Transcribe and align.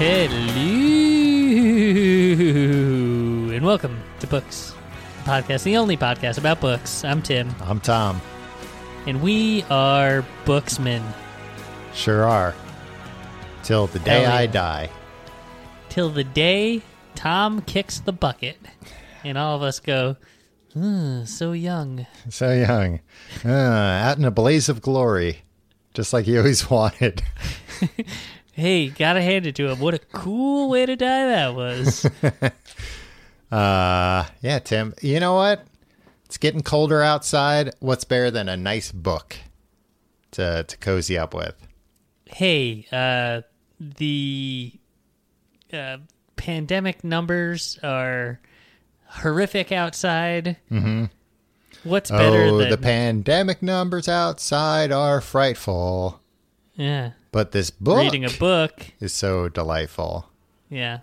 Hello 0.00 0.16
and 3.54 3.62
welcome 3.66 4.00
to 4.20 4.26
Books 4.26 4.72
the 5.18 5.24
Podcast, 5.30 5.64
the 5.64 5.76
only 5.76 5.98
podcast 5.98 6.38
about 6.38 6.58
books. 6.58 7.04
I'm 7.04 7.20
Tim, 7.20 7.54
I'm 7.60 7.80
Tom. 7.80 8.22
and 9.06 9.20
we 9.20 9.62
are 9.64 10.24
booksmen. 10.46 11.02
Sure 11.92 12.24
are. 12.24 12.54
Till 13.62 13.88
the 13.88 13.98
day 13.98 14.22
Hell 14.22 14.32
I 14.32 14.42
yeah. 14.44 14.50
die. 14.50 14.90
Till 15.90 16.08
the 16.08 16.24
day 16.24 16.80
Tom 17.14 17.60
kicks 17.60 18.00
the 18.00 18.12
bucket, 18.14 18.56
and 19.22 19.36
all 19.36 19.54
of 19.54 19.62
us 19.62 19.80
go, 19.80 20.16
"Hmm, 20.72 21.24
so 21.26 21.52
young. 21.52 22.06
So 22.30 22.50
young. 22.54 23.00
Uh, 23.44 23.50
out 23.50 24.16
in 24.16 24.24
a 24.24 24.30
blaze 24.30 24.70
of 24.70 24.80
glory. 24.80 25.42
Just 25.92 26.14
like 26.14 26.24
he 26.24 26.38
always 26.38 26.70
wanted. 26.70 27.22
Hey, 28.52 28.88
gotta 28.88 29.22
hand 29.22 29.46
it 29.46 29.54
to 29.56 29.68
him. 29.68 29.78
What 29.78 29.94
a 29.94 29.98
cool 29.98 30.68
way 30.68 30.86
to 30.86 30.96
die 30.96 31.26
that 31.26 31.54
was. 31.54 32.08
Uh, 33.50 34.26
yeah, 34.42 34.60
Tim. 34.60 34.94
You 35.02 35.18
know 35.18 35.34
what? 35.34 35.66
It's 36.26 36.36
getting 36.36 36.62
colder 36.62 37.02
outside. 37.02 37.74
What's 37.80 38.04
better 38.04 38.30
than 38.30 38.48
a 38.48 38.56
nice 38.56 38.92
book 38.92 39.36
to, 40.30 40.62
to 40.62 40.76
cozy 40.76 41.18
up 41.18 41.34
with? 41.34 41.56
hey, 42.32 42.86
uh, 42.92 43.42
the 43.78 44.72
uh, 45.72 45.98
pandemic 46.36 47.04
numbers 47.04 47.78
are 47.82 48.40
horrific 49.06 49.72
outside. 49.72 50.56
Mm-hmm. 50.70 51.06
What's 51.84 52.10
better 52.10 52.44
oh, 52.44 52.58
than 52.58 52.70
the 52.70 52.76
pandemic 52.76 53.62
numbers 53.62 54.08
outside 54.08 54.92
are 54.92 55.20
frightful. 55.20 56.20
yeah 56.74 57.12
But 57.32 57.52
this 57.52 57.70
book 57.70 57.98
reading 57.98 58.24
a 58.24 58.30
book? 58.30 58.86
is 59.00 59.12
so 59.12 59.48
delightful. 59.48 60.28
Yeah, 60.68 61.00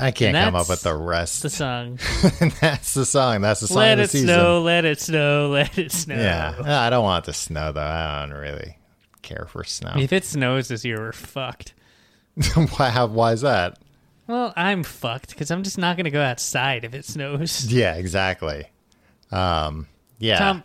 I 0.00 0.10
can't 0.10 0.36
come 0.36 0.54
up 0.54 0.68
with 0.68 0.82
the 0.82 0.94
rest. 0.94 1.42
the 1.42 1.50
song. 1.50 1.98
that's 2.60 2.94
the 2.94 3.04
song. 3.04 3.40
That's 3.40 3.60
the 3.60 3.68
song 3.68 3.78
let 3.78 3.92
of 3.92 3.98
the 3.98 4.04
it 4.04 4.10
season. 4.10 4.28
snow, 4.28 4.60
let 4.62 4.84
it 4.84 5.00
snow, 5.00 5.48
let 5.50 5.78
it 5.78 5.92
snow. 5.92 6.14
Yeah, 6.16 6.54
I 6.64 6.90
don't 6.90 7.04
want 7.04 7.24
it 7.24 7.32
to 7.32 7.38
snow 7.38 7.72
though. 7.72 7.80
I 7.80 8.26
don't 8.26 8.36
really 8.36 8.78
care 9.22 9.46
for 9.48 9.64
snow. 9.64 9.92
If 9.96 10.12
it 10.12 10.24
snows 10.24 10.68
this 10.68 10.84
year, 10.84 10.98
we're 10.98 11.12
fucked. 11.12 11.74
why? 12.76 12.90
How, 12.90 13.06
why 13.06 13.32
is 13.32 13.40
that? 13.40 13.78
Well, 14.26 14.52
I'm 14.56 14.82
fucked 14.82 15.30
because 15.30 15.50
I'm 15.50 15.62
just 15.62 15.78
not 15.78 15.96
going 15.96 16.04
to 16.04 16.10
go 16.10 16.22
outside 16.22 16.84
if 16.84 16.94
it 16.94 17.04
snows. 17.04 17.72
Yeah, 17.72 17.94
exactly. 17.94 18.66
Um, 19.30 19.86
yeah, 20.18 20.38
Tom, 20.38 20.62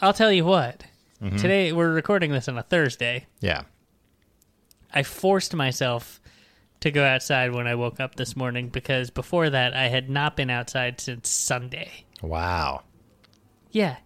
I'll 0.00 0.12
tell 0.12 0.32
you 0.32 0.44
what. 0.44 0.84
Mm-hmm. 1.22 1.36
Today 1.36 1.72
we're 1.72 1.92
recording 1.92 2.32
this 2.32 2.48
on 2.48 2.58
a 2.58 2.62
Thursday. 2.62 3.26
yeah. 3.40 3.62
I 4.94 5.04
forced 5.04 5.54
myself 5.54 6.20
to 6.80 6.90
go 6.90 7.02
outside 7.02 7.54
when 7.54 7.66
I 7.66 7.76
woke 7.76 7.98
up 7.98 8.16
this 8.16 8.36
morning 8.36 8.68
because 8.68 9.08
before 9.08 9.48
that 9.48 9.72
I 9.72 9.88
had 9.88 10.10
not 10.10 10.36
been 10.36 10.50
outside 10.50 11.00
since 11.00 11.30
Sunday. 11.30 12.04
Wow. 12.20 12.82
Yeah. 13.70 13.96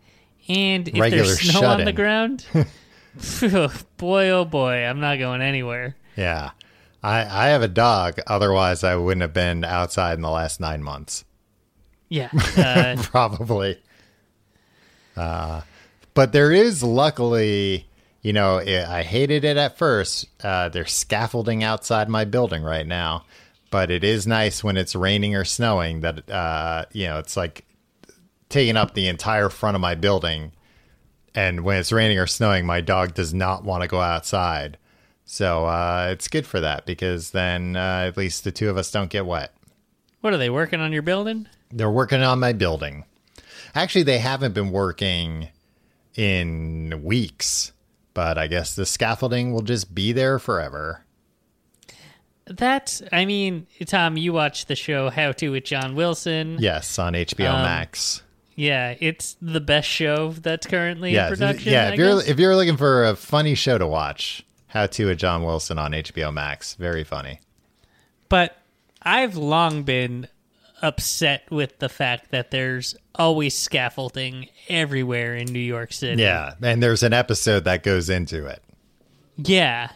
And 0.47 0.87
if 0.87 1.01
Regular 1.01 1.25
there's 1.25 1.41
snow 1.41 1.67
on 1.67 1.85
the 1.85 1.93
ground, 1.93 2.47
boy 3.97 4.29
oh 4.29 4.45
boy, 4.45 4.85
I'm 4.85 5.01
not 5.01 5.19
going 5.19 5.41
anywhere. 5.43 5.97
Yeah, 6.17 6.51
I 7.03 7.25
I 7.25 7.47
have 7.49 7.63
a 7.63 7.69
dog. 7.69 8.21
Otherwise, 8.29 8.85
I 8.85 8.95
wouldn't 8.95 9.23
have 9.23 9.33
been 9.33 9.65
outside 9.65 10.15
in 10.15 10.23
the 10.23 10.31
last 10.31 10.61
nine 10.61 10.83
months. 10.83 11.25
Yeah. 12.09 12.31
Uh, 12.57 12.97
Probably. 13.03 13.83
Uh, 15.17 15.63
but 16.17 16.33
there 16.33 16.51
is 16.51 16.83
luckily, 16.83 17.87
you 18.23 18.33
know, 18.33 18.59
i 18.59 19.01
I 19.01 19.03
hated 19.03 19.45
it 19.45 19.59
at 19.59 19.77
first. 19.77 20.27
Uh, 20.43 20.71
there's 20.71 20.93
scaffolding 20.93 21.63
outside 21.63 22.09
my 22.09 22.25
building 22.25 22.63
right 22.63 22.87
now, 22.87 23.27
but 23.71 23.91
it 23.91 24.03
is 24.03 24.27
nice 24.27 24.65
when 24.65 24.79
it's 24.79 24.97
raining 24.97 25.37
or 25.37 25.45
snowing 25.45 26.01
that, 26.01 26.29
uh, 26.31 26.87
you 26.93 27.07
know, 27.07 27.19
it's 27.19 27.37
like 27.37 27.67
taking 28.49 28.79
up 28.79 28.95
the 28.95 29.09
entire 29.09 29.51
front 29.51 29.75
of 29.75 29.83
my 29.83 29.95
building. 29.95 30.53
And 31.35 31.61
when 31.65 31.79
it's 31.79 31.93
raining 31.93 32.19
or 32.19 32.27
snowing, 32.27 32.65
my 32.65 32.81
dog 32.81 33.13
does 33.13 33.35
not 33.35 33.63
want 33.63 33.83
to 33.83 33.89
go 33.89 34.01
outside. 34.01 34.79
So 35.27 35.67
uh, 35.67 36.09
it's 36.13 36.29
good 36.29 36.47
for 36.47 36.61
that 36.61 36.87
because 36.87 37.33
then 37.33 37.77
uh, 37.77 38.07
at 38.09 38.17
least 38.17 38.43
the 38.43 38.53
two 38.53 38.71
of 38.71 38.79
us 38.79 38.91
don't 38.91 39.11
get 39.11 39.27
wet. 39.27 39.53
what 40.23 40.33
are 40.33 40.39
they 40.39 40.49
working 40.49 40.81
on 40.81 40.95
your 40.95 41.03
building? 41.03 41.47
They're 41.71 41.91
working 41.91 42.23
on 42.23 42.41
my 42.41 42.55
building. 42.55 43.05
Actually, 43.75 44.05
they 44.05 44.19
haven't 44.19 44.55
been 44.55 44.71
working 44.71 45.51
in 46.17 47.01
weeks, 47.03 47.73
but 48.15 48.39
I 48.39 48.47
guess 48.47 48.75
the 48.75 48.87
scaffolding 48.87 49.53
will 49.53 49.63
just 49.63 49.95
be 49.95 50.13
there 50.13 50.39
forever. 50.39 51.03
That 52.47 53.01
I 53.13 53.25
mean, 53.25 53.67
Tom, 53.87 54.17
you 54.17 54.33
watch 54.33 54.67
the 54.67 54.77
show 54.77 55.11
How 55.11 55.33
to 55.33 55.51
with 55.51 55.65
John 55.65 55.95
Wilson. 55.97 56.59
Yes, 56.61 56.99
on 56.99 57.15
HBO 57.15 57.53
Um, 57.55 57.63
Max. 57.63 58.23
Yeah, 58.55 58.95
it's 59.01 59.37
the 59.43 59.61
best 59.61 59.89
show 59.89 60.31
that's 60.33 60.67
currently 60.67 61.13
Yeah, 61.13 61.25
in 61.27 61.31
production. 61.33 61.73
yeah. 61.73 61.89
I 61.89 61.93
If 61.93 61.99
you're 61.99 62.23
if 62.25 62.39
you're 62.39 62.57
looking 62.57 62.77
for 62.77 63.05
a 63.05 63.17
funny 63.17 63.55
show 63.55 63.79
to 63.79 63.87
watch, 63.87 64.45
How 64.69 64.87
to 64.87 65.07
with 65.07 65.19
John 65.19 65.43
Wilson 65.43 65.79
on 65.79 65.93
HBO 65.93 66.33
Max. 66.33 66.75
Very 66.75 67.03
funny. 67.05 67.41
But 68.29 68.57
I've 69.03 69.37
long 69.37 69.83
been 69.83 70.29
upset 70.83 71.51
with 71.51 71.79
the 71.79 71.89
fact 71.89 72.31
that 72.31 72.51
there's 72.51 72.95
always 73.15 73.57
scaffolding 73.57 74.49
everywhere 74.69 75.35
in 75.37 75.47
New 75.53 75.59
York 75.59 75.93
City. 75.93 76.23
Yeah, 76.23 76.55
and 76.63 76.83
there's 76.83 77.03
an 77.03 77.13
episode 77.13 77.65
that 77.65 77.83
goes 77.83 78.11
into 78.11 78.47
it. 78.47 78.63
Yeah. 79.37 79.91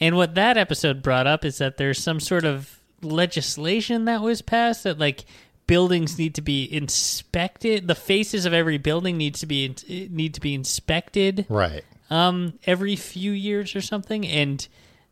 And 0.00 0.16
what 0.16 0.34
that 0.34 0.56
episode 0.56 1.02
brought 1.02 1.26
up 1.26 1.44
is 1.44 1.58
that 1.58 1.76
there's 1.76 2.02
some 2.02 2.18
sort 2.20 2.44
of 2.44 2.78
legislation 3.00 4.06
that 4.06 4.22
was 4.22 4.42
passed 4.42 4.84
that 4.84 4.98
like 4.98 5.24
buildings 5.66 6.18
need 6.18 6.34
to 6.34 6.42
be 6.42 6.64
inspected. 6.72 7.86
The 7.88 7.94
faces 7.94 8.44
of 8.46 8.52
every 8.52 8.78
building 8.78 9.16
needs 9.16 9.40
to 9.40 9.46
be 9.46 9.74
need 10.10 10.34
to 10.34 10.40
be 10.40 10.54
inspected 10.54 11.46
Right. 11.48 11.84
um 12.10 12.58
every 12.66 12.96
few 12.96 13.32
years 13.32 13.74
or 13.76 13.80
something 13.80 14.26
and 14.26 14.66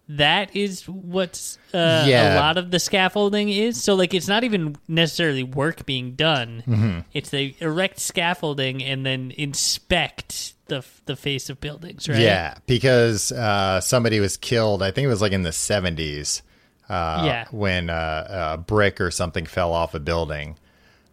that 0.09 0.55
is 0.55 0.89
what's 0.89 1.59
uh, 1.73 2.05
Yeah. 2.07 2.35
a 2.35 2.41
lot 2.41 2.59
of 2.59 2.71
the 2.71 2.79
scaffolding 2.79 3.49
is 3.49 3.83
so 3.83 3.95
like 3.95 4.13
it's 4.15 4.29
not 4.29 4.45
even 4.45 4.77
necessarily 4.89 5.43
work 5.45 5.87
being 5.87 6.15
done 6.15 6.63
Mm-hmm. 6.67 6.99
it's 7.13 7.31
they 7.31 7.55
erect 7.61 7.99
scaffolding 8.01 8.83
and 8.83 9.07
then 9.07 9.33
inspect 9.37 10.55
the 10.67 10.85
the 11.07 11.17
face 11.17 11.49
of 11.51 11.61
buildings 11.61 12.09
right 12.09 12.19
Yeah, 12.19 12.55
because 12.67 13.31
uh, 13.33 13.81
somebody 13.81 14.21
was 14.21 14.37
killed. 14.37 14.83
I 14.83 14.91
think 14.91 15.05
it 15.07 15.09
was 15.09 15.21
like 15.23 15.33
in 15.33 15.43
the 15.43 15.51
70s. 15.51 16.43
Uh, 16.89 17.23
Yeah. 17.25 17.45
When 17.51 17.91
uh, 17.91 18.53
a 18.55 18.59
brick 18.59 19.01
or 19.01 19.11
something 19.11 19.47
fell 19.47 19.73
off 19.73 19.95
a 19.95 20.01
building. 20.01 20.57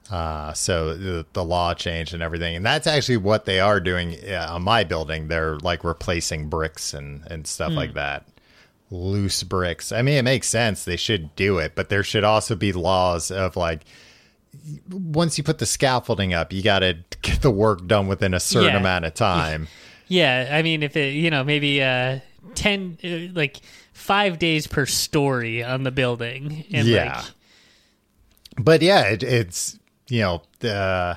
Uh, 0.10 0.54
so 0.54 0.96
the, 0.98 1.26
the 1.34 1.44
law 1.44 1.74
changed 1.74 2.14
and 2.14 2.24
everything. 2.24 2.56
And 2.56 2.66
that's 2.66 2.88
actually 2.88 3.18
what 3.18 3.46
they 3.46 3.60
are 3.60 3.80
doing 3.80 4.16
uh, 4.28 4.48
on 4.50 4.64
my 4.64 4.84
building. 4.84 5.28
They're 5.28 5.58
like 5.60 5.84
replacing 5.84 6.50
bricks 6.50 6.94
and, 6.94 7.24
and 7.30 7.46
stuff 7.46 7.72
like 7.74 7.94
that. 7.94 8.26
Loose 8.92 9.44
bricks. 9.44 9.92
I 9.92 10.02
mean, 10.02 10.18
it 10.18 10.24
makes 10.24 10.48
sense. 10.48 10.84
They 10.84 10.96
should 10.98 11.36
do 11.36 11.60
it, 11.60 11.74
but 11.76 11.90
there 11.90 12.04
should 12.04 12.24
also 12.24 12.56
be 12.56 12.72
laws 12.74 13.30
of 13.32 13.56
like, 13.56 13.82
once 14.90 15.38
you 15.38 15.44
put 15.44 15.60
the 15.60 15.66
scaffolding 15.68 16.34
up, 16.34 16.52
you 16.52 16.64
got 16.64 16.80
to 16.80 16.98
get 17.22 17.42
the 17.42 17.52
work 17.52 17.86
done 17.88 18.08
within 18.08 18.34
a 18.34 18.40
certain 18.40 18.74
Yeah. 18.74 18.78
amount 18.78 19.06
of 19.06 19.14
time. 19.14 19.68
Yeah, 20.12 20.50
I 20.52 20.64
mean, 20.64 20.82
if 20.82 20.98
it, 20.98 21.14
you 21.14 21.30
know, 21.30 21.44
maybe 21.44 21.84
uh, 21.84 22.18
ten, 22.56 22.98
uh, 23.04 23.32
like 23.38 23.58
five 23.94 24.40
days 24.40 24.66
per 24.66 24.88
story 24.88 25.64
on 25.64 25.84
the 25.84 25.92
building, 25.92 26.66
and 26.74 26.88
Yeah. 26.88 27.14
like, 27.18 27.26
but 28.58 28.82
yeah, 28.82 29.02
it, 29.04 29.22
it's 29.22 29.78
you 30.08 30.22
know, 30.22 30.42
uh, 30.68 31.14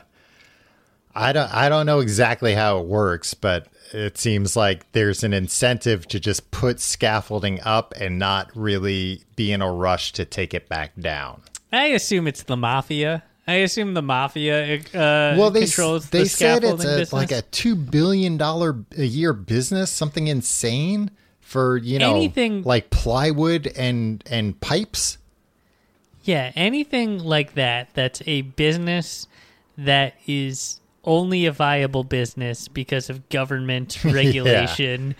I 1.15 1.33
don't 1.33 1.55
I 1.55 1.71
don't 1.71 1.87
know 1.87 2.01
exactly 2.01 2.53
how 2.53 2.81
it 2.81 2.87
works, 2.87 3.33
but 3.33 3.67
it 3.93 4.19
seems 4.19 4.57
like 4.57 4.91
there's 4.93 5.23
an 5.23 5.33
incentive 5.33 6.07
to 6.09 6.19
just 6.21 6.51
put 6.51 6.81
scaffolding 6.81 7.61
up 7.63 7.93
and 8.01 8.19
not 8.19 8.51
really 8.57 9.23
be 9.37 9.53
in 9.53 9.63
a 9.63 9.71
rush 9.73 10.13
to 10.13 10.25
take 10.25 10.55
it 10.55 10.69
back 10.69 10.93
down. 10.99 11.43
I 11.73 11.87
assume 11.87 12.27
it's 12.27 12.43
the 12.43 12.57
mafia. 12.57 13.23
I 13.47 13.55
assume 13.55 13.95
the 13.95 14.03
mafia 14.03 14.77
uh, 14.95 15.35
Well, 15.37 15.51
they 15.51 15.63
controls 15.65 16.11
they 16.11 16.21
the 16.25 16.29
said 16.29 16.63
it's 16.65 16.85
a, 17.13 17.15
like 17.15 17.33
a 17.33 17.43
two 17.43 17.75
billion 17.75 18.37
dollar 18.37 18.77
a 18.97 19.05
year 19.05 19.33
business, 19.33 19.91
something 19.91 20.29
insane 20.29 21.11
for 21.41 21.77
you 21.77 21.99
know 21.99 22.15
Anything- 22.15 22.63
like 22.63 22.91
plywood 22.91 23.67
and 23.77 24.23
and 24.31 24.59
pipes. 24.61 25.19
yeah, 26.23 26.53
anything 26.55 27.19
like 27.19 27.55
that. 27.55 27.89
That's 27.95 28.23
a 28.27 28.43
business 28.43 29.27
that 29.77 30.15
is 30.27 30.79
only 31.05 31.47
a 31.47 31.53
viable 31.53 32.05
business 32.05 32.69
because 32.69 33.11
of 33.11 33.29
government 33.29 33.99
regulation. 34.05 35.15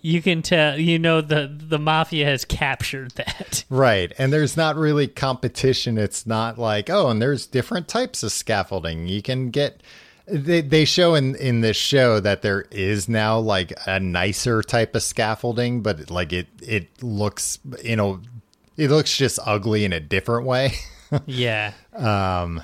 You 0.00 0.20
can 0.20 0.42
tell, 0.42 0.78
you 0.78 0.98
know, 0.98 1.20
the 1.22 1.50
the 1.50 1.78
mafia 1.78 2.26
has 2.26 2.44
captured 2.44 3.12
that. 3.12 3.64
Right. 3.70 4.12
And 4.18 4.32
there's 4.32 4.56
not 4.56 4.76
really 4.76 5.08
competition. 5.08 5.96
It's 5.98 6.26
not 6.26 6.58
like, 6.58 6.90
oh, 6.90 7.08
and 7.08 7.20
there's 7.20 7.46
different 7.46 7.88
types 7.88 8.22
of 8.22 8.30
scaffolding. 8.30 9.08
You 9.08 9.22
can 9.22 9.50
get 9.50 9.82
they 10.26 10.60
they 10.60 10.84
show 10.84 11.14
in 11.14 11.34
in 11.36 11.60
this 11.60 11.76
show 11.76 12.20
that 12.20 12.42
there 12.42 12.66
is 12.70 13.08
now 13.08 13.38
like 13.38 13.72
a 13.86 13.98
nicer 14.00 14.62
type 14.62 14.94
of 14.94 15.02
scaffolding, 15.02 15.82
but 15.82 16.10
like 16.10 16.32
it 16.32 16.48
it 16.62 17.02
looks 17.02 17.58
you 17.82 17.96
know 17.96 18.20
it 18.76 18.90
looks 18.90 19.16
just 19.16 19.38
ugly 19.44 19.84
in 19.84 19.92
a 19.92 20.00
different 20.00 20.46
way. 20.46 20.74
Yeah. 21.26 21.74
Um, 21.92 22.60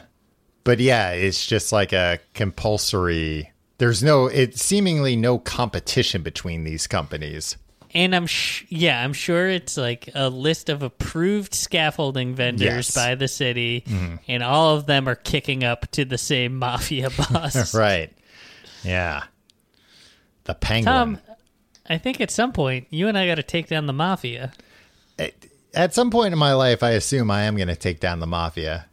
but 0.64 0.78
yeah, 0.80 1.10
it's 1.10 1.46
just 1.46 1.72
like 1.72 1.92
a 1.92 2.18
compulsory. 2.34 3.52
There's 3.78 4.02
no 4.02 4.26
it 4.26 4.58
seemingly 4.58 5.16
no 5.16 5.38
competition 5.38 6.22
between 6.22 6.64
these 6.64 6.86
companies. 6.86 7.56
And 7.92 8.14
I'm 8.14 8.26
sh- 8.26 8.66
yeah, 8.68 9.02
I'm 9.02 9.12
sure 9.12 9.48
it's 9.48 9.76
like 9.76 10.10
a 10.14 10.28
list 10.28 10.68
of 10.68 10.82
approved 10.84 11.54
scaffolding 11.54 12.34
vendors 12.36 12.62
Yes. 12.62 12.94
by 12.94 13.16
the 13.16 13.26
city, 13.26 13.82
mm-hmm. 13.86 14.16
and 14.28 14.42
all 14.44 14.76
of 14.76 14.86
them 14.86 15.08
are 15.08 15.16
kicking 15.16 15.64
up 15.64 15.90
to 15.92 16.04
the 16.04 16.18
same 16.18 16.56
mafia 16.56 17.10
boss. 17.32 17.74
Right. 17.80 18.12
Yeah. 18.84 19.24
The 20.44 20.54
penguin. 20.54 20.84
Tom, 20.94 21.18
I 21.88 21.98
think 21.98 22.20
at 22.20 22.30
some 22.30 22.52
point 22.52 22.86
you 22.90 23.08
and 23.08 23.18
I 23.18 23.26
got 23.26 23.34
to 23.36 23.42
take 23.42 23.66
down 23.68 23.86
the 23.86 23.92
mafia. 23.92 24.52
At 25.74 25.92
some 25.94 26.10
point 26.10 26.32
in 26.32 26.38
my 26.38 26.52
life, 26.54 26.82
I 26.82 26.90
assume 26.90 27.30
I 27.30 27.42
am 27.42 27.56
going 27.56 27.68
to 27.68 27.76
take 27.76 28.00
down 28.00 28.20
the 28.20 28.26
mafia, 28.26 28.86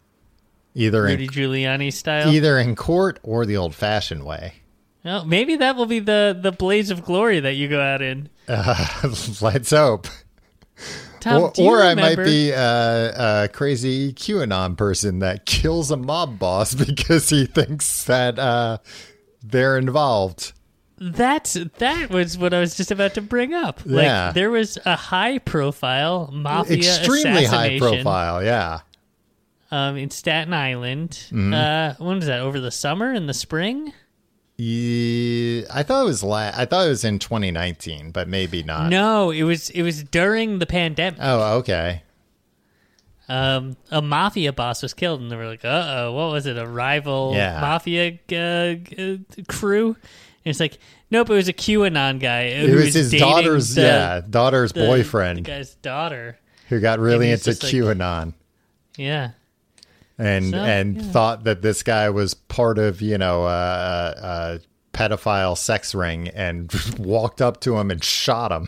either 0.77 1.03
Rudy 1.03 1.25
in, 1.25 1.29
Giuliani 1.29 1.91
style. 1.91 2.31
either 2.33 2.57
in 2.57 2.75
court 2.75 3.19
or 3.23 3.45
the 3.45 3.57
old-fashioned 3.57 4.23
way. 4.23 4.53
Well, 5.03 5.25
maybe 5.25 5.55
that 5.57 5.75
will 5.75 5.85
be 5.85 5.99
the 5.99 6.37
the 6.41 6.51
blaze 6.51 6.89
of 6.89 7.03
glory 7.03 7.39
that 7.39 7.53
you 7.53 7.67
go 7.67 7.79
out 7.81 8.01
in. 8.01 8.29
Let's 9.41 9.71
hope. 9.71 10.07
Tom, 11.19 11.43
or 11.43 11.51
do 11.51 11.63
you 11.63 11.69
or 11.69 11.81
I 11.81 11.95
might 11.95 12.17
be 12.17 12.51
a, 12.51 13.43
a 13.43 13.47
crazy 13.51 14.13
QAnon 14.13 14.77
person 14.77 15.19
that 15.19 15.45
kills 15.45 15.91
a 15.91 15.97
mob 15.97 16.37
boss 16.39 16.73
because 16.85 17.29
he 17.29 17.45
thinks 17.45 18.03
that 18.03 18.37
uh, 18.37 18.77
they're 19.43 19.77
involved. 19.77 20.53
That's 20.99 21.53
that 21.77 22.09
was 22.09 22.37
what 22.37 22.53
I 22.53 22.59
was 22.59 22.75
just 22.75 22.91
about 22.91 23.13
to 23.15 23.21
bring 23.21 23.53
up. 23.53 23.81
Like 23.85 24.03
Yeah. 24.05 24.31
there 24.31 24.49
was 24.49 24.77
a 24.85 24.95
high 24.95 25.37
profile 25.37 26.29
mafia 26.33 26.77
Extremely 26.77 27.45
high 27.45 27.77
profile. 27.77 28.43
yeah. 28.43 28.79
Um, 29.71 29.97
in 29.97 30.09
Staten 30.09 30.53
Island. 30.53 31.11
Mm-hmm. 31.31 31.53
Uh, 31.53 31.93
when 32.05 32.17
was 32.17 32.25
that? 32.27 32.39
Over 32.41 32.59
the 32.59 32.71
summer 32.71 33.13
in 33.13 33.27
the 33.27 33.33
spring? 33.33 33.93
Yeah, 34.59 35.65
I 35.71 35.83
thought 35.83 36.01
it 36.01 36.05
was 36.05 36.23
la- 36.23 36.51
I 36.55 36.65
thought 36.65 36.87
it 36.87 36.89
was 36.89 37.03
in 37.03 37.19
2019, 37.19 38.11
but 38.11 38.27
maybe 38.27 38.63
not. 38.63 38.89
No, 38.89 39.29
it 39.29 39.43
was 39.43 39.69
it 39.69 39.83
was 39.83 40.03
during 40.03 40.57
the 40.59 40.65
pandemic. 40.65 41.19
Oh, 41.21 41.57
okay. 41.57 42.01
Um, 43.29 43.75
a 43.91 44.01
mafia 44.01 44.53
boss 44.53 44.81
was 44.81 44.93
killed, 44.93 45.21
and 45.21 45.29
they 45.29 45.35
were 45.35 45.47
like, 45.47 45.63
"Uh 45.65 45.83
oh, 46.07 46.13
what 46.13 46.31
was 46.31 46.45
it? 46.45 46.57
A 46.57 46.65
rival 46.65 47.33
Yeah. 47.35 47.59
mafia 47.59 48.17
uh, 48.31 48.75
uh, 49.01 49.17
crew?" 49.47 49.89
And 49.89 50.51
it's 50.51 50.59
like, 50.61 50.79
nope, 51.11 51.29
it 51.29 51.33
was 51.33 51.49
a 51.49 51.53
QAnon 51.53 52.19
guy. 52.21 52.43
It 52.43 52.73
was 52.73 52.93
his 52.93 53.11
daughter's 53.11 53.75
the, 53.75 53.81
yeah, 53.81 54.21
daughter's 54.27 54.71
the- 54.71 54.79
boyfriend 54.85 55.39
the 55.39 55.41
guy's 55.41 55.75
daughter. 55.75 56.39
who 56.69 56.79
got 56.79 56.99
really 56.99 57.29
into 57.31 57.43
just 57.43 57.63
like- 57.63 57.73
QAnon. 57.73 58.33
Yeah, 58.97 59.31
and 60.17 60.51
So, 60.51 60.57
and 60.57 60.97
yeah. 60.97 61.11
thought 61.11 61.43
that 61.43 61.61
this 61.61 61.83
guy 61.83 62.09
was 62.09 62.33
part 62.33 62.77
of 62.77 63.01
you 63.01 63.17
know 63.17 63.43
a, 63.43 63.47
a, 63.47 64.13
a 64.55 64.59
pedophile 64.93 65.57
sex 65.57 65.93
ring 65.93 66.27
and 66.29 66.73
walked 66.99 67.41
up 67.41 67.59
to 67.61 67.77
him 67.77 67.91
and 67.91 68.03
shot 68.03 68.51
him. 68.51 68.67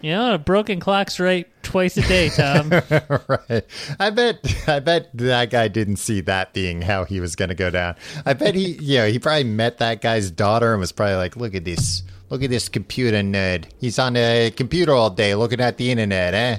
you 0.00 0.10
know, 0.10 0.34
a 0.34 0.38
broken 0.38 0.78
clock's 0.78 1.18
right 1.18 1.46
twice 1.62 1.96
a 1.96 2.02
day, 2.02 2.28
Tom. 2.28 2.70
right. 2.70 3.64
I 3.98 4.10
bet 4.10 4.68
I 4.68 4.80
bet 4.80 5.10
that 5.14 5.50
guy 5.50 5.68
didn't 5.68 5.96
see 5.96 6.20
that 6.22 6.52
being 6.52 6.82
how 6.82 7.04
he 7.04 7.20
was 7.20 7.34
going 7.34 7.48
to 7.48 7.54
go 7.54 7.70
down. 7.70 7.96
I 8.26 8.34
bet 8.34 8.54
he 8.54 8.72
you 8.80 8.98
know, 8.98 9.08
he 9.08 9.18
probably 9.18 9.44
met 9.44 9.78
that 9.78 10.00
guy's 10.00 10.30
daughter 10.30 10.72
and 10.72 10.80
was 10.80 10.92
probably 10.92 11.16
like, 11.16 11.36
"Look 11.36 11.54
at 11.54 11.64
this. 11.64 12.02
Look 12.30 12.42
at 12.42 12.50
this 12.50 12.68
computer 12.68 13.18
nerd. 13.18 13.64
He's 13.80 13.98
on 13.98 14.12
the 14.12 14.52
computer 14.54 14.92
all 14.92 15.08
day 15.08 15.34
looking 15.34 15.60
at 15.60 15.78
the 15.78 15.90
internet, 15.90 16.34
eh? 16.34 16.58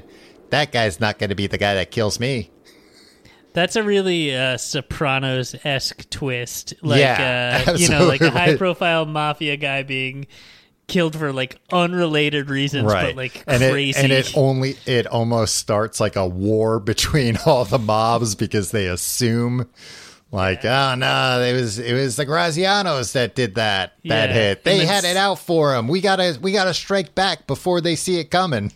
That 0.49 0.71
guy's 0.71 0.99
not 0.99 1.19
going 1.19 1.29
to 1.29 1.35
be 1.35 1.45
the 1.45 1.59
guy 1.59 1.75
that 1.75 1.91
kills 1.91 2.19
me." 2.19 2.49
That's 3.53 3.75
a 3.75 3.83
really 3.83 4.35
uh, 4.35 4.57
Sopranos 4.57 5.55
esque 5.63 6.09
twist. 6.09 6.75
Like, 6.81 6.99
Yeah, 6.99 7.63
uh, 7.67 7.73
you 7.73 7.89
know, 7.89 8.05
like 8.05 8.21
a 8.21 8.29
high 8.29 8.55
profile 8.57 9.05
mafia 9.05 9.57
guy 9.57 9.83
being 9.83 10.27
killed 10.87 11.15
for 11.15 11.31
like 11.31 11.57
unrelated 11.71 12.49
reasons, 12.49 12.91
but 12.91 13.15
like 13.15 13.43
and 13.47 13.59
crazy. 13.59 13.99
It, 13.99 14.03
and 14.03 14.11
it 14.11 14.35
only 14.35 14.75
it 14.85 15.07
almost 15.07 15.55
starts 15.55 15.99
like 15.99 16.15
a 16.15 16.27
war 16.27 16.79
between 16.79 17.37
all 17.45 17.63
the 17.65 17.79
mobs 17.79 18.35
because 18.35 18.71
they 18.71 18.87
assume 18.87 19.69
like 20.31 20.63
oh 20.63 20.95
no 20.95 21.41
it 21.41 21.53
was 21.53 21.79
it 21.79 21.93
was 21.93 22.15
the 22.15 22.25
Grazianos 22.25 23.13
that 23.13 23.33
did 23.33 23.55
that 23.55 23.93
that 24.05 24.29
Yeah, 24.29 24.33
hit. 24.33 24.63
They 24.63 24.85
had 24.85 25.03
it 25.03 25.17
out 25.17 25.39
for 25.39 25.71
them 25.71 25.87
we 25.87 26.01
gotta 26.01 26.37
we 26.39 26.51
gotta 26.51 26.73
strike 26.73 27.15
back 27.15 27.47
before 27.47 27.81
they 27.81 27.95
see 27.95 28.19
it 28.19 28.29
coming 28.29 28.71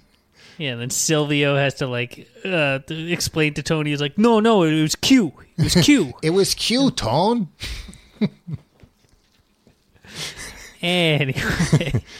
yeah, 0.57 0.71
and 0.71 0.81
then 0.81 0.89
Silvio 0.89 1.55
has 1.55 1.75
to 1.75 1.87
like 1.87 2.27
uh, 2.45 2.79
explain 2.89 3.53
to 3.55 3.63
Tony. 3.63 3.89
He's 3.91 4.01
like, 4.01 4.17
no, 4.17 4.39
no, 4.39 4.63
it 4.63 4.81
was 4.81 4.95
Q. 4.95 5.33
It 5.57 5.63
was 5.63 5.75
Q. 5.75 6.13
it 6.23 6.29
was 6.31 6.53
cute 6.53 6.97
Tone 6.97 7.49
anyway. 10.81 12.03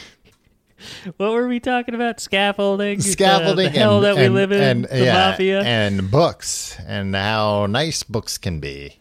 What 1.18 1.32
were 1.32 1.48
we 1.50 1.60
talking 1.60 1.96
about? 1.96 2.20
Scaffolding, 2.22 3.00
Uh, 3.00 3.02
scaffolding 3.02 3.66
the, 3.68 3.72
the 3.72 3.80
hell 3.80 3.96
and, 3.98 4.06
that 4.06 4.16
we 4.16 4.26
and- 4.26 4.34
live 4.36 4.52
in, 4.54 4.62
and, 4.62 4.84
the 4.86 5.06
yeah, 5.06 5.30
mafia. 5.32 5.62
and 5.62 6.10
books 6.12 6.78
and 6.86 7.14
how 7.16 7.66
nice 7.68 8.04
books 8.04 8.38
can 8.38 8.60
be 8.60 9.00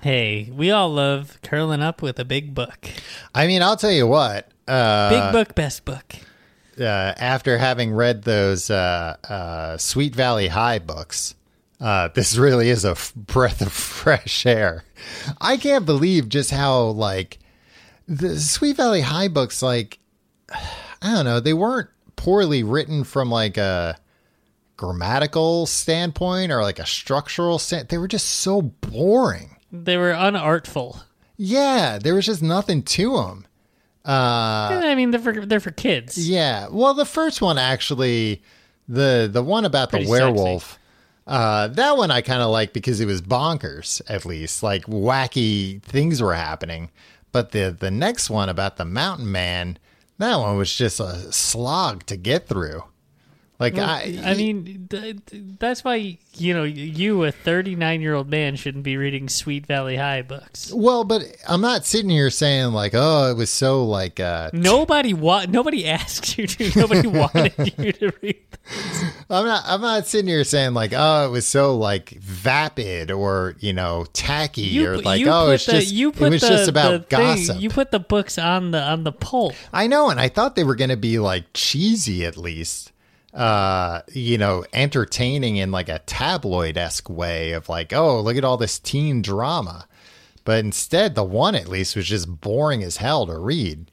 hey, 0.00 0.50
we 0.52 0.70
all 0.70 0.90
love 0.90 1.38
curling 1.42 1.80
up 1.82 2.02
with 2.02 2.18
a 2.18 2.24
big 2.24 2.54
book. 2.54 2.88
I 3.34 3.46
mean 3.46 3.62
I'll 3.62 3.76
tell 3.76 3.90
you 3.92 4.06
what 4.06 4.50
uh, 4.68 5.08
Big 5.10 5.32
book, 5.32 5.54
best 5.54 5.84
book. 5.84 6.14
Uh, 6.78 7.14
after 7.16 7.58
having 7.58 7.92
read 7.92 8.22
those 8.22 8.70
uh, 8.70 9.16
uh, 9.28 9.76
Sweet 9.78 10.14
Valley 10.14 10.48
High 10.48 10.78
books, 10.78 11.34
uh, 11.80 12.08
this 12.14 12.36
really 12.36 12.68
is 12.68 12.84
a 12.84 12.92
f- 12.92 13.14
breath 13.14 13.60
of 13.60 13.72
fresh 13.72 14.46
air. 14.46 14.84
I 15.40 15.56
can't 15.56 15.86
believe 15.86 16.28
just 16.28 16.50
how 16.50 16.84
like 16.84 17.38
the 18.06 18.38
Sweet 18.38 18.76
Valley 18.76 19.00
High 19.00 19.28
books, 19.28 19.62
like 19.62 19.98
I 20.50 21.14
don't 21.14 21.24
know, 21.24 21.40
they 21.40 21.54
weren't 21.54 21.88
poorly 22.16 22.62
written 22.62 23.04
from 23.04 23.30
like 23.30 23.56
a 23.56 23.96
grammatical 24.76 25.66
standpoint 25.66 26.52
or 26.52 26.62
like 26.62 26.78
a 26.78 26.86
structural 26.86 27.58
stand. 27.58 27.88
They 27.88 27.98
were 27.98 28.08
just 28.08 28.26
so 28.28 28.62
boring. 28.62 29.56
They 29.70 29.96
were 29.96 30.12
unartful. 30.12 31.00
Yeah, 31.36 31.98
there 31.98 32.14
was 32.14 32.26
just 32.26 32.42
nothing 32.42 32.82
to 32.82 33.16
them. 33.16 33.46
Uh, 34.04 34.80
I 34.82 34.94
mean, 34.94 35.10
they're 35.10 35.20
for 35.20 35.46
they're 35.46 35.60
for 35.60 35.70
kids. 35.70 36.28
Yeah. 36.28 36.68
Well, 36.70 36.94
the 36.94 37.04
first 37.04 37.40
one 37.40 37.58
actually, 37.58 38.42
the 38.88 39.28
the 39.32 39.42
one 39.42 39.64
about 39.64 39.90
Pretty 39.90 40.06
the 40.06 40.10
werewolf, 40.10 40.78
uh, 41.26 41.68
that 41.68 41.96
one 41.96 42.10
I 42.10 42.20
kind 42.20 42.42
of 42.42 42.50
like 42.50 42.72
because 42.72 43.00
it 43.00 43.06
was 43.06 43.22
bonkers. 43.22 44.02
At 44.08 44.26
least 44.26 44.62
like 44.62 44.86
wacky 44.86 45.80
things 45.82 46.20
were 46.20 46.34
happening. 46.34 46.90
But 47.30 47.52
the 47.52 47.76
the 47.78 47.90
next 47.90 48.28
one 48.28 48.48
about 48.48 48.76
the 48.76 48.84
mountain 48.84 49.30
man, 49.30 49.78
that 50.18 50.36
one 50.36 50.56
was 50.56 50.74
just 50.74 50.98
a 51.00 51.32
slog 51.32 52.04
to 52.06 52.16
get 52.16 52.48
through. 52.48 52.82
Like 53.62 53.78
I, 53.78 54.18
I 54.24 54.34
mean, 54.34 54.88
th- 54.90 55.16
th- 55.26 55.42
that's 55.58 55.84
why 55.84 56.18
you 56.34 56.52
know 56.54 56.64
you, 56.64 57.24
a 57.24 57.32
39 57.32 58.00
year 58.00 58.14
old 58.14 58.28
man, 58.28 58.56
shouldn't 58.56 58.84
be 58.84 58.96
reading 58.96 59.28
Sweet 59.28 59.66
Valley 59.66 59.96
High 59.96 60.22
books. 60.22 60.72
well, 60.74 61.04
but 61.04 61.22
I'm 61.48 61.60
not 61.60 61.86
sitting 61.86 62.10
here 62.10 62.30
saying 62.30 62.72
like, 62.72 62.92
oh, 62.94 63.30
it 63.30 63.36
was 63.36 63.50
so 63.50 63.84
like, 63.84 64.18
uh, 64.20 64.50
Nobody 64.52 65.14
wa- 65.14 65.46
Nobody 65.48 65.86
asked 65.88 66.36
you 66.36 66.46
to. 66.46 66.78
Nobody 66.78 67.06
wanted 67.08 67.54
you 67.78 67.92
to 67.92 68.12
read. 68.20 68.36
I'm 69.30 69.44
not. 69.46 69.62
I'm 69.66 69.80
not 69.80 70.06
sitting 70.06 70.28
here 70.28 70.44
saying 70.44 70.74
like, 70.74 70.92
oh, 70.94 71.26
it 71.26 71.30
was 71.30 71.46
so 71.46 71.76
like 71.76 72.10
vapid 72.10 73.10
or 73.10 73.56
you 73.60 73.72
know 73.72 74.06
tacky 74.12 74.62
You, 74.62 74.88
or 74.90 74.98
like, 74.98 75.24
oh, 75.26 75.50
it's 75.50 75.66
the, 75.66 75.72
just 75.72 75.92
you 75.92 76.12
put 76.12 76.28
it 76.28 76.30
was 76.30 76.40
the, 76.42 76.48
just 76.48 76.68
about 76.68 77.08
thing- 77.08 77.18
gossip. 77.36 77.60
You 77.60 77.70
put 77.70 77.90
the 77.90 78.00
books 78.00 78.38
on 78.38 78.70
the 78.72 78.80
on 78.82 79.04
the 79.04 79.12
poll. 79.12 79.52
I 79.72 79.86
know, 79.86 80.10
and 80.10 80.20
I 80.20 80.28
thought 80.28 80.54
they 80.56 80.64
were 80.64 80.74
going 80.76 80.90
to 80.90 80.96
be 80.96 81.18
like 81.18 81.44
cheesy 81.54 82.24
at 82.24 82.36
least, 82.36 82.92
uh, 83.34 84.02
you 84.12 84.36
know, 84.38 84.64
entertaining 84.72 85.56
in 85.56 85.70
like 85.72 85.88
a 85.88 86.00
tabloid 86.00 86.76
esque 86.76 87.08
way 87.08 87.52
of 87.52 87.68
like, 87.68 87.92
oh, 87.92 88.20
look 88.20 88.36
at 88.36 88.44
all 88.44 88.56
this 88.56 88.78
teen 88.78 89.22
drama. 89.22 89.86
But 90.44 90.64
instead, 90.64 91.14
the 91.14 91.24
one 91.24 91.54
at 91.54 91.68
least 91.68 91.94
was 91.96 92.06
just 92.06 92.40
boring 92.40 92.82
as 92.82 92.96
hell 92.98 93.26
to 93.26 93.38
read. 93.38 93.90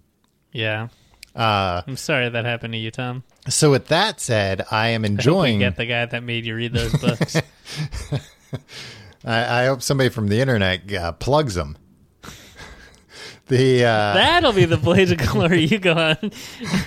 Yeah, 0.51 0.87
Uh, 1.35 1.83
I'm 1.87 1.95
sorry 1.95 2.27
that 2.27 2.43
happened 2.43 2.73
to 2.73 2.79
you, 2.79 2.89
Tom. 2.91 3.23
so 3.47 3.69
with 3.71 3.87
that 3.89 4.19
said, 4.19 4.65
I 4.71 4.89
am 4.89 5.03
I 5.05 5.07
enjoying. 5.07 5.59
get 5.59 5.75
the 5.77 5.85
guy 5.85 6.05
that 6.07 6.23
made 6.23 6.45
you 6.45 6.55
read 6.55 6.73
those 6.73 6.91
books. 6.93 7.35
I, 9.23 9.61
I 9.63 9.65
hope 9.67 9.81
somebody 9.81 10.09
from 10.09 10.27
the 10.29 10.39
internet 10.41 10.91
uh, 10.93 11.11
plugs 11.13 11.53
them. 11.55 11.77
The 13.49 13.83
uh, 13.83 14.13
That'll 14.13 14.53
be 14.53 14.65
the 14.65 14.77
blaze 14.77 15.11
of 15.11 15.17
glory 15.17 15.65
you 15.65 15.77
go 15.79 15.93
on. 15.93 16.15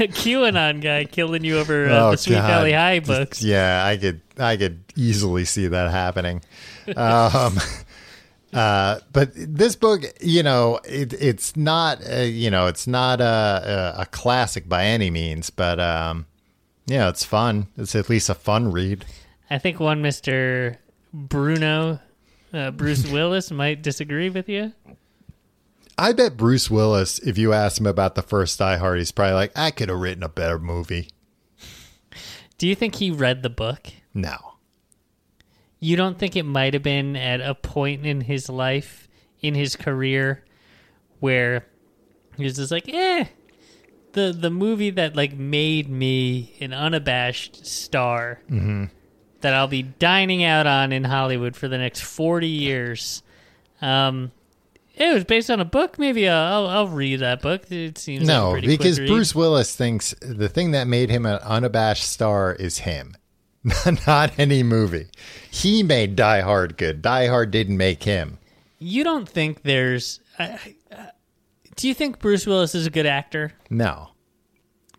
QAnon 0.08 0.80
guy 0.80 1.04
killing 1.04 1.44
you 1.44 1.58
over 1.58 1.88
uh, 1.88 1.98
Oh, 1.98 2.10
the 2.12 2.16
Sweet 2.16 2.34
God. 2.36 2.46
Valley 2.48 2.72
High 2.72 3.00
books. 3.00 3.42
Yeah, 3.42 3.84
I 3.84 3.96
could 3.96 4.20
I 4.38 4.56
could 4.56 4.82
easily 4.96 5.44
see 5.44 5.66
that 5.68 5.90
happening. 5.90 6.42
Um, 6.96 7.58
Uh, 8.52 8.98
but 9.14 9.30
this 9.34 9.76
book, 9.76 10.02
you 10.20 10.42
know, 10.42 10.78
it, 10.84 11.14
it's 11.14 11.56
not, 11.56 12.06
uh, 12.06 12.16
you 12.16 12.50
know, 12.50 12.66
it's 12.66 12.86
not 12.86 13.18
a, 13.22 13.94
a, 13.96 14.02
a 14.02 14.06
classic 14.06 14.68
by 14.68 14.84
any 14.84 15.10
means, 15.10 15.48
but 15.48 15.80
um, 15.80 16.26
yeah, 16.84 17.08
it's 17.08 17.24
fun. 17.24 17.68
It's 17.78 17.94
at 17.94 18.10
least 18.10 18.28
a 18.28 18.34
fun 18.34 18.70
read. 18.70 19.06
I 19.48 19.56
think 19.56 19.80
one 19.80 20.02
Mister 20.02 20.78
Bruno, 21.14 21.98
uh, 22.52 22.72
Bruce 22.72 23.10
Willis, 23.10 23.50
might 23.50 23.80
disagree 23.80 24.28
with 24.28 24.50
you. 24.50 24.74
I 25.98 26.12
bet 26.12 26.36
Bruce 26.36 26.70
Willis, 26.70 27.18
if 27.20 27.38
you 27.38 27.52
ask 27.52 27.80
him 27.80 27.86
about 27.86 28.14
the 28.14 28.22
first 28.22 28.58
Die 28.58 28.76
Hard, 28.76 28.98
he's 28.98 29.12
probably 29.12 29.34
like, 29.34 29.52
I 29.56 29.70
could 29.70 29.88
have 29.88 29.98
written 29.98 30.22
a 30.22 30.28
better 30.28 30.58
movie. 30.58 31.08
Do 32.58 32.66
you 32.66 32.74
think 32.74 32.96
he 32.96 33.10
read 33.10 33.42
the 33.42 33.50
book? 33.50 33.88
No. 34.14 34.36
You 35.80 35.96
don't 35.96 36.18
think 36.18 36.36
it 36.36 36.44
might 36.44 36.74
have 36.74 36.82
been 36.82 37.16
at 37.16 37.40
a 37.40 37.54
point 37.54 38.06
in 38.06 38.20
his 38.20 38.48
life, 38.48 39.08
in 39.40 39.54
his 39.54 39.74
career, 39.76 40.44
where 41.20 41.66
he 42.36 42.44
was 42.44 42.56
just 42.56 42.70
like, 42.70 42.88
eh, 42.88 43.24
the 44.12 44.32
the 44.38 44.50
movie 44.50 44.90
that 44.90 45.16
like 45.16 45.34
made 45.34 45.88
me 45.88 46.54
an 46.60 46.72
unabashed 46.72 47.66
star 47.66 48.40
that 49.40 49.54
I'll 49.54 49.66
be 49.66 49.82
dining 49.82 50.44
out 50.44 50.66
on 50.66 50.92
in 50.92 51.04
Hollywood 51.04 51.56
for 51.56 51.66
the 51.66 51.78
next 51.78 52.02
forty 52.02 52.48
years. 52.48 53.22
Um, 53.80 54.30
it 54.94 55.14
was 55.14 55.24
based 55.24 55.50
on 55.50 55.60
a 55.60 55.64
book. 55.64 55.98
Maybe 55.98 56.28
I'll 56.28 56.66
I'll, 56.66 56.68
I'll 56.68 56.88
read 56.88 57.20
that 57.20 57.42
book. 57.42 57.70
It 57.70 57.98
seems 57.98 58.26
No, 58.26 58.52
pretty 58.52 58.66
quick 58.68 58.78
because. 58.78 58.98
Bruce 58.98 59.34
Willis 59.34 59.74
thinks 59.74 60.14
the 60.20 60.48
thing 60.48 60.72
that 60.72 60.86
made 60.86 61.10
him 61.10 61.26
an 61.26 61.38
unabashed 61.42 62.04
star 62.04 62.52
is 62.54 62.78
him, 62.78 63.16
not 64.06 64.32
any 64.38 64.62
movie. 64.62 65.08
He 65.50 65.82
made 65.82 66.16
Die 66.16 66.40
Hard 66.40 66.76
good. 66.76 67.02
Die 67.02 67.26
Hard 67.26 67.50
didn't 67.50 67.76
make 67.76 68.02
him. 68.04 68.38
You 68.78 69.04
don't 69.04 69.28
think 69.28 69.62
there's? 69.62 70.20
I 70.38 70.58
I- 70.90 71.10
do 71.76 71.88
you 71.88 71.94
think 71.94 72.18
Bruce 72.18 72.46
Willis 72.46 72.74
is 72.74 72.86
a 72.86 72.90
good 72.90 73.06
actor? 73.06 73.52
No. 73.70 74.10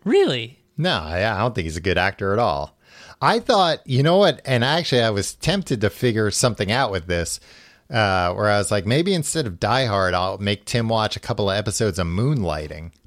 Really? 0.04 0.58
No, 0.76 0.90
I 0.92 1.18
I 1.34 1.38
don't 1.38 1.54
think 1.54 1.64
he's 1.66 1.76
a 1.76 1.80
good 1.80 1.98
actor 1.98 2.32
at 2.32 2.38
all. 2.38 2.76
I 3.22 3.38
thought, 3.38 3.78
you 3.86 4.02
know 4.02 4.16
what? 4.18 4.42
And 4.44 4.64
actually, 4.64 5.00
I 5.02 5.10
was 5.10 5.34
tempted 5.34 5.80
to 5.80 5.88
figure 5.90 6.30
something 6.30 6.70
out 6.72 6.90
with 6.90 7.06
this, 7.06 7.40
uh, 7.90 8.32
where 8.34 8.48
I 8.50 8.58
was 8.58 8.70
like, 8.70 8.86
maybe 8.86 9.14
instead 9.14 9.46
of 9.46 9.60
Die 9.60 9.84
Hard, 9.86 10.14
I'll 10.14 10.38
make 10.38 10.64
Tim 10.64 10.88
watch 10.88 11.16
a 11.16 11.20
couple 11.20 11.50
of 11.50 11.56
episodes 11.56 11.98
of 11.98 12.06
Moonlighting. 12.06 12.92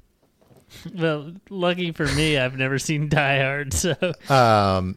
Well, 0.94 1.32
lucky 1.48 1.92
for 1.92 2.06
me, 2.08 2.36
I've 2.38 2.56
never 2.56 2.78
seen 2.78 3.08
Die 3.08 3.42
Hard, 3.42 3.72
so 3.72 3.94
um, 4.28 4.96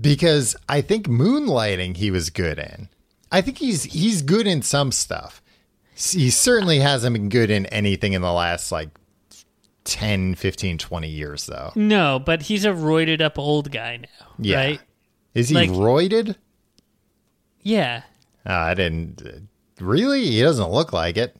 because 0.00 0.54
I 0.68 0.80
think 0.80 1.06
Moonlighting 1.08 1.96
he 1.96 2.10
was 2.12 2.30
good 2.30 2.58
in. 2.58 2.88
I 3.32 3.40
think 3.40 3.58
he's 3.58 3.82
he's 3.82 4.22
good 4.22 4.46
in 4.46 4.62
some 4.62 4.92
stuff. 4.92 5.42
He 5.94 6.30
certainly 6.30 6.78
hasn't 6.78 7.12
been 7.14 7.28
good 7.28 7.50
in 7.50 7.66
anything 7.66 8.12
in 8.12 8.22
the 8.22 8.32
last 8.32 8.70
like 8.70 8.90
10, 9.84 10.36
15, 10.36 10.78
20 10.78 11.08
years 11.08 11.46
though. 11.46 11.72
no. 11.74 12.20
But 12.20 12.42
he's 12.42 12.64
a 12.64 12.68
roided 12.70 13.20
up 13.20 13.38
old 13.40 13.72
guy 13.72 13.96
now, 13.96 14.28
Yeah. 14.38 14.56
right? 14.56 14.80
Is 15.34 15.48
he 15.48 15.56
Like- 15.56 15.70
roided? 15.70 16.36
Yeah. 17.62 18.02
Uh, 18.48 18.52
I 18.52 18.74
didn't 18.74 19.48
really. 19.80 20.24
He 20.26 20.40
doesn't 20.40 20.70
look 20.70 20.92
like 20.92 21.16
it. 21.16 21.36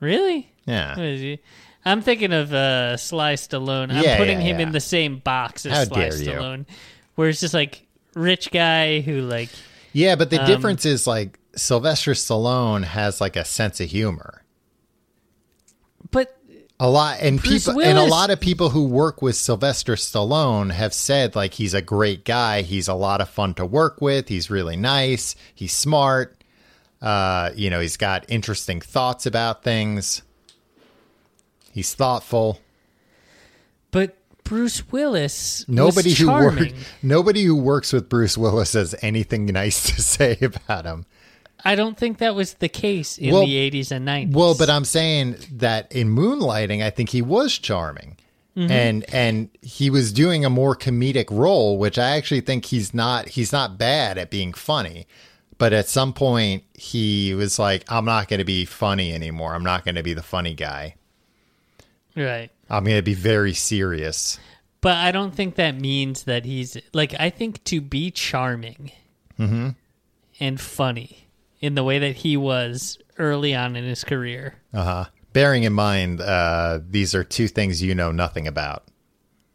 Really? 0.00 0.50
Yeah. 0.66 0.98
is 0.98 1.20
he? 1.20 1.38
I'm 1.84 2.00
thinking 2.02 2.32
of 2.32 2.52
uh, 2.52 2.96
Sly 2.96 3.34
Stallone. 3.34 3.92
I'm 3.92 4.02
Yeah, 4.04 4.16
putting 4.16 4.38
yeah, 4.40 4.44
him 4.46 4.60
yeah. 4.60 4.66
in 4.66 4.72
the 4.72 4.80
same 4.80 5.18
box 5.18 5.66
as 5.66 5.72
How 5.72 5.84
Sly 5.84 6.00
dare 6.08 6.16
you. 6.16 6.30
Stallone, 6.30 6.66
where 7.14 7.28
it's 7.28 7.40
just 7.40 7.54
like 7.54 7.86
rich 8.14 8.50
guy 8.50 9.00
who 9.00 9.20
like 9.22 9.48
Yeah, 9.92 10.16
but 10.16 10.30
the 10.30 10.40
Um, 10.40 10.46
difference 10.46 10.84
is 10.84 11.06
like 11.06 11.38
Sylvester 11.56 12.12
Stallone 12.12 12.84
has 12.84 13.20
like 13.20 13.36
a 13.36 13.44
sense 13.44 13.80
of 13.80 13.88
humor. 13.90 14.44
but 16.10 16.36
A 16.82 16.90
lot 16.90 17.18
and 17.20 17.40
Bruce 17.40 17.66
people 17.66 17.80
and 17.80 17.96
a 17.96 18.02
lot 18.02 18.30
of 18.30 18.40
people 18.40 18.70
who 18.70 18.84
work 18.84 19.22
with 19.22 19.36
Sylvester 19.36 19.94
Stallone 19.94 20.72
have 20.72 20.92
said 20.92 21.36
like 21.36 21.54
he's 21.54 21.74
a 21.74 21.80
great 21.80 22.24
guy. 22.24 22.62
He's 22.62 22.88
a 22.88 22.94
lot 22.94 23.20
of 23.20 23.28
fun 23.30 23.54
to 23.54 23.64
work 23.64 24.00
with. 24.00 24.28
He's 24.28 24.50
really 24.50 24.74
nice. 24.74 25.36
He's 25.54 25.72
smart. 25.72 26.42
Uh, 27.00 27.50
you 27.54 27.70
know, 27.70 27.78
he's 27.78 27.96
got 27.96 28.24
interesting 28.28 28.80
thoughts 28.80 29.26
about 29.26 29.62
things. 29.62 30.22
He's 31.70 31.94
thoughtful. 31.94 32.58
but 33.92 34.16
Bruce 34.42 34.90
Willis 34.90 35.64
Nobody 35.68 36.12
who 36.12 36.26
work, 36.26 36.72
nobody 37.02 37.44
who 37.44 37.54
works 37.54 37.92
with 37.92 38.08
Bruce 38.08 38.36
Willis 38.36 38.72
has 38.72 38.92
anything 39.02 39.46
nice 39.46 39.94
to 39.94 40.02
say 40.02 40.36
about 40.42 40.84
him. 40.84 41.06
I 41.64 41.74
don't 41.76 41.96
think 41.96 42.18
that 42.18 42.34
was 42.34 42.54
the 42.54 42.68
case 42.68 43.18
in 43.18 43.32
Well- 43.32 43.46
the 43.46 43.54
80s 43.56 43.90
and 43.92 44.04
90s. 44.06 44.32
Well, 44.34 44.54
but 44.56 44.68
I'm 44.68 44.84
saying 44.84 45.36
that 45.52 45.90
in 45.92 46.08
Moonlighting, 46.14 46.82
I 46.82 46.90
think 46.90 47.10
he 47.10 47.22
was 47.22 47.58
charming. 47.58 48.16
And 48.54 49.04
and 49.14 49.48
he 49.62 49.88
was 49.88 50.12
doing 50.12 50.44
a 50.44 50.50
more 50.50 50.76
comedic 50.76 51.30
role, 51.30 51.78
which 51.78 51.98
I 51.98 52.16
actually 52.18 52.42
think 52.42 52.66
he's 52.66 52.92
not 52.92 53.30
he's 53.30 53.50
not 53.50 53.78
bad 53.78 54.18
at 54.18 54.28
being 54.28 54.52
funny. 54.52 55.06
But 55.56 55.72
at 55.72 55.88
some 55.88 56.12
point 56.12 56.62
he 56.74 57.32
was 57.32 57.58
like, 57.58 57.82
I'm 57.90 58.04
not 58.04 58.28
gonna 58.28 58.44
be 58.44 58.66
funny 58.66 59.14
anymore. 59.14 59.54
I'm 59.54 59.62
not 59.64 59.86
gonna 59.86 60.02
be 60.02 60.12
the 60.12 60.22
funny 60.22 60.52
guy. 60.52 60.96
right. 62.14 62.50
I'm 62.68 62.84
gonna 62.84 63.00
be 63.02 63.14
very 63.14 63.54
serious. 63.54 64.38
But 64.82 64.96
I 64.96 65.12
don't 65.12 65.34
think 65.34 65.54
that 65.54 65.80
means 65.80 66.24
that 66.24 66.44
he's 66.44 66.76
like. 66.92 67.14
I 67.18 67.30
think 67.30 67.62
to 67.64 67.80
be 67.80 68.10
charming 68.10 68.90
Mm-hmm. 69.38 69.68
and 70.40 70.60
funny 70.60 71.21
in 71.62 71.74
the 71.74 71.84
way 71.84 72.00
that 72.00 72.16
he 72.16 72.36
was 72.36 72.98
early 73.18 73.54
on 73.54 73.76
in 73.76 73.84
his 73.84 74.04
career. 74.04 74.56
Uh-huh. 74.74 75.06
Bearing 75.32 75.62
in 75.62 75.72
mind, 75.72 76.20
uh, 76.20 76.80
these 76.86 77.14
are 77.14 77.24
two 77.24 77.48
things 77.48 77.80
you 77.82 77.94
know 77.94 78.12
nothing 78.12 78.46
about. 78.46 78.84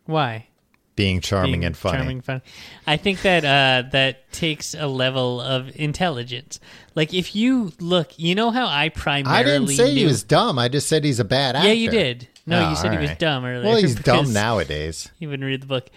Why? 0.05 0.47
Being 0.95 1.21
charming 1.21 1.51
Being 1.51 1.65
and 1.65 1.77
funny. 1.77 1.97
Charming, 1.97 2.21
funny. 2.21 2.41
I 2.87 2.97
think 2.97 3.21
that 3.21 3.45
uh, 3.45 3.87
that 3.91 4.31
takes 4.31 4.73
a 4.73 4.87
level 4.87 5.39
of 5.39 5.69
intelligence. 5.75 6.59
Like 6.95 7.13
if 7.13 7.35
you 7.35 7.71
look, 7.79 8.17
you 8.17 8.33
know 8.33 8.49
how 8.49 8.65
I 8.65 8.89
primarily 8.89 9.39
I 9.39 9.43
didn't 9.43 9.67
say 9.67 9.93
he 9.93 10.05
was 10.05 10.23
dumb. 10.23 10.57
I 10.57 10.69
just 10.69 10.87
said 10.87 11.03
he's 11.03 11.19
a 11.19 11.25
bad 11.25 11.55
actor. 11.55 11.67
Yeah, 11.67 11.73
you 11.75 11.91
did. 11.91 12.27
No, 12.47 12.65
Oh, 12.65 12.69
you 12.71 12.75
said 12.77 12.93
he 12.93 12.97
was 12.97 13.11
dumb 13.19 13.45
earlier. 13.45 13.63
Well, 13.67 13.77
he's 13.77 13.93
dumb 14.11 14.33
nowadays. 14.33 15.11
You 15.19 15.29
wouldn't 15.29 15.45
read 15.45 15.61
the 15.61 15.67
book, 15.67 15.87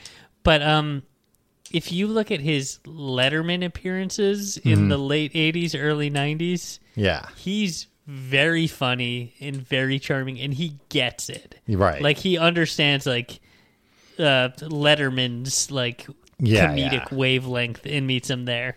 but 0.43 0.61
um, 0.61 1.05
if 1.73 1.93
you 1.93 2.07
look 2.07 2.31
at 2.31 2.41
his 2.41 2.79
Letterman 2.85 3.65
appearances 3.65 4.59
Mm-hmm. 4.59 4.69
in 4.71 4.89
the 4.89 4.99
late 4.99 5.33
'80s, 5.33 5.75
early 5.79 6.11
'90s, 6.11 6.79
Yeah. 6.97 7.27
he's 7.37 7.87
very 8.07 8.67
funny 8.67 9.35
and 9.41 9.57
very 9.57 9.99
charming, 9.99 10.41
and 10.41 10.55
he 10.55 10.75
gets 10.89 11.29
it. 11.29 11.57
Right. 11.69 12.03
Like 12.03 12.19
he 12.19 12.37
understands 12.39 13.07
like 13.07 13.41
uh, 14.19 14.49
Letterman's 14.59 15.71
like 15.71 16.07
Yeah, 16.39 16.69
comedic 16.75 17.11
yeah. 17.11 17.15
wavelength 17.17 17.83
and 17.87 18.07
meets 18.07 18.29
him 18.29 18.45
there. 18.47 18.77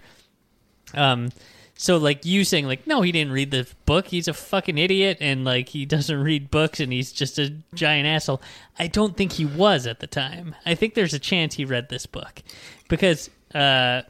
Um, 0.94 1.30
so 1.76 1.98
like 1.98 2.26
you 2.26 2.44
saying 2.46 2.66
like 2.68 2.86
no, 2.88 3.02
he 3.02 3.12
didn't 3.12 3.34
read 3.34 3.52
the 3.52 3.68
book. 3.86 4.08
He's 4.08 4.28
a 4.28 4.34
fucking 4.34 4.78
idiot, 4.78 5.18
and 5.22 5.44
like 5.44 5.70
he 5.70 5.86
doesn't 5.86 6.24
read 6.24 6.50
books, 6.52 6.80
and 6.80 6.92
he's 6.94 7.12
just 7.12 7.40
a 7.40 7.54
giant 7.74 8.08
asshole. 8.08 8.42
I 8.80 8.88
don't 8.88 9.16
think 9.18 9.34
he 9.34 9.46
was 9.46 9.88
at 9.88 10.00
the 10.00 10.08
time. 10.08 10.56
I 10.66 10.76
think 10.76 10.94
there's 10.94 11.14
a 11.14 11.20
chance 11.20 11.56
he 11.56 11.66
read 11.66 11.90
this 11.90 12.06
book 12.06 12.42
because 12.90 13.30
uh, 13.56 14.04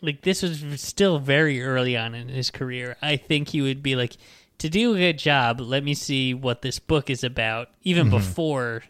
like 0.00 0.22
this 0.22 0.42
was 0.42 0.62
still 0.80 1.18
very 1.18 1.62
early 1.62 1.96
on 1.96 2.14
in 2.14 2.28
his 2.28 2.50
career. 2.50 2.96
I 3.02 3.16
think 3.16 3.48
he 3.48 3.60
would 3.62 3.82
be 3.82 3.96
like 3.96 4.16
to 4.58 4.68
do 4.68 4.94
a 4.94 4.98
good 4.98 5.18
job. 5.18 5.60
Let 5.60 5.82
me 5.84 5.94
see 5.94 6.34
what 6.34 6.62
this 6.62 6.78
book 6.78 7.08
is 7.10 7.24
about, 7.24 7.68
even 7.82 8.06
Mm-hmm. 8.08 8.16
before 8.16 8.82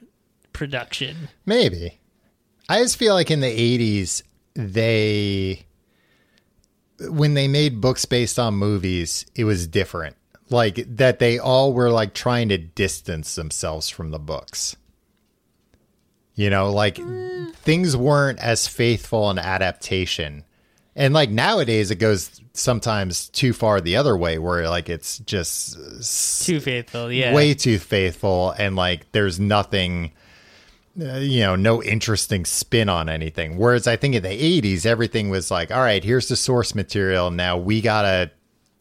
production. 0.52 1.28
Maybe. 1.46 1.98
I 2.68 2.82
just 2.82 2.96
feel 2.96 3.14
like 3.14 3.30
in 3.30 3.40
the 3.40 3.46
80s, 3.46 4.22
they, 4.54 5.64
when 7.08 7.34
they 7.34 7.48
made 7.48 7.80
books 7.80 8.04
based 8.04 8.38
on 8.38 8.54
movies, 8.54 9.26
it 9.34 9.44
was 9.44 9.66
different. 9.66 10.16
Like 10.48 10.84
that 10.96 11.18
they 11.18 11.38
all 11.38 11.72
were 11.72 11.90
like 11.90 12.12
trying 12.12 12.48
to 12.48 12.58
distance 12.58 13.34
themselves 13.34 13.88
from 13.88 14.10
the 14.10 14.18
books. 14.18 14.76
You 16.34 16.50
know, 16.50 16.72
like 16.72 16.96
mm. 16.96 17.54
things 17.54 17.96
weren't 17.96 18.38
as 18.40 18.66
faithful 18.66 19.30
an 19.30 19.38
adaptation. 19.38 20.44
And 20.96 21.14
like 21.14 21.30
nowadays, 21.30 21.90
it 21.90 21.96
goes 21.96 22.40
sometimes 22.52 23.28
too 23.28 23.52
far 23.52 23.80
the 23.80 23.96
other 23.96 24.16
way 24.16 24.38
where 24.38 24.68
like 24.68 24.88
it's 24.88 25.18
just 25.20 26.44
Too 26.44 26.60
faithful, 26.60 27.12
yeah. 27.12 27.32
way 27.32 27.54
too 27.54 27.78
faithful 27.78 28.50
and 28.58 28.74
like 28.74 29.10
there's 29.12 29.38
nothing 29.38 30.12
uh, 31.00 31.16
you 31.18 31.40
know 31.40 31.56
no 31.56 31.82
interesting 31.82 32.44
spin 32.44 32.88
on 32.88 33.08
anything 33.08 33.56
whereas 33.56 33.86
i 33.86 33.96
think 33.96 34.14
in 34.14 34.22
the 34.22 34.60
80s 34.60 34.86
everything 34.86 35.28
was 35.30 35.50
like 35.50 35.70
all 35.70 35.80
right 35.80 36.02
here's 36.02 36.28
the 36.28 36.36
source 36.36 36.74
material 36.74 37.30
now 37.30 37.56
we 37.56 37.80
gotta 37.80 38.30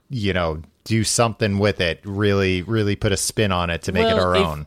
you 0.09 0.33
know 0.33 0.61
do 0.85 1.03
something 1.03 1.59
with 1.59 1.79
it 1.81 1.99
really 2.05 2.61
really 2.63 2.95
put 2.95 3.11
a 3.11 3.17
spin 3.17 3.51
on 3.51 3.69
it 3.69 3.83
to 3.83 3.91
make 3.91 4.07
it 4.07 4.17
our 4.17 4.35
if- 4.35 4.45
own 4.45 4.65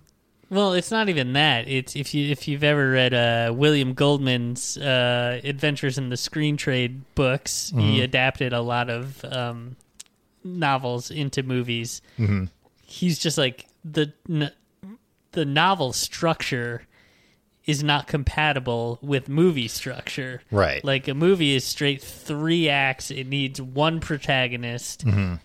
Well, 0.51 0.75
it's 0.75 0.91
not 0.91 1.09
even 1.09 1.33
that. 1.33 1.67
It's 1.67 1.97
if 1.97 2.13
you 2.15 2.31
if 2.31 2.47
you've 2.47 2.63
ever 2.63 2.91
read 2.91 3.15
uh, 3.15 3.53
William 3.57 3.95
Goldman's 3.95 4.77
uh, 4.77 5.41
Adventures 5.43 5.97
in 5.97 6.11
the 6.11 6.17
Screen 6.19 6.59
Trade 6.59 7.01
books, 7.15 7.71
he 7.71 7.77
Mm-hmm. 7.81 8.03
adapted 8.03 8.53
a 8.53 8.61
lot 8.61 8.91
of 8.91 9.25
um, 9.25 9.77
novels 10.45 11.11
into 11.11 11.43
movies. 11.43 12.03
Mm-hmm. 12.19 12.45
He's 12.85 13.19
just 13.19 13.39
like 13.39 13.67
the 13.83 14.13
n- 14.29 14.53
the 15.33 15.47
novel 15.47 15.95
structure 15.95 16.83
is 17.65 17.83
not 17.83 18.07
compatible 18.07 18.99
with 19.03 19.29
movie 19.29 19.69
structure. 19.69 20.43
Right. 20.51 20.85
Like 20.85 21.07
a 21.09 21.15
movie 21.15 21.55
is 21.55 21.65
straight 21.65 22.03
three 22.03 22.69
acts. 22.69 23.11
It 23.11 23.27
needs 23.27 23.61
one 23.61 24.01
protagonist. 24.01 25.05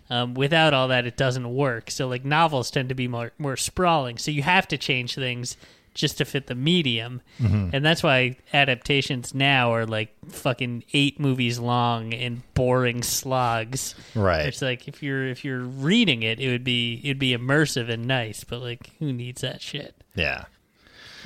Um, 0.10 0.34
without 0.34 0.74
all 0.74 0.88
that, 0.88 1.06
it 1.06 1.18
doesn't 1.18 1.54
work. 1.54 1.92
So 1.92 2.08
like 2.08 2.26
novels 2.26 2.72
tend 2.72 2.90
to 2.90 2.96
be 2.96 3.08
more 3.08 3.32
more 3.38 3.58
sprawling. 3.58 4.18
So 4.18 4.32
you 4.32 4.42
have 4.44 4.68
to 4.70 4.78
change 4.78 5.16
things 5.16 5.58
just 5.94 6.20
to 6.20 6.26
fit 6.26 6.46
the 6.46 6.54
medium. 6.56 7.22
And 7.40 7.84
that's 7.84 8.04
why 8.04 8.38
adaptations 8.54 9.34
now 9.34 9.74
are 9.74 9.86
like 9.86 10.14
fucking 10.30 10.84
eight 10.94 11.20
movies 11.20 11.58
long 11.60 12.14
and 12.14 12.42
boring 12.54 13.02
slogs. 13.04 13.96
Right. 14.14 14.46
It's 14.46 14.62
like 14.62 14.88
if 14.88 15.02
you're 15.02 15.28
if 15.28 15.44
you're 15.44 15.64
reading 15.64 16.22
it, 16.24 16.40
it 16.40 16.52
would 16.52 16.64
be 16.64 17.02
it'd 17.04 17.20
be 17.20 17.36
immersive 17.36 17.90
and 17.90 18.06
nice. 18.06 18.44
But 18.44 18.62
like, 18.62 18.92
who 19.00 19.12
needs 19.12 19.42
that 19.42 19.62
shit? 19.62 19.96
Yeah. 20.16 20.46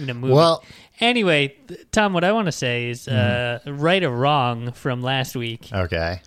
In 0.02 0.10
a 0.10 0.14
movie. 0.14 0.34
Well, 0.34 0.64
anyway, 1.00 1.56
Tom, 1.92 2.14
what 2.14 2.24
I 2.24 2.32
want 2.32 2.48
to 2.48 2.52
say 2.52 2.90
is 2.90 3.08
uh, 3.08 3.60
right 3.66 4.04
or 4.04 4.12
wrong 4.12 4.72
from 4.72 5.02
last 5.02 5.36
week. 5.36 5.70
okay. 5.72 6.22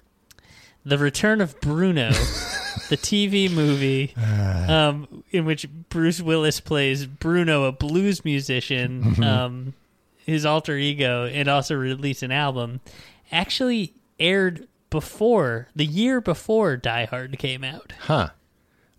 The 0.86 0.98
Return 0.98 1.40
of 1.40 1.58
Bruno, 1.62 2.10
the 2.90 2.98
TV 2.98 3.50
movie 3.50 4.14
um, 4.68 5.24
in 5.30 5.46
which 5.46 5.66
Bruce 5.88 6.20
Willis 6.20 6.60
plays 6.60 7.06
Bruno, 7.06 7.64
a 7.64 7.72
blues 7.72 8.22
musician, 8.24 9.22
um, 9.24 9.74
his 10.26 10.44
alter 10.44 10.76
ego, 10.76 11.24
and 11.26 11.48
also 11.48 11.74
released 11.74 12.22
an 12.22 12.32
album, 12.32 12.80
actually 13.32 13.94
aired 14.20 14.68
before 14.90 15.68
the 15.74 15.86
year 15.86 16.20
before 16.20 16.76
Die 16.76 17.04
Hard 17.06 17.38
came 17.38 17.64
out. 17.64 17.92
Huh. 18.00 18.28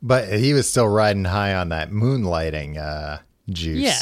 But 0.01 0.34
he 0.34 0.53
was 0.53 0.70
still 0.70 0.88
riding 0.88 1.25
high 1.25 1.53
on 1.53 1.70
that 1.70 1.89
moonlighting 1.89 2.77
uh, 2.77 3.20
juice. 3.50 3.79
Yeah. 3.82 4.01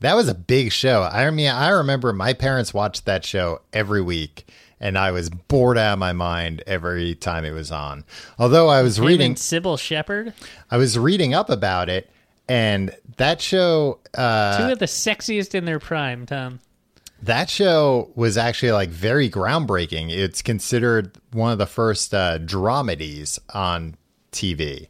That 0.00 0.14
was 0.14 0.28
a 0.28 0.34
big 0.34 0.72
show. 0.72 1.02
I 1.02 1.30
mean, 1.30 1.48
I 1.50 1.68
remember 1.70 2.12
my 2.12 2.32
parents 2.32 2.72
watched 2.72 3.04
that 3.04 3.24
show 3.24 3.60
every 3.72 4.00
week, 4.00 4.48
and 4.80 4.96
I 4.96 5.10
was 5.10 5.28
bored 5.30 5.76
out 5.76 5.94
of 5.94 5.98
my 5.98 6.12
mind 6.12 6.62
every 6.66 7.14
time 7.14 7.44
it 7.44 7.50
was 7.52 7.70
on. 7.70 8.04
Although 8.38 8.68
I 8.68 8.82
was 8.82 8.98
reading, 8.98 9.34
Cybill 9.34 9.78
Shepherd, 9.78 10.32
I 10.70 10.78
was 10.78 10.98
reading 10.98 11.34
up 11.34 11.50
about 11.50 11.88
it, 11.90 12.10
and 12.48 12.94
that 13.18 13.40
show, 13.42 14.00
uh, 14.14 14.66
two 14.66 14.72
of 14.72 14.78
the 14.78 14.86
sexiest 14.86 15.54
in 15.54 15.66
their 15.66 15.78
prime, 15.78 16.24
Tom. 16.24 16.60
that 17.22 17.50
show 17.50 18.10
was 18.14 18.38
actually 18.38 18.72
like 18.72 18.88
very 18.88 19.28
groundbreaking. 19.28 20.10
It's 20.10 20.40
considered 20.40 21.12
one 21.32 21.52
of 21.52 21.58
the 21.58 21.66
first 21.66 22.14
uh, 22.14 22.38
dramedies 22.38 23.38
on 23.52 23.96
TV. 24.32 24.88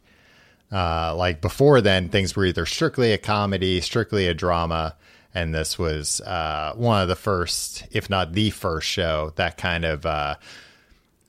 Uh, 0.71 1.13
like 1.15 1.41
before 1.41 1.81
then, 1.81 2.09
things 2.09 2.35
were 2.35 2.45
either 2.45 2.65
strictly 2.65 3.11
a 3.11 3.17
comedy, 3.17 3.81
strictly 3.81 4.27
a 4.27 4.33
drama, 4.33 4.95
and 5.33 5.53
this 5.53 5.77
was 5.77 6.21
uh, 6.21 6.73
one 6.75 7.01
of 7.01 7.07
the 7.07 7.15
first, 7.15 7.83
if 7.91 8.09
not 8.09 8.33
the 8.33 8.49
first 8.49 8.87
show 8.87 9.33
that 9.35 9.57
kind 9.57 9.83
of 9.83 10.05
uh, 10.05 10.35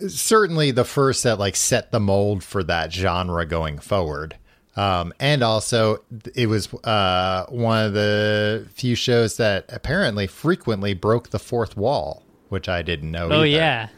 certainly 0.08 0.70
the 0.70 0.84
first 0.84 1.22
that 1.24 1.38
like 1.38 1.56
set 1.56 1.92
the 1.92 2.00
mold 2.00 2.42
for 2.44 2.62
that 2.64 2.92
genre 2.92 3.44
going 3.46 3.78
forward. 3.78 4.36
Um, 4.74 5.12
and 5.20 5.42
also, 5.42 6.02
it 6.34 6.46
was 6.46 6.72
uh, 6.84 7.44
one 7.48 7.84
of 7.84 7.92
the 7.92 8.66
few 8.72 8.94
shows 8.94 9.36
that 9.36 9.66
apparently 9.68 10.26
frequently 10.26 10.94
broke 10.94 11.28
the 11.30 11.38
fourth 11.38 11.76
wall, 11.76 12.22
which 12.48 12.68
I 12.68 12.82
didn't 12.82 13.10
know. 13.10 13.28
Oh 13.30 13.42
either. 13.42 13.46
yeah, 13.46 13.88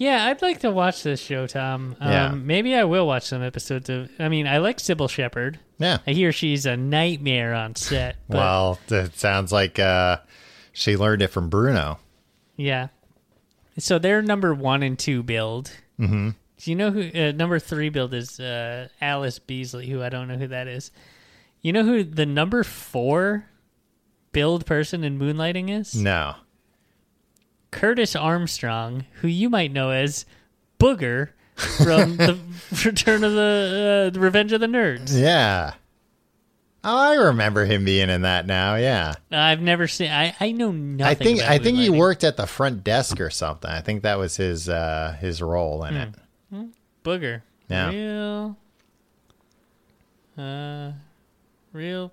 yeah. 0.00 0.24
I'd 0.26 0.42
like 0.42 0.60
to 0.60 0.70
watch 0.72 1.04
this 1.04 1.20
show, 1.20 1.46
Tom. 1.46 1.94
Um, 2.00 2.10
Yeah. 2.10 2.30
Maybe 2.34 2.74
I 2.74 2.82
will 2.84 3.06
watch 3.06 3.22
some 3.26 3.42
episodes 3.42 3.88
of. 3.88 4.10
I 4.18 4.28
mean, 4.28 4.48
I 4.48 4.58
like 4.58 4.78
Cybill 4.78 5.08
Shepherd. 5.08 5.60
yeah. 5.78 5.98
I 6.06 6.10
hear 6.12 6.32
she's 6.32 6.66
a 6.66 6.76
nightmare 6.76 7.54
on 7.54 7.76
set. 7.76 8.16
But 8.28 8.36
Well, 8.38 8.78
it 8.88 9.16
sounds 9.16 9.52
like 9.52 9.78
uh, 9.78 10.16
she 10.72 10.96
learned 10.96 11.22
it 11.22 11.28
from 11.28 11.48
Bruno. 11.48 11.98
yeah. 12.56 12.88
So 13.78 13.98
their 13.98 14.20
number 14.20 14.52
one 14.52 14.82
and 14.82 14.98
two 14.98 15.22
billed. 15.22 15.70
Mm-hmm. 15.98 16.30
Do 16.58 16.70
you 16.70 16.76
know 16.76 16.90
who 16.90 17.10
uh, 17.14 17.32
number 17.32 17.58
three 17.58 17.88
billed 17.88 18.12
is? 18.12 18.38
Uh, 18.40 18.88
Allyce 19.00 19.38
Beasley, 19.38 19.88
who 19.88 20.02
I 20.02 20.08
don't 20.10 20.28
know 20.28 20.36
who 20.36 20.48
that 20.48 20.66
is. 20.68 20.90
You 21.62 21.72
know 21.72 21.84
who 21.84 22.02
the 22.04 22.26
number 22.26 22.64
four 22.64 23.46
billed 24.32 24.66
person 24.66 25.04
in 25.04 25.18
Moonlighting 25.18 25.70
is? 25.70 25.94
No. 25.94 26.34
Curtis 27.70 28.16
Armstrong, 28.16 29.04
who 29.20 29.28
you 29.28 29.48
might 29.48 29.72
know 29.72 29.90
as 29.90 30.26
Booger 30.78 31.30
from 31.54 32.16
the 32.16 32.38
Return 32.84 33.24
of 33.24 33.32
the, 33.32 34.06
uh, 34.08 34.10
the 34.10 34.20
Revenge 34.20 34.52
of 34.52 34.60
the 34.60 34.66
Nerds. 34.66 35.18
Yeah. 35.18 35.74
Oh, 36.82 36.96
I 36.96 37.14
remember 37.14 37.66
him 37.66 37.84
being 37.84 38.08
in 38.08 38.22
that 38.22 38.46
now. 38.46 38.76
Yeah. 38.76 39.12
I've 39.30 39.60
never 39.60 39.86
seen. 39.86 40.10
I, 40.10 40.34
I 40.40 40.52
know 40.52 40.72
nothing. 40.72 41.04
I 41.04 41.14
think 41.14 41.40
I 41.42 41.58
think 41.58 41.76
he 41.76 41.90
worked 41.90 42.24
at 42.24 42.38
the 42.38 42.46
front 42.46 42.82
desk 42.82 43.20
or 43.20 43.28
something. 43.28 43.70
I 43.70 43.82
think 43.82 44.02
that 44.02 44.18
was 44.18 44.36
his 44.36 44.68
uh, 44.68 45.14
his 45.20 45.42
role 45.42 45.84
in 45.84 45.94
it. 45.94 46.14
Booger. 47.04 47.42
Yeah. 47.68 47.90
Real. 47.90 48.56
Uh, 50.38 50.92
real 51.74 52.12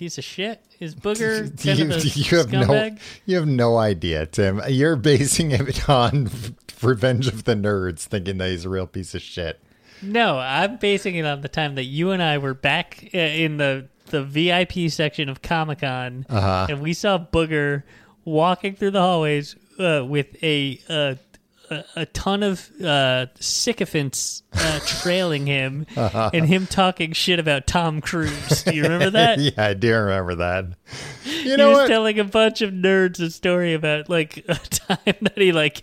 piece 0.00 0.18
of 0.18 0.24
shit 0.24 0.64
is 0.80 0.94
Booger. 1.06 1.40
kind 1.62 1.78
you, 1.78 1.84
a 1.84 1.98
you 1.98 2.38
have 2.38 2.46
scumbag? 2.48 2.92
no 2.94 2.96
you 3.26 3.36
have 3.36 3.46
no 3.46 3.76
idea, 3.78 4.26
Tim. 4.26 4.60
You're 4.68 4.96
basing 4.96 5.52
it 5.52 5.88
on 5.88 6.30
Revenge 6.82 7.28
of 7.28 7.44
the 7.44 7.54
Nerds, 7.54 8.00
thinking 8.00 8.38
that 8.38 8.48
he's 8.50 8.64
a 8.64 8.68
real 8.70 8.86
piece 8.86 9.14
of 9.14 9.20
shit. 9.22 9.60
No, 10.02 10.38
I'm 10.38 10.78
basing 10.78 11.16
it 11.16 11.26
on 11.26 11.42
the 11.42 11.48
time 11.48 11.74
that 11.74 11.84
you 11.84 12.10
and 12.12 12.22
I 12.22 12.38
were 12.38 12.54
back 12.54 13.10
uh, 13.14 13.18
in 13.18 13.58
the 13.58 13.86
the 14.06 14.24
VIP 14.24 14.90
section 14.90 15.28
of 15.28 15.42
Comic 15.42 15.80
Con, 15.80 16.24
Uh-huh. 16.30 16.66
and 16.70 16.80
we 16.80 16.94
saw 16.94 17.18
Booger 17.18 17.82
walking 18.24 18.74
through 18.74 18.90
the 18.92 19.00
hallways 19.00 19.54
uh, 19.78 20.04
with 20.04 20.42
a, 20.42 20.80
uh, 20.88 21.14
a 21.70 21.84
a 21.96 22.06
ton 22.06 22.42
of 22.42 22.70
uh, 22.82 23.26
sycophants 23.38 24.42
uh, 24.52 24.80
trailing 24.84 25.46
him, 25.46 25.86
and 25.96 26.46
him 26.46 26.66
talking 26.66 27.12
shit 27.12 27.38
about 27.38 27.66
Tom 27.66 28.00
Cruise. 28.00 28.64
Do 28.64 28.74
you 28.74 28.82
remember 28.82 29.10
that? 29.10 29.38
yeah, 29.38 29.52
I 29.56 29.74
do 29.74 29.94
remember 29.94 30.34
that. 30.36 30.66
You 31.24 31.56
know 31.56 31.68
he 31.68 31.74
was 31.74 31.82
what? 31.82 31.88
telling 31.88 32.18
a 32.18 32.24
bunch 32.24 32.60
of 32.62 32.72
nerds 32.72 33.20
a 33.20 33.30
story 33.30 33.74
about 33.74 34.08
like 34.08 34.38
a 34.48 34.54
time 34.54 35.16
that 35.20 35.38
he 35.38 35.52
like 35.52 35.82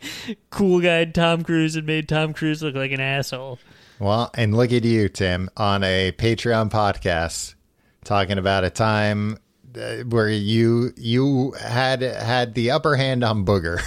cool 0.50 0.80
guyed 0.80 1.14
Tom 1.14 1.44
Cruise 1.44 1.76
and 1.76 1.88
made 1.88 2.10
Tom 2.10 2.34
Cruise 2.34 2.62
look 2.62 2.76
like 2.76 2.92
an 2.92 3.02
asshole. 3.02 3.60
Well, 4.00 4.30
and 4.36 4.56
look 4.56 4.72
at 4.72 4.84
you, 4.84 5.10
Tim, 5.10 5.50
on 5.58 5.84
a 5.84 6.12
Patreon 6.12 6.70
podcast 6.70 7.56
talking 8.04 8.38
about 8.38 8.64
a 8.64 8.70
time 8.70 9.40
uh, 9.78 9.98
where 10.04 10.30
you 10.30 10.92
you 10.96 11.52
had 11.54 12.02
had 12.02 12.54
the 12.54 12.72
upper 12.72 12.96
hand 12.96 13.24
on 13.24 13.46
Booger. 13.46 13.82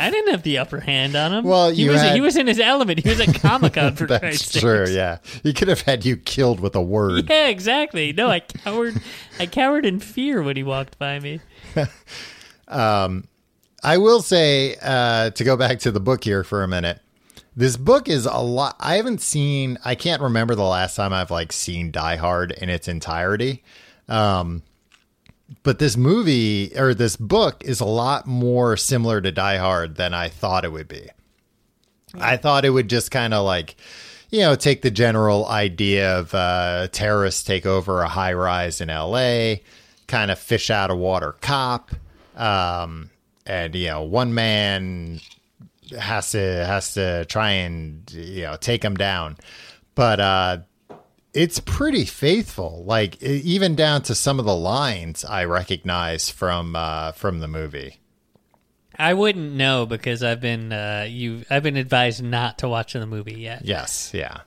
I 0.00 0.10
didn't 0.10 0.30
have 0.32 0.42
the 0.42 0.58
upper 0.58 0.80
hand 0.80 1.14
on 1.14 1.32
him. 1.32 1.44
Well, 1.44 1.70
he 1.70 1.88
was 1.88 2.00
had- 2.00 2.14
he 2.14 2.20
was 2.20 2.36
in 2.36 2.46
his 2.46 2.58
element. 2.58 3.00
He 3.00 3.08
was 3.08 3.20
at 3.20 3.34
Comic 3.42 3.74
Con 3.74 3.94
for 3.96 4.06
That's 4.06 4.20
Christ's 4.20 4.60
true. 4.60 4.86
sakes. 4.86 4.96
Yeah, 4.96 5.18
he 5.42 5.52
could 5.52 5.68
have 5.68 5.82
had 5.82 6.04
you 6.04 6.16
killed 6.16 6.60
with 6.60 6.74
a 6.74 6.82
word. 6.82 7.28
Yeah, 7.30 7.48
exactly. 7.48 8.12
No, 8.12 8.28
I 8.28 8.40
cowered. 8.40 9.00
I 9.38 9.46
cowered 9.46 9.84
in 9.86 10.00
fear 10.00 10.42
when 10.42 10.56
he 10.56 10.62
walked 10.62 10.98
by 10.98 11.20
me. 11.20 11.40
um, 12.68 13.24
I 13.82 13.98
will 13.98 14.22
say 14.22 14.76
uh, 14.82 15.30
to 15.30 15.44
go 15.44 15.56
back 15.56 15.78
to 15.80 15.90
the 15.90 16.00
book 16.00 16.24
here 16.24 16.44
for 16.44 16.62
a 16.62 16.68
minute. 16.68 17.00
This 17.56 17.76
book 17.76 18.08
is 18.08 18.26
a 18.26 18.38
lot. 18.38 18.76
I 18.78 18.96
haven't 18.96 19.20
seen. 19.20 19.78
I 19.84 19.94
can't 19.94 20.22
remember 20.22 20.54
the 20.54 20.62
last 20.64 20.96
time 20.96 21.12
I've 21.12 21.30
like 21.30 21.52
seen 21.52 21.90
Die 21.90 22.16
Hard 22.16 22.52
in 22.52 22.68
its 22.70 22.88
entirety. 22.88 23.64
Um, 24.08 24.62
but 25.62 25.78
this 25.78 25.96
movie 25.96 26.72
or 26.76 26.94
this 26.94 27.16
book 27.16 27.62
is 27.64 27.80
a 27.80 27.84
lot 27.84 28.26
more 28.26 28.76
similar 28.76 29.20
to 29.20 29.32
Die 29.32 29.56
Hard 29.56 29.96
than 29.96 30.14
I 30.14 30.28
thought 30.28 30.64
it 30.64 30.72
would 30.72 30.88
be. 30.88 31.08
I 32.14 32.36
thought 32.36 32.64
it 32.64 32.70
would 32.70 32.88
just 32.88 33.10
kind 33.10 33.34
of 33.34 33.44
like, 33.44 33.76
you 34.30 34.40
know, 34.40 34.54
take 34.54 34.82
the 34.82 34.90
general 34.90 35.46
idea 35.46 36.18
of 36.18 36.34
uh, 36.34 36.88
terrorists 36.92 37.42
take 37.44 37.66
over 37.66 38.02
a 38.02 38.08
high 38.08 38.32
rise 38.32 38.80
in 38.80 38.88
LA, 38.88 39.56
kind 40.06 40.30
of 40.30 40.38
fish 40.38 40.70
out 40.70 40.90
of 40.90 40.98
water 40.98 41.36
cop, 41.40 41.90
um, 42.36 43.10
and 43.46 43.74
you 43.74 43.88
know, 43.88 44.02
one 44.02 44.34
man 44.34 45.20
has 45.98 46.30
to 46.32 46.38
has 46.38 46.94
to 46.94 47.24
try 47.26 47.50
and 47.50 48.10
you 48.12 48.42
know 48.42 48.56
take 48.56 48.84
him 48.84 48.94
down, 48.94 49.36
but 49.94 50.20
uh, 50.20 50.58
it's 51.32 51.60
pretty 51.60 52.04
faithful. 52.04 52.82
Like 52.84 53.22
even 53.22 53.74
down 53.76 54.02
to 54.02 54.14
some 54.14 54.38
of 54.38 54.44
the 54.44 54.54
lines 54.56 55.24
I 55.24 55.44
recognize 55.44 56.30
from 56.30 56.74
uh, 56.76 57.12
from 57.12 57.40
the 57.40 57.48
movie. 57.48 58.00
I 58.98 59.14
wouldn't 59.14 59.54
know 59.54 59.86
because 59.86 60.22
I've 60.22 60.40
been 60.40 60.72
uh, 60.72 61.06
you. 61.08 61.44
I've 61.48 61.62
been 61.62 61.76
advised 61.76 62.22
not 62.22 62.58
to 62.58 62.68
watch 62.68 62.92
the 62.92 63.06
movie 63.06 63.40
yet. 63.40 63.64
Yes, 63.64 64.10
yeah. 64.12 64.40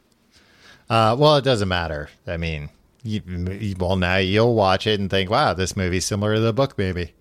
Uh, 0.89 1.15
well, 1.17 1.38
it 1.38 1.43
doesn't 1.43 1.69
matter. 1.69 2.10
I 2.28 2.38
mean, 2.38 2.69
you, 3.04 3.22
you- 3.26 3.76
well, 3.80 3.96
now 3.96 4.17
you'll 4.17 4.54
watch 4.54 4.86
it 4.86 5.00
and 5.00 5.10
think, 5.10 5.30
"Wow, 5.32 5.54
this 5.54 5.76
movie's 5.76 6.06
similar 6.06 6.36
to 6.36 6.41
the 6.41 6.54
book." 6.54 6.78
Maybe. 6.78 7.13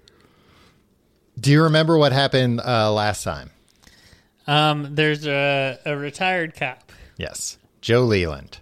Do 1.41 1.51
you 1.51 1.63
remember 1.63 1.97
what 1.97 2.13
happened 2.13 2.61
uh, 2.61 2.93
last 2.93 3.25
time? 3.25 3.51
Um, 4.47 4.95
there's 4.97 5.27
a, 5.27 5.79
a 5.87 5.97
retired 5.97 6.55
cop 6.55 6.93
Yes. 7.17 7.57
Joe 7.81 8.03
Leland. 8.03 8.59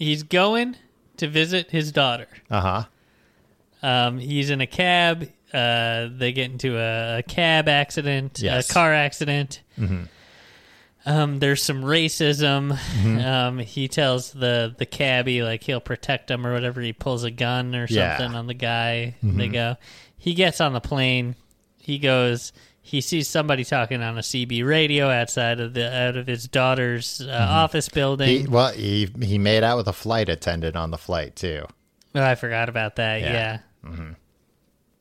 He's 0.00 0.22
going 0.24 0.76
to 1.18 1.28
visit 1.28 1.70
his 1.70 1.92
daughter. 1.92 2.26
Uh 2.50 2.60
huh. 2.60 2.84
Um, 3.82 4.18
he's 4.18 4.50
in 4.50 4.60
a 4.60 4.66
cab. 4.66 5.28
Uh, 5.52 6.08
they 6.10 6.32
get 6.32 6.50
into 6.50 6.76
a, 6.78 7.18
a 7.18 7.22
cab 7.22 7.68
accident, 7.68 8.40
Yes. 8.42 8.68
a 8.70 8.72
car 8.72 8.92
accident. 8.94 9.60
Um, 11.06 11.38
there's 11.38 11.62
some 11.62 11.82
racism. 11.82 12.78
Um, 13.24 13.58
he 13.58 13.88
tells 13.88 14.32
the 14.32 14.74
the 14.78 14.86
cabbie 14.86 15.42
like 15.42 15.62
he'll 15.64 15.80
protect 15.80 16.30
him 16.30 16.46
or 16.46 16.52
whatever. 16.52 16.80
He 16.80 16.92
pulls 16.92 17.24
a 17.24 17.30
gun 17.30 17.74
or 17.74 17.86
Yeah. 17.88 18.16
something 18.18 18.36
on 18.36 18.46
the 18.46 18.54
guy. 18.54 19.16
They 19.22 19.48
go. 19.48 19.76
He 20.18 20.34
gets 20.34 20.60
on 20.60 20.72
the 20.72 20.80
plane. 20.80 21.36
He 21.78 21.98
goes. 21.98 22.52
He 22.90 23.00
sees 23.00 23.28
somebody 23.28 23.64
talking 23.64 24.02
on 24.02 24.18
a 24.18 24.20
CB 24.20 24.66
radio 24.66 25.08
outside 25.08 25.60
of 25.60 25.74
the 25.74 25.94
out 25.96 26.16
of 26.16 26.26
his 26.26 26.48
daughter's 26.48 27.20
uh, 27.20 27.30
office 27.48 27.88
building. 27.88 28.28
He, 28.40 28.46
well, 28.48 28.72
he 28.72 29.08
he 29.22 29.38
made 29.38 29.62
out 29.62 29.76
with 29.76 29.86
a 29.86 29.92
flight 29.92 30.28
attendant 30.28 30.74
on 30.74 30.90
the 30.90 30.98
flight 30.98 31.36
too. 31.36 31.66
Oh, 32.16 32.22
I 32.22 32.34
forgot 32.34 32.68
about 32.68 32.96
that. 32.96 33.20
Yeah. 33.20 33.58
Yeah. 33.84 34.10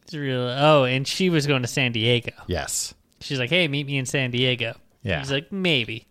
It's 0.03 0.13
real. 0.13 0.41
Oh, 0.41 0.83
and 0.83 1.07
she 1.07 1.29
was 1.31 1.47
going 1.47 1.63
to 1.63 1.67
San 1.67 1.91
Diego. 1.91 2.31
Yes. 2.45 2.93
She's 3.21 3.39
like, 3.39 3.49
"Hey, 3.49 3.67
meet 3.67 3.87
me 3.87 3.97
in 3.97 4.05
San 4.05 4.29
Diego." 4.29 4.75
Yeah. 5.01 5.19
He's 5.19 5.31
like, 5.31 5.51
"Maybe." 5.51 6.07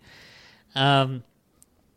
Um, 0.75 1.23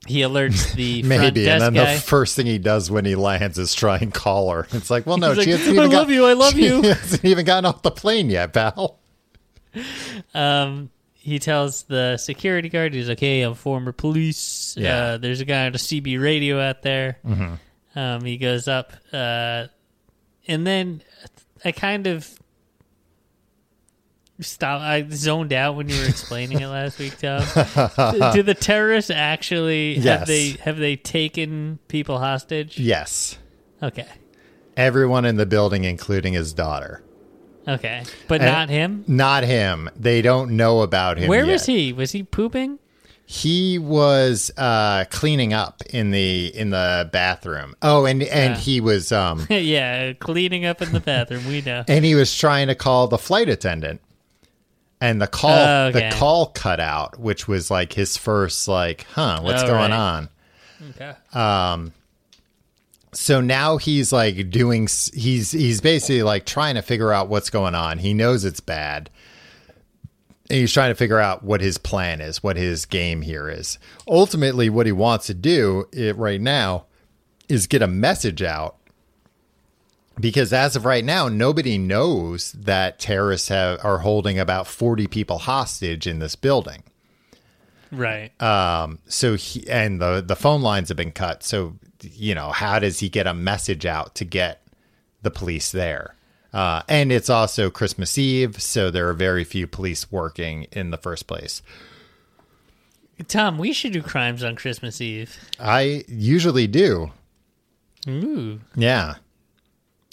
he 0.07 0.19
alerts 0.21 0.73
the 0.75 1.01
front 1.03 1.21
Maybe, 1.21 1.43
desk 1.45 1.63
and 1.63 1.75
then 1.75 1.83
guy. 1.85 1.95
the 1.95 2.01
first 2.01 2.35
thing 2.35 2.45
he 2.45 2.57
does 2.59 2.89
when 2.91 3.05
he 3.05 3.15
lands 3.15 3.57
is 3.57 3.73
try 3.73 3.97
and 3.97 4.13
call 4.13 4.51
her. 4.51 4.67
It's 4.71 4.89
like, 4.91 5.05
well, 5.07 5.17
no, 5.19 5.33
He's 5.33 5.43
she 5.43 5.51
like, 5.51 5.59
hasn't 5.59 5.79
"I 5.79 5.81
even 5.85 5.91
love 5.97 6.07
got- 6.07 6.13
you, 6.13 6.25
I 6.25 6.33
love 6.33 6.53
you." 6.59 6.81
hasn't 6.83 7.25
even 7.25 7.45
gotten 7.45 7.65
off 7.65 7.81
the 7.81 7.91
plane 7.91 8.29
yet, 8.29 8.53
pal. 8.53 8.99
Um, 10.33 10.89
he 11.13 11.39
tells 11.39 11.83
the 11.83 12.17
security 12.17 12.69
guard, 12.69 12.93
"He's 12.93 13.09
like, 13.09 13.19
hey, 13.19 13.41
I'm 13.41 13.53
former 13.53 13.91
police. 13.91 14.75
Yeah. 14.77 14.97
Uh, 14.97 15.17
there's 15.17 15.41
a 15.41 15.45
guy 15.45 15.65
on 15.67 15.75
a 15.75 15.77
CB 15.77 16.21
radio 16.21 16.59
out 16.59 16.81
there." 16.81 17.19
Mm-hmm. 17.25 17.99
Um, 17.99 18.23
he 18.23 18.37
goes 18.37 18.67
up, 18.67 18.93
uh, 19.13 19.67
and 20.47 20.65
then 20.65 21.03
I 21.63 21.71
kind 21.73 22.07
of 22.07 22.27
stop. 24.39 24.81
I 24.81 25.05
zoned 25.11 25.53
out 25.53 25.75
when 25.75 25.89
you 25.89 25.99
were 25.99 26.07
explaining 26.07 26.61
it 26.61 26.67
last 26.67 26.97
week, 26.99 27.17
Tom. 27.19 27.41
Do 28.33 28.41
the 28.43 28.55
terrorists 28.59 29.11
actually 29.11 29.97
Yes. 29.99 30.19
have 30.19 30.27
they 30.27 30.49
have 30.61 30.77
they 30.77 30.95
taken 30.95 31.79
people 31.87 32.17
hostage? 32.17 32.79
Yes, 32.79 33.37
Okay, 33.83 34.07
everyone 34.77 35.25
in 35.25 35.35
the 35.37 35.45
building, 35.45 35.83
including 35.83 36.33
his 36.33 36.53
daughter. 36.53 37.03
Okay, 37.67 38.03
but 38.27 38.41
And- 38.41 38.49
not 38.51 38.69
him. 38.69 39.03
Not 39.07 39.43
him. 39.43 39.89
They 39.95 40.21
don't 40.21 40.51
know 40.57 40.81
about 40.81 41.17
him. 41.17 41.27
Where 41.29 41.45
yet. 41.45 41.51
was 41.51 41.65
he? 41.65 41.93
Was 41.93 42.11
he 42.11 42.23
pooping? 42.23 42.79
He 43.25 43.79
was 43.79 44.51
uh, 44.57 45.05
cleaning 45.09 45.53
up 45.53 45.81
in 45.91 46.11
the 46.11 46.47
in 46.53 46.69
the 46.71 47.09
bathroom. 47.13 47.75
Oh, 47.81 48.03
and 48.05 48.21
and 48.23 48.55
Yeah. 48.55 48.59
he 48.59 48.81
was 48.81 49.11
um 49.13 49.47
yeah, 49.49 50.11
cleaning 50.13 50.65
up 50.65 50.81
in 50.81 50.91
the 50.91 50.99
bathroom. 50.99 51.47
We 51.47 51.61
know. 51.61 51.85
and 51.87 52.03
he 52.03 52.13
was 52.15 52.35
trying 52.37 52.67
to 52.67 52.75
call 52.75 53.07
the 53.07 53.17
flight 53.17 53.47
attendant. 53.47 54.01
And 54.99 55.19
the 55.21 55.27
call 55.27 55.51
Oh, 55.57 55.85
okay. 55.87 56.09
the 56.09 56.15
call 56.15 56.47
cut 56.47 56.79
out, 56.79 57.19
which 57.19 57.47
was 57.47 57.71
like 57.71 57.93
his 57.93 58.17
first 58.17 58.67
like, 58.67 59.05
huh, 59.13 59.39
what's 59.41 59.63
Oh, 59.63 59.67
going 59.67 59.91
right. 59.91 59.91
on? 59.91 60.29
Okay. 60.91 61.13
So 63.13 63.41
now 63.41 63.77
he's 63.77 64.13
like 64.13 64.49
doing 64.49 64.87
he's 65.13 65.51
he's 65.51 65.81
basically 65.81 66.23
like 66.23 66.45
trying 66.45 66.75
to 66.75 66.81
figure 66.81 67.11
out 67.11 67.27
what's 67.27 67.49
going 67.49 67.75
on. 67.75 67.97
He 67.99 68.13
knows 68.13 68.45
it's 68.45 68.59
bad. 68.59 69.09
And 70.49 70.59
he's 70.59 70.73
trying 70.73 70.91
to 70.91 70.95
figure 70.95 71.19
out 71.19 71.43
what 71.43 71.61
his 71.61 71.77
plan 71.77 72.19
is 72.19 72.43
what 72.43 72.57
his 72.57 72.85
game 72.85 73.21
here 73.21 73.49
is. 73.49 73.79
Ultimately 74.07 74.69
what 74.69 74.85
he 74.85 74.91
wants 74.91 75.27
to 75.27 75.33
do 75.33 75.87
it, 75.93 76.15
right 76.17 76.41
now 76.41 76.85
is 77.47 77.67
get 77.67 77.81
a 77.81 77.87
message 77.87 78.41
out 78.41 78.77
because 80.19 80.53
as 80.53 80.75
of 80.75 80.85
right 80.85 81.03
now 81.03 81.27
nobody 81.27 81.77
knows 81.77 82.53
that 82.53 82.99
terrorists 82.99 83.49
have 83.49 83.83
are 83.83 83.99
holding 83.99 84.39
about 84.39 84.67
40 84.67 85.07
people 85.07 85.39
hostage 85.39 86.07
in 86.07 86.19
this 86.19 86.35
building. 86.35 86.83
Right. 87.91 88.31
Um, 88.41 88.99
so 89.07 89.35
he 89.35 89.69
and 89.69 90.01
the 90.01 90.23
the 90.25 90.37
phone 90.37 90.61
lines 90.61 90.87
have 90.87 90.97
been 90.97 91.11
cut. 91.11 91.43
So 91.43 91.75
you 92.03 92.35
know 92.35 92.51
how 92.51 92.79
does 92.79 92.99
he 92.99 93.09
get 93.09 93.27
a 93.27 93.33
message 93.33 93.85
out 93.85 94.15
to 94.15 94.25
get 94.25 94.61
the 95.21 95.31
police 95.31 95.71
there 95.71 96.15
uh, 96.53 96.81
and 96.89 97.11
it's 97.11 97.29
also 97.29 97.69
christmas 97.69 98.17
eve 98.17 98.61
so 98.61 98.91
there 98.91 99.07
are 99.07 99.13
very 99.13 99.43
few 99.43 99.67
police 99.67 100.11
working 100.11 100.63
in 100.71 100.91
the 100.91 100.97
first 100.97 101.27
place 101.27 101.61
Tom, 103.27 103.59
we 103.59 103.71
should 103.71 103.93
do 103.93 104.01
crimes 104.01 104.43
on 104.43 104.55
Christmas 104.55 104.99
Eve. 104.99 105.37
i 105.59 106.03
usually 106.07 106.65
do 106.65 107.11
Ooh. 108.07 108.59
yeah 108.75 109.15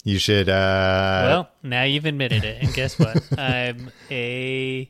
you 0.03 0.17
should 0.17 0.47
uh 0.47 1.23
well, 1.25 1.49
now 1.61 1.83
you've 1.83 2.05
admitted 2.05 2.43
it, 2.43 2.63
and 2.63 2.73
guess 2.73 2.97
what? 2.97 3.21
I'm 3.37 3.91
a 4.09 4.89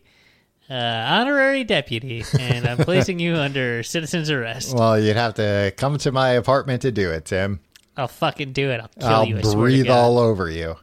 uh, 0.69 0.73
honorary 0.73 1.63
deputy, 1.63 2.23
and 2.39 2.67
I'm 2.67 2.77
placing 2.77 3.19
you 3.19 3.35
under 3.35 3.81
citizen's 3.83 4.29
arrest. 4.29 4.75
well 4.75 4.99
you'd 4.99 5.15
have 5.15 5.33
to 5.35 5.73
come 5.77 5.97
to 5.99 6.11
my 6.11 6.29
apartment 6.31 6.81
to 6.83 6.91
do 6.91 7.09
it 7.11 7.25
tim 7.25 7.59
I'll 7.97 8.07
fucking 8.07 8.53
do 8.53 8.69
it. 8.71 8.79
I'll 8.79 8.87
kill 8.99 9.09
i'll 9.09 9.25
you. 9.25 9.37
I 9.39 9.53
breathe 9.55 9.89
all 9.89 10.17
over 10.19 10.49
you 10.49 10.77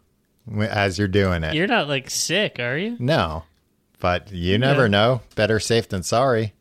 as 0.61 0.99
you're 0.99 1.09
doing 1.09 1.43
it 1.45 1.55
You're 1.55 1.67
not 1.67 1.89
like 1.89 2.11
sick, 2.11 2.59
are 2.61 2.77
you, 2.77 2.97
no 2.99 3.45
but 4.01 4.31
you 4.33 4.59
never 4.59 4.83
Yeah. 4.83 4.89
know 4.89 5.21
better 5.35 5.59
safe 5.61 5.89
than 5.89 6.03
sorry 6.03 6.53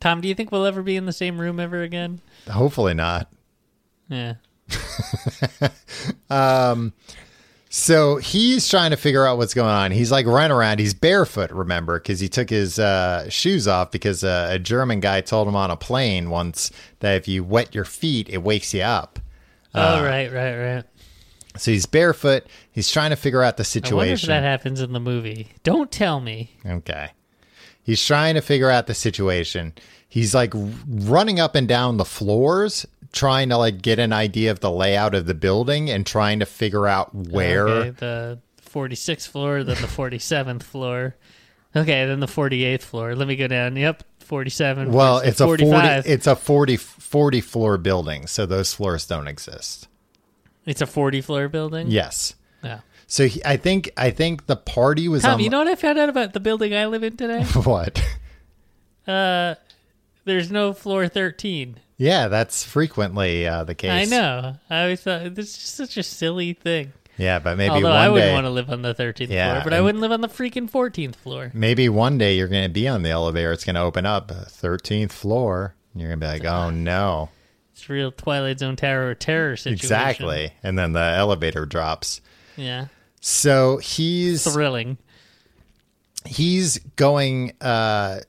Tom? 0.00 0.20
Do 0.20 0.28
you 0.28 0.34
think 0.34 0.52
we'll 0.52 0.66
ever 0.66 0.82
be 0.82 0.96
in 0.96 1.06
the 1.06 1.12
same 1.12 1.40
room 1.40 1.58
ever 1.58 1.82
again? 1.82 2.20
hopefully 2.48 2.94
not 2.94 3.32
Yeah. 4.08 4.34
So 7.76 8.18
he's 8.18 8.68
trying 8.68 8.92
to 8.92 8.96
figure 8.96 9.26
out 9.26 9.36
what's 9.36 9.52
going 9.52 9.68
on. 9.68 9.90
He's 9.90 10.12
like 10.12 10.26
running 10.26 10.52
around. 10.52 10.78
He's 10.78 10.94
barefoot, 10.94 11.50
remember, 11.50 11.98
because 11.98 12.20
he 12.20 12.28
took 12.28 12.48
his 12.48 12.78
uh, 12.78 13.28
shoes 13.28 13.66
off 13.66 13.90
because 13.90 14.22
uh, 14.22 14.46
a 14.52 14.60
German 14.60 15.00
guy 15.00 15.20
told 15.22 15.48
him 15.48 15.56
on 15.56 15.72
a 15.72 15.76
plane 15.76 16.30
once 16.30 16.70
that 17.00 17.16
if 17.16 17.26
you 17.26 17.42
wet 17.42 17.74
your 17.74 17.84
feet, 17.84 18.28
it 18.28 18.44
wakes 18.44 18.72
you 18.74 18.82
up. 18.82 19.18
Uh, 19.74 19.98
oh, 19.98 20.04
right, 20.04 20.32
right, 20.32 20.56
right. 20.56 20.84
So 21.56 21.72
he's 21.72 21.84
barefoot. 21.84 22.46
He's 22.70 22.92
trying 22.92 23.10
to 23.10 23.16
figure 23.16 23.42
out 23.42 23.56
the 23.56 23.64
I 23.64 23.90
wonder 23.92 24.12
if 24.12 24.20
situation. 24.20 24.28
that 24.28 24.44
happens 24.44 24.80
in 24.80 24.92
the 24.92 25.00
movie. 25.00 25.48
Don't 25.64 25.90
tell 25.90 26.20
me. 26.20 26.52
Okay. 26.64 27.10
He's 27.82 28.06
trying 28.06 28.36
to 28.36 28.40
figure 28.40 28.70
out 28.70 28.86
the 28.86 28.94
situation. 28.94 29.72
He's 30.08 30.32
like 30.32 30.54
running 30.54 31.40
up 31.40 31.56
and 31.56 31.66
down 31.66 31.96
the 31.96 32.04
floors, 32.04 32.86
trying 33.14 33.48
to 33.48 33.56
like 33.56 33.80
get 33.80 33.98
an 33.98 34.12
idea 34.12 34.50
of 34.50 34.60
the 34.60 34.70
layout 34.70 35.14
of 35.14 35.26
the 35.26 35.34
building 35.34 35.88
and 35.88 36.04
trying 36.04 36.40
to 36.40 36.46
figure 36.46 36.86
out 36.86 37.14
where. 37.14 37.68
Okay, 37.68 37.90
the 37.90 38.38
46th 38.68 39.28
floor, 39.28 39.62
then 39.64 39.80
the 39.80 39.86
47th 39.86 40.62
floor. 40.62 41.16
Okay, 41.74 42.06
then 42.06 42.20
the 42.20 42.26
48th 42.26 42.82
floor. 42.82 43.14
Let 43.14 43.26
me 43.26 43.36
go 43.36 43.46
down. 43.46 43.76
Yep, 43.76 44.02
47. 44.18 44.92
Well, 44.92 45.20
46, 45.20 45.30
it's 45.30 45.40
a 45.40 45.46
40 45.46 46.10
it's 46.10 46.26
a 46.26 46.36
40 46.36 46.76
40 46.76 47.40
floor 47.40 47.78
building, 47.78 48.26
so 48.26 48.44
those 48.44 48.74
floors 48.74 49.06
don't 49.06 49.28
exist. 49.28 49.88
It's 50.66 50.80
a 50.80 50.86
40 50.86 51.20
floor 51.20 51.48
building? 51.48 51.88
Yes. 51.88 52.34
Yeah. 52.62 52.80
So 53.06 53.28
he, 53.28 53.44
I 53.44 53.56
think 53.56 53.90
I 53.96 54.10
think 54.10 54.46
the 54.46 54.56
party 54.56 55.08
was 55.08 55.22
Tom, 55.22 55.34
on 55.34 55.40
you 55.40 55.50
know 55.50 55.58
what 55.58 55.68
I 55.68 55.74
found 55.74 55.98
out 55.98 56.08
about 56.08 56.32
the 56.32 56.40
building 56.40 56.74
I 56.74 56.86
live 56.86 57.04
in 57.04 57.16
today? 57.16 57.44
what? 57.64 58.02
uh, 59.06 59.54
there's 60.24 60.50
no 60.50 60.72
floor 60.72 61.06
13. 61.06 61.80
Yeah, 61.96 62.28
that's 62.28 62.64
frequently 62.64 63.46
uh, 63.46 63.64
the 63.64 63.74
case. 63.74 63.90
I 63.90 64.04
know. 64.10 64.56
I 64.68 64.82
always 64.82 65.00
thought 65.02 65.34
this 65.34 65.50
is 65.50 65.58
just 65.58 65.74
such 65.76 65.96
a 65.96 66.02
silly 66.02 66.52
thing. 66.52 66.92
Yeah, 67.16 67.38
but 67.38 67.56
maybe 67.56 67.70
Although 67.74 67.90
one 67.90 67.96
I 67.96 68.08
wouldn't 68.08 68.28
day 68.30 68.34
want 68.34 68.46
to 68.46 68.50
live 68.50 68.70
on 68.70 68.82
the 68.82 68.92
13th 68.94 69.28
Yeah, 69.28 69.52
floor, 69.52 69.64
but 69.64 69.72
I 69.72 69.80
wouldn't 69.80 70.00
live 70.02 70.10
on 70.10 70.20
the 70.20 70.28
freaking 70.28 70.68
14th 70.68 71.14
floor. 71.14 71.52
maybe 71.54 71.88
one 71.88 72.18
day 72.18 72.36
you're 72.36 72.48
going 72.48 72.64
to 72.64 72.68
be 72.72 72.88
on 72.88 73.02
the 73.02 73.10
elevator. 73.10 73.52
It's 73.52 73.64
going 73.64 73.76
to 73.76 73.82
open 73.82 74.04
up, 74.04 74.32
uh, 74.32 74.46
13th 74.46 75.12
floor. 75.12 75.76
and 75.92 76.02
You're 76.02 76.10
going 76.10 76.18
to 76.20 76.26
be 76.26 76.30
like, 76.32 76.44
"Oh 76.44 76.70
no." 76.70 77.28
It's 77.72 77.88
real 77.88 78.10
Twilight 78.10 78.58
Zone 78.58 78.74
Tower 78.74 79.14
terror 79.14 79.56
situation. 79.56 79.84
Exactly. 79.84 80.52
And 80.64 80.76
then 80.78 80.92
the 80.92 81.00
elevator 81.16 81.66
drops. 81.66 82.20
Yeah. 82.56 82.86
So 83.20 83.78
he's 83.78 84.44
Thrilling. 84.52 84.98
he's 86.24 86.78
going 86.96 87.52
uh 87.60 88.20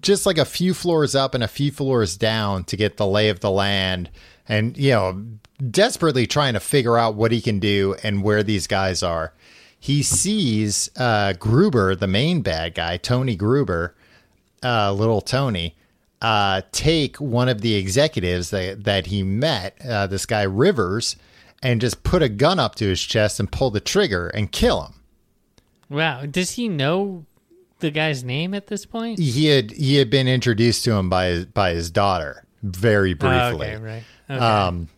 just 0.00 0.26
like 0.26 0.38
a 0.38 0.44
few 0.44 0.74
floors 0.74 1.14
up 1.14 1.34
and 1.34 1.42
a 1.42 1.48
few 1.48 1.70
floors 1.70 2.16
down 2.16 2.64
to 2.64 2.76
get 2.76 2.96
the 2.96 3.06
lay 3.06 3.28
of 3.28 3.40
the 3.40 3.50
land 3.50 4.10
and 4.48 4.76
you 4.76 4.90
know 4.90 5.24
desperately 5.70 6.26
trying 6.26 6.54
to 6.54 6.60
figure 6.60 6.98
out 6.98 7.14
what 7.14 7.32
he 7.32 7.40
can 7.40 7.58
do 7.58 7.94
and 8.02 8.22
where 8.22 8.42
these 8.42 8.66
guys 8.66 9.02
are 9.02 9.32
he 9.78 10.02
sees 10.02 10.90
uh 10.96 11.32
gruber 11.34 11.94
the 11.94 12.06
main 12.06 12.42
bad 12.42 12.74
guy 12.74 12.96
tony 12.96 13.34
gruber 13.34 13.94
uh 14.62 14.92
little 14.92 15.20
tony 15.20 15.74
uh 16.20 16.60
take 16.72 17.16
one 17.16 17.48
of 17.48 17.60
the 17.60 17.74
executives 17.74 18.50
that 18.50 18.84
that 18.84 19.06
he 19.06 19.22
met 19.22 19.76
uh 19.88 20.06
this 20.06 20.26
guy 20.26 20.42
rivers 20.42 21.16
and 21.62 21.80
just 21.80 22.02
put 22.02 22.22
a 22.22 22.28
gun 22.28 22.58
up 22.58 22.74
to 22.74 22.86
his 22.86 23.02
chest 23.02 23.40
and 23.40 23.50
pull 23.50 23.70
the 23.70 23.80
trigger 23.80 24.28
and 24.28 24.52
kill 24.52 24.82
him 24.84 24.94
Wow. 25.90 26.26
Does 26.26 26.52
he 26.52 26.68
know 26.68 27.24
the 27.80 27.90
guy's 27.90 28.24
name 28.24 28.54
at 28.54 28.66
this 28.68 28.84
point? 28.86 29.18
he 29.18 29.46
had 29.46 29.70
he 29.70 29.96
had 29.96 30.10
been 30.10 30.28
introduced 30.28 30.84
to 30.84 30.92
him 30.92 31.08
by 31.08 31.26
his, 31.26 31.44
by 31.46 31.70
his 31.74 31.90
daughter. 31.90 32.44
very 32.62 33.12
Oh, 33.12 33.16
briefly. 33.16 33.68
okay, 33.68 33.76
right. 33.76 34.02
Okay. 34.30 34.38
Um, 34.44 34.88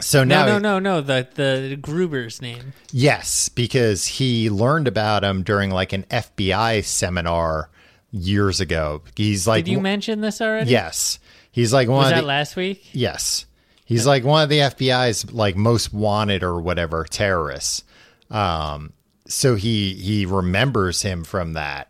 so 0.00 0.24
now, 0.24 0.44
no, 0.46 0.58
no, 0.58 0.78
no, 0.78 0.78
no. 0.78 1.00
The 1.00 1.28
the 1.34 1.76
Gruber's 1.80 2.42
name. 2.42 2.72
yes, 2.92 3.48
because 3.48 4.06
he 4.06 4.50
learned 4.50 4.88
about 4.88 5.22
him 5.24 5.42
during 5.42 5.70
like 5.70 5.92
an 5.92 6.02
FBI 6.10 6.84
seminar 6.84 7.70
years 8.10 8.60
ago. 8.60 9.02
He's 9.16 9.46
like, 9.46 9.64
Did 9.64 9.72
you 9.72 9.80
mention 9.80 10.20
this 10.20 10.40
already? 10.40 10.70
yes, 10.70 11.18
he's 11.52 11.72
like 11.72 11.88
one 11.88 11.98
Was 11.98 12.10
that 12.10 12.20
the, 12.22 12.26
last 12.26 12.56
week? 12.56 12.84
Yes. 12.92 13.46
He's 13.86 14.06
like 14.06 14.24
one 14.24 14.42
of 14.42 14.48
the 14.48 14.58
FBI's 14.60 15.30
like 15.32 15.56
most 15.56 15.92
wanted 15.92 16.42
or 16.42 16.60
whatever 16.60 17.04
terrorists. 17.08 17.84
Um, 18.30 18.94
so 19.26 19.54
he 19.54 19.94
he 19.94 20.26
remembers 20.26 21.02
him 21.02 21.24
from 21.24 21.54
that. 21.54 21.88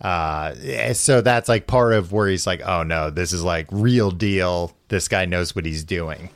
Uh, 0.00 0.54
so 0.94 1.20
that's 1.20 1.48
like 1.48 1.66
part 1.68 1.92
of 1.92 2.10
where 2.12 2.26
he's 2.28 2.46
like, 2.46 2.60
oh 2.62 2.82
no, 2.82 3.10
this 3.10 3.32
is 3.32 3.44
like 3.44 3.66
real 3.70 4.10
deal. 4.10 4.76
This 4.88 5.06
guy 5.08 5.26
knows 5.26 5.54
what 5.54 5.64
he's 5.64 5.84
doing. 5.84 6.28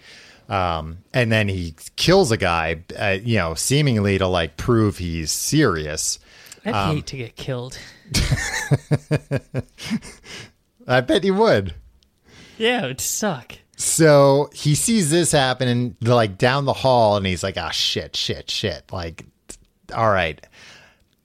Um, 0.49 0.99
and 1.13 1.33
then 1.33 1.49
he 1.49 1.75
kills 1.97 2.31
a 2.31 2.37
guy, 2.37 2.85
uh, 2.97 3.17
you 3.21 3.39
know, 3.39 3.55
seemingly 3.55 4.19
to 4.19 4.29
like 4.29 4.57
prove 4.57 4.99
he's 4.99 5.33
serious. 5.33 6.21
I'd 6.65 6.75
Um, 6.75 6.95
hate 6.97 7.07
to 7.07 7.17
get 7.17 7.35
killed. 7.35 7.77
I 10.87 11.01
bet 11.01 11.25
he 11.25 11.31
would. 11.33 11.75
Yeah, 12.59 12.85
it'd 12.85 13.01
suck. 13.01 13.55
So 13.77 14.49
he 14.55 14.75
sees 14.75 15.11
this 15.11 15.33
happening 15.33 15.97
like 16.01 16.39
down 16.39 16.65
the 16.65 16.73
hall 16.73 17.17
and 17.17 17.27
he's 17.27 17.43
like, 17.43 17.57
ah, 17.59 17.71
shit, 17.71 18.17
shit, 18.17 18.49
shit. 18.51 18.85
Like, 18.93 19.25
all 19.94 20.11
right. 20.11 20.44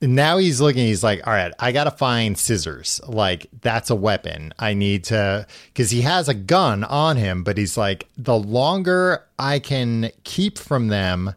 Now 0.00 0.38
he's 0.38 0.60
looking, 0.60 0.84
he's 0.84 1.04
like, 1.04 1.24
all 1.26 1.32
right, 1.32 1.52
I 1.60 1.70
got 1.70 1.84
to 1.84 1.92
find 1.92 2.36
scissors. 2.36 3.00
Like, 3.06 3.46
that's 3.60 3.88
a 3.88 3.94
weapon. 3.94 4.52
I 4.58 4.74
need 4.74 5.04
to, 5.04 5.46
because 5.66 5.92
he 5.92 6.00
has 6.00 6.28
a 6.28 6.34
gun 6.34 6.82
on 6.82 7.16
him, 7.16 7.44
but 7.44 7.56
he's 7.56 7.76
like, 7.76 8.08
the 8.18 8.36
longer 8.36 9.24
I 9.38 9.60
can 9.60 10.10
keep 10.24 10.58
from 10.58 10.88
them, 10.88 11.36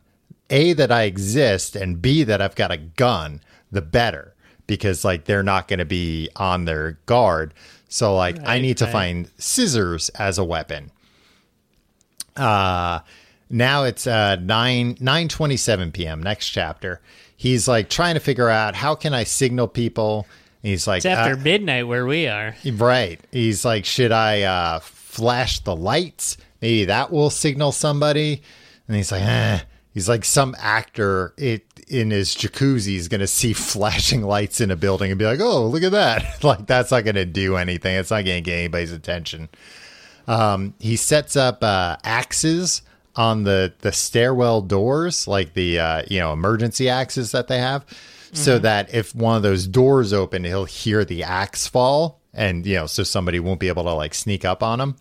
A, 0.49 0.73
that 0.73 0.91
I 0.91 1.03
exist, 1.03 1.75
and 1.75 2.01
B, 2.01 2.23
that 2.23 2.41
I've 2.41 2.55
got 2.55 2.71
a 2.71 2.77
gun, 2.77 3.41
the 3.71 3.83
better. 3.83 4.33
Because, 4.65 5.05
like, 5.05 5.25
they're 5.25 5.43
not 5.43 5.67
going 5.67 5.77
to 5.77 5.85
be 5.85 6.29
on 6.35 6.65
their 6.65 6.97
guard. 7.05 7.53
So, 7.87 8.15
like, 8.15 8.39
I 8.39 8.53
Right, 8.53 8.61
need 8.63 8.77
to 8.77 8.85
right. 8.85 8.91
find 8.91 9.31
scissors 9.37 10.09
as 10.09 10.39
a 10.39 10.43
weapon. 10.43 10.89
Uh 12.35 12.99
now 13.49 13.83
it's 13.83 14.07
uh 14.07 14.35
9 14.37 14.95
9:27 14.95 15.93
p.m. 15.93 16.21
next 16.23 16.49
chapter. 16.49 17.01
He's 17.37 17.67
like 17.67 17.89
trying 17.89 18.13
to 18.15 18.19
figure 18.19 18.49
out 18.49 18.75
how 18.75 18.95
can 18.95 19.13
I 19.13 19.23
signal 19.23 19.67
people. 19.67 20.25
And 20.63 20.71
he's 20.71 20.87
like 20.87 20.99
It's 20.99 21.05
after 21.05 21.33
uh, 21.33 21.37
midnight 21.37 21.87
where 21.87 22.05
we 22.05 22.27
are. 22.27 22.55
right. 22.73 23.19
He's 23.31 23.65
like 23.65 23.85
should 23.85 24.11
I 24.11 24.43
uh 24.43 24.79
flash 24.79 25.59
the 25.59 25.75
lights? 25.75 26.37
Maybe 26.61 26.85
that 26.85 27.11
will 27.11 27.29
signal 27.29 27.71
somebody. 27.71 28.41
And 28.87 28.97
he's 28.97 29.11
like 29.11 29.23
eh. 29.23 29.59
He's 29.93 30.09
like 30.09 30.25
some 30.25 30.55
actor 30.59 31.33
it 31.37 31.63
in 31.87 32.09
his 32.11 32.35
jacuzzi 32.35 32.95
is 32.95 33.07
going 33.07 33.21
to 33.21 33.27
see 33.27 33.53
flashing 33.71 34.23
lights 34.23 34.59
in 34.59 34.71
a 34.71 34.75
building 34.75 35.11
and 35.11 35.17
be 35.19 35.25
like, 35.25 35.39
"Oh, 35.39 35.67
look 35.67 35.83
at 35.83 35.91
that." 35.93 36.43
like 36.43 36.65
that's 36.67 36.91
not 36.91 37.03
going 37.05 37.15
to 37.15 37.25
do 37.25 37.55
anything. 37.55 37.95
It's 37.95 38.11
not 38.11 38.25
going 38.25 38.43
to 38.43 38.49
get 38.49 38.57
anybody's 38.57 38.91
attention. 38.91 39.49
Um, 40.27 40.73
he 40.79 40.95
sets 40.95 41.35
up 41.35 41.63
uh, 41.63 41.97
axes 42.03 42.81
on 43.15 43.43
the 43.43 43.73
the 43.79 43.91
stairwell 43.91 44.61
doors, 44.61 45.27
like 45.27 45.53
the 45.53 45.79
uh, 45.79 46.03
you 46.09 46.19
know 46.19 46.33
emergency 46.33 46.89
axes 46.89 47.31
that 47.31 47.47
they 47.47 47.59
have, 47.59 47.85
so 48.33 48.59
that 48.59 48.93
if 48.93 49.15
one 49.15 49.37
of 49.37 49.43
those 49.43 49.67
doors 49.67 50.13
open, 50.13 50.43
he'll 50.43 50.65
hear 50.65 51.05
the 51.05 51.23
axe 51.23 51.67
fall, 51.67 52.19
and 52.33 52.65
you 52.65 52.75
know, 52.75 52.85
so 52.85 53.03
somebody 53.03 53.39
won't 53.39 53.59
be 53.59 53.67
able 53.67 53.83
to 53.83 53.93
like 53.93 54.13
sneak 54.13 54.43
up 54.45 54.61
on 54.63 54.79
him. 54.81 54.95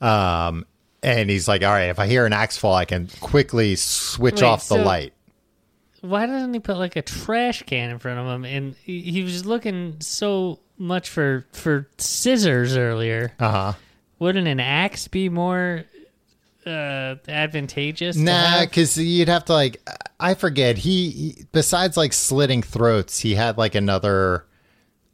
Um, 0.00 0.66
and 1.02 1.30
he's 1.30 1.48
like, 1.48 1.62
"All 1.62 1.70
right, 1.70 1.90
if 1.90 1.98
I 1.98 2.06
hear 2.06 2.26
an 2.26 2.32
axe 2.32 2.56
fall, 2.56 2.74
I 2.74 2.84
can 2.84 3.08
quickly 3.20 3.76
switch 3.76 4.36
Wait, 4.36 4.44
off 4.44 4.68
the 4.68 4.76
so- 4.76 4.82
light." 4.82 5.12
Why 6.02 6.24
doesn't 6.24 6.54
he 6.54 6.60
put 6.60 6.78
like 6.78 6.96
a 6.96 7.02
trash 7.02 7.62
can 7.64 7.90
in 7.90 7.98
front 7.98 8.18
of 8.20 8.26
him? 8.26 8.46
And 8.46 8.74
he 8.82 9.02
he 9.02 9.22
was 9.22 9.44
looking 9.44 9.96
so 10.00 10.60
much 10.78 11.10
for 11.10 11.44
for 11.52 11.88
scissors 11.98 12.74
earlier. 12.76 13.32
Uh 13.38 13.50
huh. 13.50 13.72
Wouldn't 14.18 14.48
an 14.48 14.60
axe 14.60 15.08
be 15.08 15.28
more 15.28 15.84
uh 16.66 17.16
advantageous? 17.28 18.16
Nah, 18.16 18.62
because 18.62 18.96
you'd 18.96 19.28
have 19.28 19.44
to 19.46 19.52
like. 19.52 19.80
I 20.18 20.34
forget. 20.34 20.78
He, 20.78 21.10
he 21.10 21.44
besides 21.52 21.96
like 21.96 22.12
slitting 22.12 22.62
throats, 22.62 23.20
he 23.20 23.34
had 23.34 23.58
like 23.58 23.74
another 23.74 24.46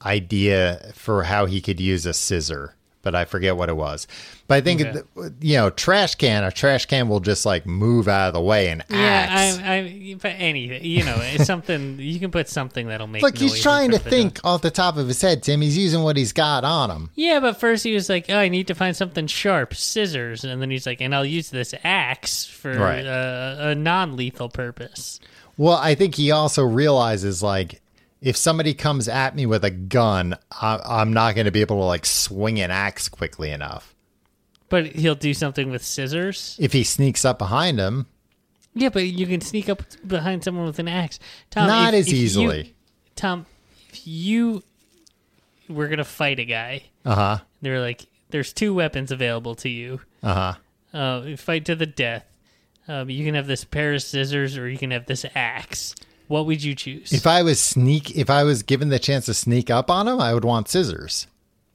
idea 0.05 0.93
for 0.95 1.25
how 1.25 1.47
he 1.47 1.61
could 1.61 1.81
use 1.81 2.07
a 2.07 2.15
scissor, 2.15 2.76
but 3.07 3.15
I 3.15 3.25
forget 3.25 3.57
what 3.57 3.69
it 3.69 3.77
was. 3.77 4.09
But 4.49 4.57
I 4.57 4.61
think 4.63 4.81
Okay. 4.83 5.01
you 5.41 5.57
know, 5.57 5.71
trash 5.71 6.17
can. 6.17 6.43
A 6.43 6.51
trash 6.51 6.87
can 6.87 7.09
will 7.09 7.21
just 7.21 7.47
like 7.47 7.65
move 7.67 8.09
out 8.09 8.27
of 8.29 8.35
the 8.35 8.41
way 8.41 8.69
and 8.69 8.83
Yeah, 8.91 8.97
axe. 8.99 9.59
I, 9.59 9.75
I, 9.77 10.17
but 10.21 10.35
anything, 10.37 10.85
you 10.85 11.05
know, 11.05 11.17
it's 11.21 11.45
something 11.47 11.99
you 12.01 12.19
can 12.19 12.31
put 12.33 12.49
something 12.49 12.89
that'll 12.89 13.07
make. 13.07 13.23
Like 13.23 13.39
he's 13.39 13.61
trying 13.63 13.93
to 13.93 13.99
think 14.01 14.41
off 14.43 14.63
the 14.63 14.71
top 14.73 14.97
of 14.97 15.07
his 15.07 15.23
head, 15.23 15.43
Tim. 15.45 15.61
He's 15.61 15.79
using 15.79 16.03
what 16.03 16.17
he's 16.17 16.33
got 16.33 16.65
on 16.65 16.91
him. 16.91 17.11
Yeah, 17.15 17.39
but 17.39 17.61
first 17.61 17.85
he 17.85 17.95
was 17.95 18.09
like, 18.09 18.27
"Oh, 18.29 18.37
I 18.39 18.49
need 18.49 18.67
to 18.67 18.75
find 18.75 18.97
something 18.97 19.29
sharp, 19.29 19.75
scissors," 19.75 20.45
and 20.45 20.61
then 20.61 20.71
he's 20.71 20.87
like, 20.87 21.01
"And 21.01 21.15
I'll 21.15 21.25
use 21.25 21.51
this 21.51 21.73
axe 21.85 22.45
for 22.45 22.77
Right. 22.77 23.07
uh, 23.07 23.57
a 23.61 23.75
non-lethal 23.77 24.49
purpose." 24.49 25.21
Well, 25.57 25.77
I 25.77 25.95
think 25.95 26.17
he 26.17 26.33
also 26.33 26.65
realizes 26.65 27.43
like 27.43 27.81
if 28.21 28.37
somebody 28.37 28.75
comes 28.75 29.09
at 29.09 29.35
me 29.37 29.47
with 29.47 29.65
a 29.65 29.71
gun, 29.71 30.37
I, 30.51 30.81
I'm 30.85 31.13
not 31.13 31.35
going 31.35 31.45
to 31.45 31.51
be 31.51 31.61
able 31.61 31.77
to 31.77 31.85
like 31.85 32.07
swing 32.07 32.61
an 32.61 32.71
axe 32.71 33.09
quickly 33.09 33.51
enough. 33.51 33.95
But 34.69 34.87
he'll 34.87 35.15
do 35.15 35.33
something 35.35 35.71
with 35.71 35.85
scissors. 35.85 36.57
If 36.59 36.73
he 36.73 36.83
sneaks 36.83 37.25
up 37.25 37.39
behind 37.39 37.79
him, 37.79 38.07
Yeah, 38.75 38.89
but 38.89 39.05
you 39.07 39.27
can 39.27 39.41
sneak 39.41 39.69
up 39.69 39.83
behind 40.07 40.43
someone 40.45 40.67
with 40.67 40.79
an 40.79 40.89
axe. 40.89 41.19
Tom, 41.51 41.69
not 41.69 41.95
if- 41.95 42.01
as 42.01 42.07
if 42.09 42.15
you- 42.15 42.19
easily. 42.25 42.75
Tom, 43.15 43.47
if 43.91 44.07
you 44.07 44.63
were 45.69 45.89
gonna 45.89 46.05
fight 46.05 46.39
a 46.39 46.45
guy, 46.45 46.83
Uh 47.05 47.15
huh. 47.15 47.39
they're 47.63 47.81
like, 47.81 48.07
"There's 48.31 48.53
two 48.53 48.75
weapons 48.75 49.11
available 49.13 49.55
to 49.57 49.69
you. 49.69 50.01
Uh 50.23 50.55
huh. 50.93 50.99
Uh, 50.99 51.37
fight 51.37 51.65
to 51.67 51.75
the 51.75 51.87
death. 51.87 52.25
Um, 52.89 53.09
you 53.11 53.25
can 53.25 53.35
have 53.35 53.47
this 53.47 53.65
pair 53.65 53.95
of 53.95 54.03
scissors, 54.03 54.57
or 54.57 54.69
you 54.69 54.79
can 54.79 54.91
have 54.91 55.07
this 55.07 55.25
axe. 55.35 55.95
What 56.29 56.47
would 56.47 56.63
you 56.63 56.75
choose? 56.75 57.13
If 57.13 57.27
I 57.27 57.43
was 57.43 57.61
sneak, 57.61 58.17
if 58.17 58.29
I 58.31 58.43
was 58.43 58.63
given 58.63 58.89
the 58.89 58.99
chance 58.99 59.27
to 59.27 59.35
sneak 59.35 59.71
up 59.71 59.91
on 59.91 60.09
him, 60.09 60.21
I 60.21 60.35
would 60.35 60.45
want 60.45 60.69
scissors. 60.69 61.27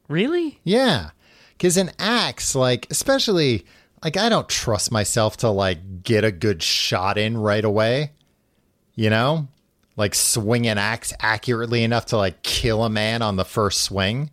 really? 0.08 0.60
Yeah, 0.64 1.12
because 1.58 1.78
an 1.78 1.92
axe, 2.00 2.54
like 2.56 2.88
especially, 2.90 3.66
like 4.04 4.18
I 4.18 4.30
don't 4.30 4.50
trust 4.50 4.92
myself 4.92 5.38
to 5.38 5.50
like 5.50 6.04
get 6.04 6.24
a 6.24 6.32
good 6.32 6.62
shot 6.62 7.18
in 7.18 7.38
right 7.38 7.64
away. 7.64 8.12
You 8.96 9.10
know, 9.10 9.48
like 9.96 10.14
swing 10.14 10.68
an 10.68 10.78
axe 10.78 11.14
accurately 11.22 11.84
enough 11.84 12.08
to 12.08 12.18
like 12.18 12.44
kill 12.44 12.84
a 12.84 12.90
man 12.90 13.22
on 13.22 13.38
the 13.38 13.46
first 13.46 13.82
swing. 13.82 14.32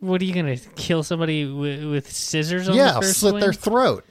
What 0.00 0.20
are 0.20 0.24
you 0.24 0.34
gonna 0.34 0.56
kill 0.56 1.02
somebody 1.02 1.46
with, 1.46 1.84
with 1.84 2.10
scissors 2.10 2.68
on 2.68 2.74
yeah, 2.74 2.86
the 2.86 2.94
I'll 2.94 3.00
first 3.02 3.20
slit 3.20 3.30
swing? 3.30 3.40
their 3.40 3.52
throat. 3.52 4.04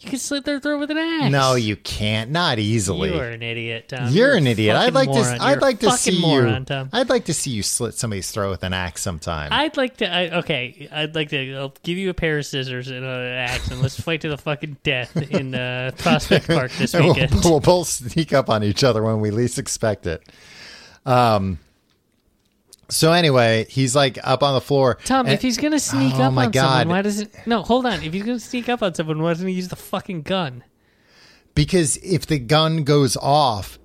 You 0.00 0.08
can 0.08 0.18
slit 0.18 0.46
their 0.46 0.58
throat 0.58 0.78
with 0.80 0.90
an 0.90 0.96
axe. 0.96 1.30
No, 1.30 1.56
you 1.56 1.76
can't. 1.76 2.30
Not 2.30 2.58
easily. 2.58 3.12
You 3.12 3.20
are 3.20 3.28
an 3.28 3.42
idiot, 3.42 3.90
Tom. 3.90 4.08
You're 4.08 4.32
a 4.32 4.36
an 4.38 4.46
idiot. 4.46 4.74
I'd 4.74 4.94
like 4.94 5.10
moron. 5.10 5.36
to. 5.36 5.44
I'd 5.44 5.50
You're 5.50 5.60
like 5.60 5.80
to 5.80 5.90
see 5.90 6.18
moron, 6.18 6.60
you. 6.60 6.64
Tom. 6.64 6.88
I'd 6.90 7.10
like 7.10 7.26
to 7.26 7.34
see 7.34 7.50
you 7.50 7.62
slit 7.62 7.92
somebody's 7.92 8.30
throat 8.30 8.48
with 8.48 8.64
an 8.64 8.72
axe 8.72 9.02
sometime. 9.02 9.52
I'd 9.52 9.76
like 9.76 9.98
to. 9.98 10.10
I, 10.10 10.38
okay, 10.38 10.88
I'd 10.90 11.14
like 11.14 11.28
to. 11.30 11.54
I'll 11.54 11.74
give 11.82 11.98
you 11.98 12.08
a 12.08 12.14
pair 12.14 12.38
of 12.38 12.46
scissors 12.46 12.88
and 12.88 13.04
an 13.04 13.26
axe, 13.26 13.70
and 13.70 13.82
let's 13.82 14.00
fight 14.00 14.22
to 14.22 14.30
the 14.30 14.38
fucking 14.38 14.78
death 14.82 15.14
in 15.30 15.54
uh, 15.54 15.90
Prospect 15.98 16.46
Park 16.46 16.72
this 16.72 16.94
And 16.94 17.04
weekend. 17.04 17.32
We'll, 17.34 17.42
we'll 17.44 17.60
both 17.60 17.88
sneak 17.88 18.32
up 18.32 18.48
on 18.48 18.64
each 18.64 18.82
other 18.82 19.02
when 19.02 19.20
we 19.20 19.30
least 19.30 19.58
expect 19.58 20.06
it. 20.06 20.22
Um. 21.04 21.58
So 22.90 23.12
anyway, 23.12 23.66
he's 23.70 23.94
like 23.96 24.18
up 24.22 24.42
on 24.42 24.54
the 24.54 24.60
floor. 24.60 24.98
Tom, 25.04 25.26
and- 25.26 25.34
if 25.34 25.42
he's 25.42 25.56
gonna 25.56 25.78
sneak 25.80 26.14
Oh 26.16 26.22
up 26.22 26.36
on 26.36 26.50
God. 26.50 26.80
someone, 26.80 26.88
why 26.88 27.02
does 27.02 27.20
it? 27.20 27.34
No, 27.46 27.62
hold 27.62 27.86
on. 27.86 28.02
If 28.02 28.12
he's 28.12 28.22
gonna 28.24 28.38
sneak 28.40 28.68
up 28.68 28.82
on 28.82 28.94
someone, 28.94 29.22
why 29.22 29.30
doesn't 29.32 29.46
he 29.48 29.54
use 29.54 29.68
the 29.68 29.76
fucking 29.76 30.22
gun? 30.22 30.64
because 31.54 31.96
if 31.98 32.26
the 32.26 32.38
gun 32.38 32.84
goes 32.84 33.16
off, 33.16 33.78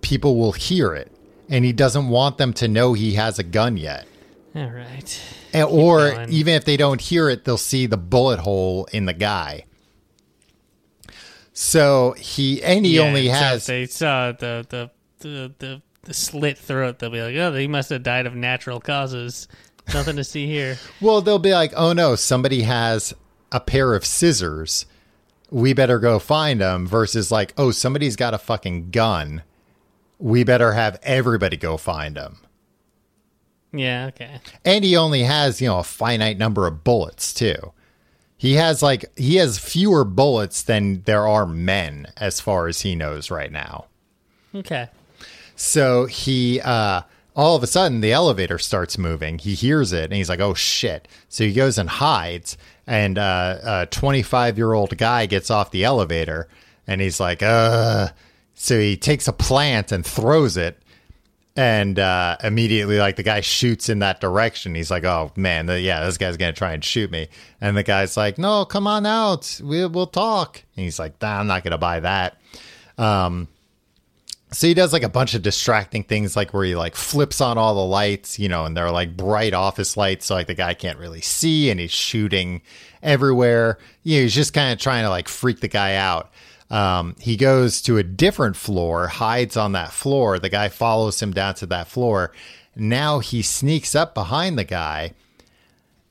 people 0.00 0.36
will 0.36 0.52
hear 0.52 0.94
it, 0.94 1.12
and 1.48 1.64
he 1.64 1.72
doesn't 1.72 2.08
want 2.08 2.38
them 2.38 2.52
to 2.54 2.66
know 2.66 2.92
he 2.94 3.14
has 3.14 3.38
a 3.38 3.42
gun 3.44 3.76
yet. 3.76 4.06
All 4.56 4.66
right. 4.68 5.20
Eh, 5.52 5.60
and, 5.60 5.68
or 5.70 6.10
going. 6.12 6.30
even 6.30 6.54
if 6.54 6.64
they 6.64 6.76
don't 6.76 7.00
hear 7.00 7.28
it, 7.28 7.44
they'll 7.44 7.56
see 7.58 7.86
the 7.86 7.96
bullet 7.98 8.40
hole 8.40 8.88
in 8.92 9.04
the 9.04 9.12
guy. 9.12 9.64
So 11.52 12.12
he 12.18 12.62
and 12.62 12.84
he 12.86 12.96
Yeah, 12.96 13.02
only 13.02 13.28
has 13.28 13.66
they 13.66 13.86
saw 13.86 14.32
the 14.32 14.66
the 14.68 14.90
the, 15.20 15.52
the 15.58 15.82
slit 16.10 16.58
throat. 16.58 16.98
They'll 16.98 17.10
be 17.10 17.22
like, 17.22 17.36
oh, 17.36 17.54
he 17.54 17.68
must 17.68 17.90
have 17.90 18.02
died 18.02 18.26
of 18.26 18.34
natural 18.34 18.80
causes. 18.80 19.48
Nothing 19.92 20.16
to 20.16 20.24
see 20.24 20.46
here. 20.46 20.78
Well, 21.00 21.20
they'll 21.22 21.38
be 21.38 21.52
like, 21.52 21.72
"Oh 21.74 21.92
no, 21.92 22.14
somebody 22.14 22.62
has 22.62 23.14
a 23.50 23.58
pair 23.60 23.94
of 23.94 24.04
scissors. 24.04 24.86
We 25.50 25.72
better 25.72 25.98
go 25.98 26.18
find 26.18 26.60
them." 26.60 26.86
Versus 26.86 27.32
like, 27.32 27.54
"Oh, 27.56 27.70
somebody's 27.70 28.16
got 28.16 28.34
a 28.34 28.38
fucking 28.38 28.90
gun. 28.90 29.42
We 30.18 30.44
better 30.44 30.72
have 30.72 31.00
everybody 31.02 31.56
go 31.56 31.76
find 31.76 32.16
them." 32.16 32.38
Yeah, 33.72 34.06
okay. 34.08 34.40
And 34.64 34.84
he 34.84 34.96
only 34.96 35.22
has, 35.22 35.60
you 35.60 35.68
know, 35.68 35.78
a 35.78 35.84
finite 35.84 36.38
number 36.38 36.66
of 36.66 36.84
bullets 36.84 37.32
too. 37.32 37.72
He 38.36 38.54
has 38.54 38.82
like 38.82 39.06
he 39.16 39.36
has 39.36 39.58
fewer 39.58 40.04
bullets 40.04 40.62
than 40.62 41.02
there 41.02 41.26
are 41.26 41.46
men 41.46 42.06
as 42.16 42.40
far 42.40 42.68
as 42.68 42.82
he 42.82 42.94
knows 42.94 43.30
right 43.30 43.50
now. 43.50 43.86
Okay. 44.54 44.88
So 45.60 46.06
he 46.06 46.58
uh 46.58 47.02
all 47.36 47.54
of 47.54 47.62
a 47.62 47.66
sudden 47.66 48.00
the 48.00 48.12
elevator 48.12 48.58
starts 48.58 48.96
moving. 48.96 49.38
He 49.38 49.54
hears 49.54 49.92
it 49.92 50.04
and 50.04 50.14
he's 50.14 50.30
like, 50.30 50.40
"Oh 50.40 50.54
shit." 50.54 51.06
So 51.28 51.44
he 51.44 51.52
goes 51.52 51.76
and 51.76 51.88
hides 51.88 52.56
and 52.86 53.18
uh, 53.18 53.58
a 53.62 53.86
25-year-old 53.86 54.96
guy 54.96 55.26
gets 55.26 55.50
off 55.50 55.70
the 55.70 55.84
elevator 55.84 56.48
and 56.86 57.02
he's 57.02 57.20
like, 57.20 57.42
"Uh." 57.42 58.08
So 58.54 58.80
he 58.80 58.96
takes 58.96 59.28
a 59.28 59.34
plant 59.34 59.92
and 59.92 60.04
throws 60.04 60.56
it 60.56 60.82
and 61.56 61.98
uh, 61.98 62.38
immediately 62.42 62.98
like 62.98 63.16
the 63.16 63.22
guy 63.22 63.42
shoots 63.42 63.90
in 63.90 63.98
that 63.98 64.18
direction 64.20 64.74
he's 64.74 64.90
like 64.90 65.04
oh 65.04 65.30
man 65.36 65.66
the, 65.66 65.80
yeah 65.80 66.04
this 66.06 66.16
guy's 66.16 66.36
gonna 66.36 66.52
try 66.52 66.72
and 66.72 66.84
shoot 66.84 67.10
me 67.10 67.28
and 67.60 67.76
the 67.76 67.82
guy's 67.82 68.16
like 68.16 68.38
no 68.38 68.64
come 68.64 68.86
on 68.86 69.04
out 69.04 69.60
we, 69.64 69.84
we'll 69.86 70.06
talk 70.06 70.62
and 70.76 70.84
he's 70.84 70.98
like 70.98 71.20
nah, 71.20 71.40
i'm 71.40 71.48
not 71.48 71.64
gonna 71.64 71.76
buy 71.76 71.98
that 72.00 72.40
um, 72.98 73.48
so 74.52 74.66
he 74.66 74.74
does 74.74 74.92
like 74.92 75.02
a 75.02 75.08
bunch 75.08 75.34
of 75.34 75.42
distracting 75.42 76.02
things 76.02 76.36
like 76.36 76.52
where 76.52 76.64
he 76.64 76.74
like 76.74 76.96
flips 76.96 77.40
on 77.40 77.56
all 77.58 77.74
the 77.74 77.80
lights 77.84 78.38
you 78.38 78.48
know 78.48 78.64
and 78.64 78.76
they're 78.76 78.90
like 78.90 79.16
bright 79.16 79.54
office 79.54 79.96
lights 79.96 80.26
so 80.26 80.34
like 80.34 80.46
the 80.46 80.54
guy 80.54 80.74
can't 80.74 80.98
really 80.98 81.20
see 81.20 81.70
and 81.70 81.80
he's 81.80 81.90
shooting 81.90 82.60
everywhere 83.02 83.78
you 84.02 84.16
know, 84.16 84.22
he's 84.22 84.34
just 84.34 84.52
kind 84.52 84.72
of 84.72 84.78
trying 84.78 85.04
to 85.04 85.10
like 85.10 85.28
freak 85.28 85.60
the 85.60 85.68
guy 85.68 85.94
out 85.94 86.30
um, 86.70 87.16
he 87.18 87.36
goes 87.36 87.82
to 87.82 87.98
a 87.98 88.02
different 88.02 88.56
floor, 88.56 89.08
hides 89.08 89.56
on 89.56 89.72
that 89.72 89.92
floor. 89.92 90.38
The 90.38 90.48
guy 90.48 90.68
follows 90.68 91.20
him 91.20 91.32
down 91.32 91.54
to 91.56 91.66
that 91.66 91.88
floor. 91.88 92.32
Now 92.76 93.18
he 93.18 93.42
sneaks 93.42 93.94
up 93.94 94.14
behind 94.14 94.56
the 94.56 94.64
guy 94.64 95.14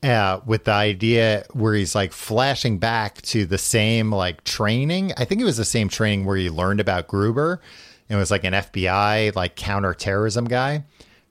uh, 0.04 0.42
with 0.46 0.66
the 0.66 0.72
idea 0.72 1.46
where 1.54 1.74
he's 1.74 1.96
like 1.96 2.12
flashing 2.12 2.78
back 2.78 3.22
to 3.24 3.46
the 3.46 3.58
same 3.58 4.12
like 4.12 4.44
training. 4.44 5.14
I 5.18 5.24
think 5.24 5.40
it 5.40 5.46
was 5.46 5.58
the 5.58 5.66
same 5.66 5.88
training 5.88 6.26
where 6.26 6.38
he 6.38 6.50
learned 6.50 6.82
about 6.82 7.08
Gruber. 7.08 7.62
It 8.10 8.16
was 8.16 8.32
like 8.32 8.44
an 8.44 8.54
FBI 8.54 9.36
like 9.36 9.56
counterterrorism 9.56 10.46
guy 10.46 10.84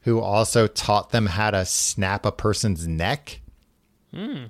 who 0.02 0.20
also 0.20 0.66
taught 0.66 1.10
them 1.10 1.26
how 1.26 1.50
to 1.50 1.66
snap 1.66 2.24
a 2.24 2.32
person's 2.32 2.86
neck. 2.86 3.40
Hmm. 4.14 4.44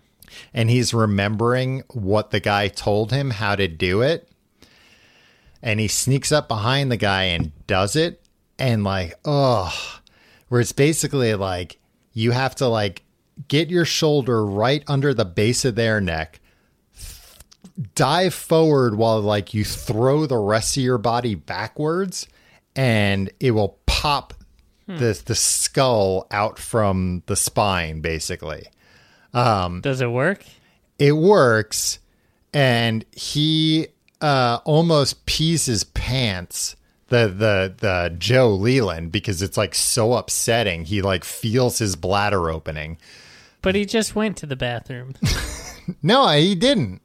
And 0.53 0.69
he's 0.69 0.93
remembering 0.93 1.83
what 1.89 2.31
the 2.31 2.41
guy 2.41 2.69
told 2.69 3.13
him 3.13 3.31
how 3.31 3.57
to 3.57 3.67
do 3.67 4.03
it. 4.03 4.29
And 5.63 5.81
he 5.81 5.89
sneaks 5.89 6.31
up 6.31 6.49
behind 6.49 6.93
the 6.93 6.99
guy 6.99 7.25
and 7.25 7.53
does 7.67 7.97
it. 7.97 8.23
And 8.59 8.85
like 8.85 9.15
oh 9.25 10.01
where 10.49 10.61
it's 10.61 10.73
basically 10.73 11.35
like 11.35 11.79
you 12.13 12.33
have 12.33 12.55
to 12.57 12.67
like 12.67 13.05
get 13.47 13.71
your 13.71 13.85
shoulder 13.85 14.45
right 14.45 14.83
under 14.87 15.15
the 15.15 15.25
base 15.25 15.65
of 15.65 15.75
their 15.75 16.01
neck 16.01 16.41
dive 17.95 18.35
forward 18.35 18.97
while 18.97 19.21
like 19.21 19.55
you 19.55 19.65
throw 19.65 20.27
the 20.27 20.37
rest 20.37 20.77
of 20.77 20.83
your 20.83 20.99
body 20.99 21.35
backwards 21.35 22.27
and 22.75 23.31
it 23.41 23.53
will 23.53 23.79
pop 23.87 24.35
the 24.87 25.21
the 25.27 25.35
skull 25.35 26.27
out 26.31 26.59
from 26.59 27.23
the 27.27 27.37
spine 27.37 28.01
basically. 28.01 28.67
Does 29.81 30.01
it 30.01 30.11
work? 30.11 30.45
it 30.99 31.13
works 31.13 31.99
and 32.53 33.05
he 33.13 33.87
uh 34.21 34.59
almost 34.65 35.25
pees 35.27 35.67
his 35.67 35.85
pants 35.85 36.75
the 37.09 37.29
the 37.29 37.75
the 37.79 38.15
joe 38.19 38.51
leland 38.53 39.13
because 39.13 39.41
it's 39.43 39.57
like 39.57 39.75
so 39.75 40.15
upsetting. 40.15 40.85
He 40.85 41.03
like 41.03 41.25
feels 41.25 41.79
his 41.79 41.95
bladder 41.97 42.51
opening. 42.51 42.99
But 43.63 43.75
he 43.75 43.85
just 43.85 44.15
went 44.17 44.37
to 44.39 44.47
the 44.47 44.57
bathroom. 44.57 45.15
no 46.03 46.29
he 46.29 46.55
didn't 46.55 47.01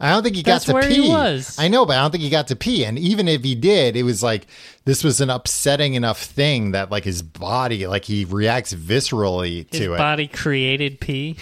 i 0.00 0.10
don't 0.10 0.22
think 0.22 0.36
he 0.36 0.42
That's 0.42 0.64
got 0.66 0.70
to 0.70 0.74
where 0.74 0.88
he 0.88 1.02
pee 1.02 1.08
was. 1.08 1.56
i 1.58 1.68
know 1.68 1.86
but 1.86 1.96
i 1.96 2.02
don't 2.02 2.10
think 2.10 2.22
he 2.22 2.30
got 2.30 2.48
to 2.48 2.56
pee 2.56 2.84
and 2.84 2.98
even 2.98 3.28
if 3.28 3.42
he 3.42 3.54
did 3.54 3.96
it 3.96 4.02
was 4.02 4.22
like 4.22 4.46
this 4.84 5.02
was 5.02 5.20
an 5.20 5.30
upsetting 5.30 5.94
enough 5.94 6.22
thing 6.22 6.72
that 6.72 6.90
like 6.90 7.04
his 7.04 7.22
body 7.22 7.86
like 7.86 8.04
he 8.04 8.24
reacts 8.24 8.72
viscerally 8.74 9.66
His 9.70 9.80
to 9.80 9.94
it 9.94 9.98
body 9.98 10.26
created 10.28 11.00
pee. 11.00 11.36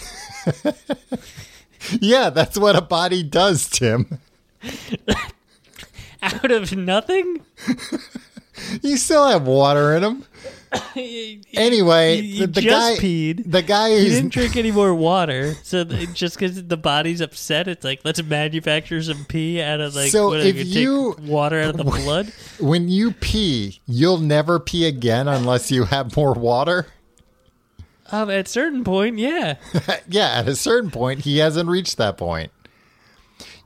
yeah 2.01 2.31
that's 2.31 2.59
what 2.59 2.77
a 2.77 2.81
body 2.81 3.23
does 3.23 3.69
tim 3.69 4.19
Out 6.23 6.51
of 6.51 6.75
nothing? 6.75 7.45
you 8.83 8.97
still 8.97 9.27
have 9.29 9.43
water 9.47 9.95
in 9.95 10.03
him 10.03 10.25
anyway 11.55 12.21
He- 12.21 12.31
he 12.39 12.47
the, 12.47 12.63
guy 12.63 12.97
peed. 12.99 13.51
the 13.51 13.63
guy 13.63 13.91
He 13.99 14.09
didn't 14.09 14.31
drink 14.33 14.57
any 14.57 14.71
more 14.71 14.95
water, 14.95 15.55
so 15.63 15.85
just 16.15 16.37
because 16.39 16.65
the 16.67 16.77
body's 16.77 17.21
upset, 17.21 17.69
it's 17.69 17.85
like 17.85 18.01
let's 18.05 18.23
manufacture 18.23 19.03
some 19.03 19.25
pee 19.27 19.61
out 19.63 19.81
of 19.81 19.95
like 19.95 20.11
So 20.11 20.33
if 20.35 20.57
you- 20.67 21.17
water 21.23 21.61
out 21.61 21.71
of 21.71 21.77
the 21.77 21.85
blood. 22.03 22.33
when 22.61 22.89
you 22.89 23.13
pee, 23.13 23.81
you'll 23.87 24.19
never 24.19 24.59
pee 24.61 24.87
again 24.87 25.29
unless 25.29 25.71
you 25.71 25.85
have 25.85 26.17
more 26.17 26.33
water. 26.33 26.87
Um, 28.13 28.29
at 28.31 28.47
a 28.47 28.49
certain 28.51 28.85
point, 28.85 29.19
yeah, 29.19 29.57
yeah, 30.09 30.39
at 30.41 30.47
a 30.49 30.55
certain 30.55 30.91
point, 30.91 31.21
he 31.21 31.39
hasn't 31.39 31.69
reached 31.69 31.97
that 31.97 32.17
point. 32.19 32.53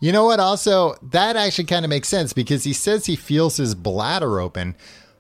You 0.01 0.13
know 0.13 0.25
what? 0.27 0.39
Also, 0.39 0.95
that 1.11 1.35
actually 1.35 1.65
kind 1.65 1.85
of 1.85 1.89
makes 1.89 2.09
sense 2.09 2.33
because 2.33 2.63
he 2.63 2.73
says 2.73 3.07
he 3.07 3.17
feels 3.17 3.57
his 3.57 3.75
bladder 3.75 4.39
open, 4.41 4.77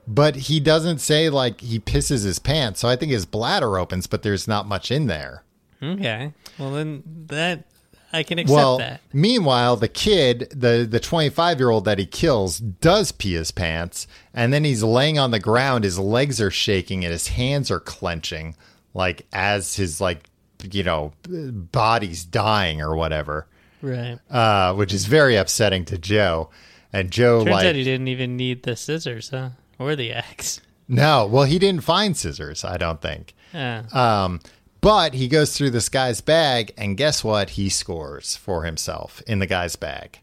but 0.08 0.34
he 0.36 0.58
doesn't 0.58 0.98
say 0.98 1.28
like 1.30 1.60
he 1.60 1.78
pisses 1.78 2.24
his 2.24 2.38
pants. 2.38 2.80
So 2.80 2.88
I 2.88 2.96
think 2.96 3.12
his 3.12 3.26
bladder 3.26 3.78
opens, 3.78 4.06
but 4.06 4.22
there's 4.22 4.48
not 4.48 4.66
much 4.66 4.90
in 4.90 5.06
there. 5.06 5.44
okay. 5.82 6.32
Well, 6.58 6.72
then 6.72 7.02
that 7.26 7.64
I 8.12 8.22
can 8.22 8.38
accept 8.38 8.54
well, 8.54 8.78
that. 8.78 9.02
meanwhile, 9.12 9.76
the 9.76 9.86
kid, 9.86 10.48
the 10.50 10.88
the 10.90 10.98
25 10.98 11.58
year 11.60 11.68
old 11.70 11.84
that 11.84 11.98
he 11.98 12.06
kills, 12.06 12.58
does 12.58 13.12
pee 13.12 13.34
his 13.34 13.50
pants, 13.50 14.06
and 14.32 14.52
then 14.52 14.64
he's 14.64 14.82
laying 14.82 15.18
on 15.18 15.30
the 15.30 15.38
ground. 15.38 15.84
His 15.84 15.98
legs 15.98 16.40
are 16.40 16.50
shaking 16.50 17.04
and 17.04 17.12
his 17.12 17.28
hands 17.28 17.70
are 17.70 17.80
clenching, 17.80 18.56
like 18.94 19.26
as 19.32 19.76
his 19.76 20.00
like 20.00 20.24
you 20.72 20.82
know 20.82 21.12
body's 21.28 22.24
dying 22.24 22.80
or 22.80 22.96
whatever, 22.96 23.46
Right. 23.82 24.18
uh, 24.30 24.74
which 24.74 24.92
is 24.94 25.04
very 25.04 25.36
upsetting 25.36 25.84
to 25.84 25.98
Joe. 25.98 26.50
And 26.92 27.10
Joe 27.10 27.40
Turns 27.44 27.50
like 27.50 27.66
out 27.66 27.74
he 27.74 27.84
didn't 27.84 28.08
even 28.08 28.36
need 28.38 28.62
the 28.62 28.74
scissors, 28.74 29.28
huh? 29.28 29.50
Or 29.78 29.94
the 29.96 30.12
axe. 30.12 30.60
no, 30.88 31.26
well 31.26 31.44
he 31.44 31.58
didn't 31.58 31.84
find 31.84 32.16
scissors. 32.16 32.64
I 32.64 32.76
don't 32.76 33.00
think. 33.00 33.34
Ah. 33.54 34.24
Um, 34.24 34.40
but 34.80 35.14
he 35.14 35.26
goes 35.28 35.56
through 35.56 35.70
this 35.70 35.88
guy's 35.88 36.20
bag, 36.20 36.72
and 36.76 36.96
guess 36.96 37.24
what? 37.24 37.50
He 37.50 37.68
scores 37.68 38.36
for 38.36 38.62
himself 38.64 39.20
in 39.26 39.38
the 39.40 39.46
guy's 39.46 39.74
bag. 39.76 40.20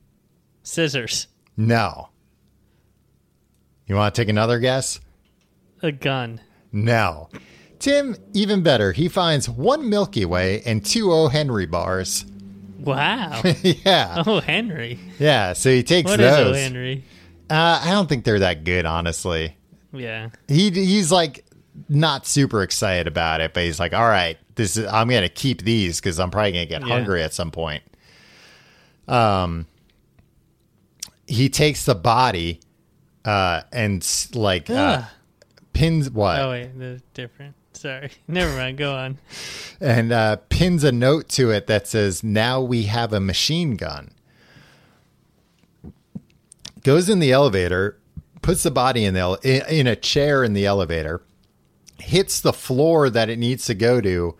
scissors. 0.63 1.27
No. 1.57 2.09
You 3.87 3.95
want 3.95 4.15
to 4.15 4.21
take 4.21 4.29
another 4.29 4.59
guess? 4.59 4.99
A 5.81 5.91
gun. 5.91 6.41
No. 6.71 7.29
Tim, 7.79 8.15
even 8.33 8.63
better. 8.63 8.91
He 8.93 9.07
finds 9.09 9.47
one 9.47 9.89
Milky 9.89 10.25
Way 10.25 10.61
and 10.65 10.83
two 10.85 11.11
O. 11.11 11.27
Henry 11.27 11.65
bars. 11.65 12.25
Wow. 12.79 13.41
yeah. 13.63 14.23
oh, 14.25 14.39
Henry. 14.39 14.99
Yeah. 15.19 15.53
So 15.53 15.69
he 15.69 15.83
takes 15.83 16.09
those. 16.09 16.19
What 16.19 16.29
is 16.29 16.47
O. 16.47 16.53
Henry? 16.53 17.03
Uh, 17.49 17.81
I 17.84 17.91
don't 17.91 18.08
think 18.08 18.25
they're 18.25 18.39
that 18.39 18.63
good, 18.63 18.86
honestly. 18.86 19.55
Yeah. 19.93 20.29
He 20.47 20.69
he's 20.71 21.12
like 21.12 21.45
not 21.89 22.25
super 22.25 22.63
excited 22.63 23.08
about 23.08 23.41
it, 23.41 23.53
but 23.53 23.63
he's 23.63 23.79
like, 23.79 23.93
"All 23.93 24.08
right, 24.08 24.38
this 24.55 24.77
is 24.77 24.86
I'm 24.88 25.08
gonna 25.10 25.29
keep 25.29 25.62
these 25.62 25.99
because 25.99 26.19
I'm 26.19 26.31
probably 26.31 26.53
gonna 26.53 26.65
get 26.65 26.81
Yeah. 26.81 26.88
hungry 26.88 27.21
at 27.23 27.34
some 27.34 27.51
point." 27.51 27.84
Um, 29.08 29.67
he 31.27 31.49
takes 31.49 31.86
the 31.86 31.95
body, 31.95 32.60
uh, 33.23 33.62
and 33.71 34.05
like 34.34 34.69
uh, 34.69 35.03
pins 35.73 36.10
what 36.10 36.39
Oh 36.39 36.49
wait, 36.51 36.77
they're 36.77 37.00
different. 37.13 37.56
Sorry. 37.73 38.10
Never 38.27 38.56
mind. 38.56 38.77
Go 38.77 38.93
on. 38.96 39.17
and 39.81 40.12
uh, 40.12 40.37
pins 40.50 40.83
a 40.83 40.91
note 40.91 41.29
to 41.29 41.52
it 41.52 41.67
that 41.67 41.87
says, 41.87 42.23
"Now 42.23 42.62
we 42.62 42.83
have 42.83 43.13
a 43.13 43.19
machine 43.19 43.75
gun." 43.75 44.12
Goes 46.86 47.10
in 47.10 47.19
the 47.19 47.31
elevator, 47.31 48.00
puts 48.42 48.63
the 48.63 48.71
body 48.71 49.06
in 49.06 49.15
the 49.15 49.19
ele- 49.19 49.40
in, 49.44 49.88
a 49.88 49.96
chair 49.96 50.44
in 50.44 50.54
the 50.54 50.67
elevator, 50.67 51.23
hits 52.00 52.40
the 52.40 52.54
floor 52.54 53.10
that 53.10 53.27
it 53.27 53.40
needs 53.40 53.65
to 53.65 53.73
go 53.73 54.00
to. 54.00 54.38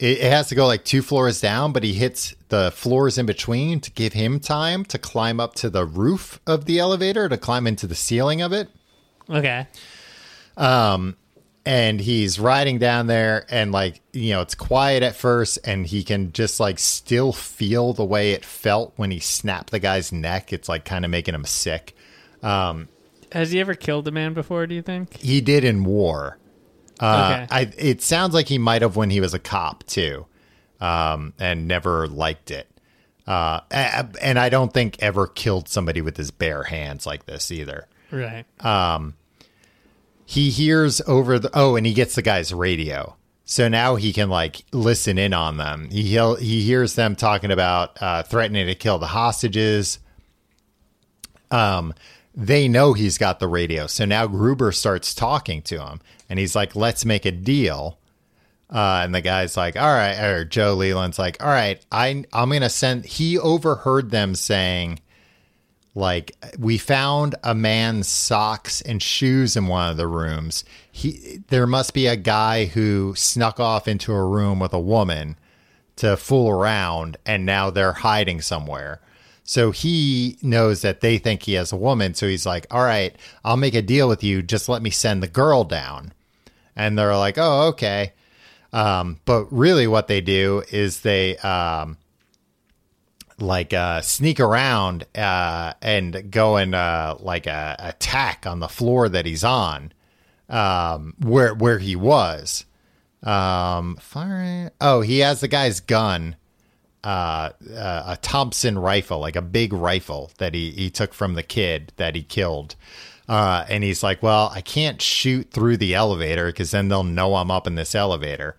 It, 0.00 0.18
it 0.18 0.30
has 0.30 0.48
to 0.48 0.56
go 0.56 0.66
like 0.66 0.84
two 0.84 1.02
floors 1.02 1.40
down, 1.40 1.72
but 1.72 1.84
he 1.84 1.94
hits 1.94 2.34
the 2.48 2.72
floors 2.72 3.16
in 3.16 3.26
between 3.26 3.78
to 3.80 3.92
give 3.92 4.12
him 4.12 4.40
time 4.40 4.84
to 4.86 4.98
climb 4.98 5.38
up 5.38 5.54
to 5.54 5.70
the 5.70 5.84
roof 5.86 6.40
of 6.48 6.64
the 6.64 6.80
elevator 6.80 7.28
to 7.28 7.38
climb 7.38 7.66
into 7.66 7.86
the 7.86 7.94
ceiling 7.94 8.42
of 8.42 8.52
it 8.52 8.68
Okay. 9.30 9.66
Um, 10.56 11.16
and 11.66 12.00
he's 12.00 12.38
riding 12.38 12.78
down 12.78 13.06
there 13.06 13.46
and 13.50 13.72
like 13.72 14.00
you 14.12 14.30
know 14.34 14.40
it's 14.42 14.54
quiet 14.54 15.02
at 15.02 15.16
first 15.16 15.58
and 15.64 15.86
he 15.86 16.02
can 16.04 16.32
just 16.32 16.60
like 16.60 16.78
still 16.78 17.32
feel 17.32 17.92
the 17.92 18.04
way 18.04 18.32
it 18.32 18.44
felt 18.44 18.92
when 18.96 19.10
he 19.10 19.18
snapped 19.18 19.70
the 19.70 19.78
guy's 19.78 20.12
neck 20.12 20.52
it's 20.52 20.68
like 20.68 20.84
kind 20.84 21.04
of 21.04 21.10
making 21.10 21.34
him 21.34 21.44
sick 21.44 21.96
um, 22.42 22.88
Has 23.32 23.50
he 23.52 23.60
ever 23.60 23.74
killed 23.74 24.06
a 24.06 24.10
man 24.10 24.34
before? 24.34 24.66
Do 24.66 24.74
you 24.74 24.82
think? 24.82 25.16
he 25.16 25.40
did 25.40 25.64
in 25.64 25.84
war 25.84 26.38
Uh, 27.00 27.44
Okay. 27.44 27.46
I, 27.50 27.72
it 27.78 28.02
sounds 28.02 28.34
like 28.34 28.48
he 28.48 28.58
might 28.58 28.82
have 28.82 28.96
when 28.96 29.08
he 29.10 29.20
was 29.20 29.32
a 29.34 29.38
cop 29.38 29.84
too, 29.84 30.26
um, 30.80 31.32
and 31.40 31.66
never 31.66 32.06
liked 32.06 32.50
it. 32.50 32.68
Uh, 33.26 33.60
and 33.70 34.38
I 34.38 34.50
don't 34.50 34.72
think 34.72 34.98
ever 35.02 35.26
killed 35.26 35.66
somebody 35.68 36.02
with 36.02 36.16
his 36.18 36.30
bare 36.30 36.64
hands 36.64 37.06
like 37.06 37.24
this 37.24 37.50
either. 37.50 37.88
Right. 38.12 38.44
He 40.26 40.50
hears 40.50 41.00
over 41.06 41.38
the 41.38 41.50
oh, 41.54 41.76
and 41.76 41.86
he 41.86 41.92
gets 41.92 42.14
the 42.14 42.22
guy's 42.22 42.52
radio, 42.52 43.16
so 43.44 43.68
now 43.68 43.96
he 43.96 44.12
can 44.12 44.30
like 44.30 44.64
listen 44.72 45.18
in 45.18 45.34
on 45.34 45.58
them. 45.58 45.88
He 45.90 46.02
he 46.38 46.62
hears 46.62 46.94
them 46.94 47.14
talking 47.14 47.50
about 47.50 48.00
uh, 48.02 48.22
threatening 48.22 48.66
to 48.66 48.74
kill 48.74 48.98
the 48.98 49.08
hostages. 49.08 49.98
Um, 51.50 51.94
they 52.34 52.68
know 52.68 52.94
he's 52.94 53.18
got 53.18 53.38
the 53.38 53.48
radio, 53.48 53.86
so 53.86 54.04
now 54.04 54.26
Gruber 54.26 54.72
starts 54.72 55.14
talking 55.14 55.62
to 55.62 55.84
him, 55.84 56.00
and 56.30 56.38
he's 56.38 56.56
like, 56.56 56.74
"Let's 56.74 57.04
make 57.04 57.26
a 57.26 57.32
deal." 57.32 57.98
Uh, 58.70 59.02
and 59.04 59.14
the 59.14 59.20
guy's 59.20 59.56
like, 59.58 59.76
"All 59.76 59.94
right," 59.94 60.18
or 60.18 60.44
Joe 60.44 60.74
Leland's 60.74 61.18
like, 61.18 61.42
"All 61.42 61.50
right, 61.50 61.84
I 61.92 62.24
I'm 62.32 62.50
gonna 62.50 62.70
send." 62.70 63.04
He 63.04 63.38
overheard 63.38 64.10
them 64.10 64.34
saying, 64.34 65.00
like, 65.94 66.32
we 66.58 66.76
found 66.76 67.36
a 67.44 67.54
man's 67.54 68.08
socks 68.08 68.80
and 68.80 69.00
shoes 69.00 69.56
in 69.56 69.68
one 69.68 69.90
of 69.90 69.96
the 69.96 70.08
rooms. 70.08 70.64
He 70.90 71.40
there 71.48 71.66
must 71.66 71.94
be 71.94 72.08
a 72.08 72.16
guy 72.16 72.64
who 72.66 73.14
snuck 73.16 73.60
off 73.60 73.86
into 73.86 74.12
a 74.12 74.26
room 74.26 74.58
with 74.58 74.72
a 74.72 74.80
woman 74.80 75.36
to 75.96 76.16
fool 76.16 76.50
around, 76.50 77.16
and 77.24 77.46
now 77.46 77.70
they're 77.70 77.92
hiding 77.92 78.40
somewhere. 78.40 79.00
So 79.44 79.70
he 79.70 80.36
knows 80.42 80.82
that 80.82 81.00
they 81.00 81.18
think 81.18 81.42
he 81.42 81.52
has 81.54 81.70
a 81.70 81.76
woman. 81.76 82.14
So 82.14 82.26
he's 82.26 82.46
like, 82.46 82.66
"All 82.72 82.82
right, 82.82 83.14
I'll 83.44 83.56
make 83.56 83.74
a 83.74 83.82
deal 83.82 84.08
with 84.08 84.24
you. 84.24 84.42
Just 84.42 84.68
let 84.68 84.82
me 84.82 84.90
send 84.90 85.22
the 85.22 85.28
girl 85.28 85.62
down." 85.62 86.12
And 86.74 86.98
they're 86.98 87.16
like, 87.16 87.38
"Oh, 87.38 87.68
okay." 87.68 88.14
Um, 88.72 89.20
but 89.26 89.46
really, 89.52 89.86
what 89.86 90.08
they 90.08 90.20
do 90.20 90.64
is 90.72 91.00
they 91.00 91.36
um, 91.38 91.98
like 93.38 93.72
uh, 93.72 94.00
sneak 94.00 94.40
around 94.40 95.06
uh, 95.16 95.74
and 95.82 96.30
go 96.30 96.56
and 96.56 96.74
uh, 96.74 97.16
like 97.20 97.46
uh, 97.46 97.76
attack 97.78 98.46
on 98.46 98.60
the 98.60 98.68
floor 98.68 99.08
that 99.08 99.26
he's 99.26 99.44
on, 99.44 99.92
um, 100.48 101.14
where 101.18 101.54
where 101.54 101.78
he 101.78 101.96
was. 101.96 102.64
Um. 103.22 103.98
Oh, 104.80 105.00
he 105.00 105.20
has 105.20 105.40
the 105.40 105.48
guy's 105.48 105.80
gun, 105.80 106.36
uh, 107.02 107.50
uh, 107.74 108.02
a 108.06 108.18
Thompson 108.20 108.78
rifle, 108.78 109.18
like 109.18 109.36
a 109.36 109.42
big 109.42 109.72
rifle 109.72 110.30
that 110.38 110.54
he 110.54 110.70
he 110.70 110.90
took 110.90 111.14
from 111.14 111.34
the 111.34 111.42
kid 111.42 111.92
that 111.96 112.14
he 112.14 112.22
killed. 112.22 112.76
Uh, 113.26 113.64
and 113.70 113.82
he's 113.82 114.02
like, 114.02 114.22
well, 114.22 114.52
I 114.54 114.60
can't 114.60 115.00
shoot 115.00 115.50
through 115.50 115.78
the 115.78 115.94
elevator 115.94 116.46
because 116.46 116.72
then 116.72 116.88
they'll 116.88 117.04
know 117.04 117.36
I'm 117.36 117.50
up 117.50 117.66
in 117.66 117.74
this 117.74 117.94
elevator. 117.94 118.56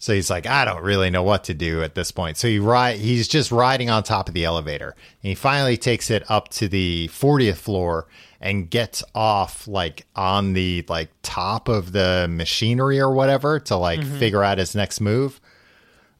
So 0.00 0.14
he's 0.14 0.30
like, 0.30 0.46
I 0.46 0.64
don't 0.64 0.82
really 0.84 1.10
know 1.10 1.24
what 1.24 1.44
to 1.44 1.54
do 1.54 1.82
at 1.82 1.96
this 1.96 2.12
point. 2.12 2.36
So 2.36 2.46
he 2.46 2.60
ride, 2.60 2.98
he's 2.98 3.26
just 3.26 3.50
riding 3.50 3.90
on 3.90 4.04
top 4.04 4.28
of 4.28 4.34
the 4.34 4.44
elevator. 4.44 4.94
And 5.22 5.28
he 5.30 5.34
finally 5.34 5.76
takes 5.76 6.08
it 6.08 6.22
up 6.30 6.48
to 6.50 6.68
the 6.68 7.08
40th 7.12 7.56
floor 7.56 8.06
and 8.40 8.70
gets 8.70 9.02
off 9.12 9.66
like 9.66 10.06
on 10.14 10.52
the 10.52 10.84
like 10.88 11.10
top 11.22 11.66
of 11.66 11.90
the 11.90 12.28
machinery 12.30 13.00
or 13.00 13.12
whatever 13.12 13.58
to 13.58 13.76
like 13.76 14.00
figure 14.04 14.44
out 14.44 14.58
his 14.58 14.76
next 14.76 15.00
move. 15.00 15.40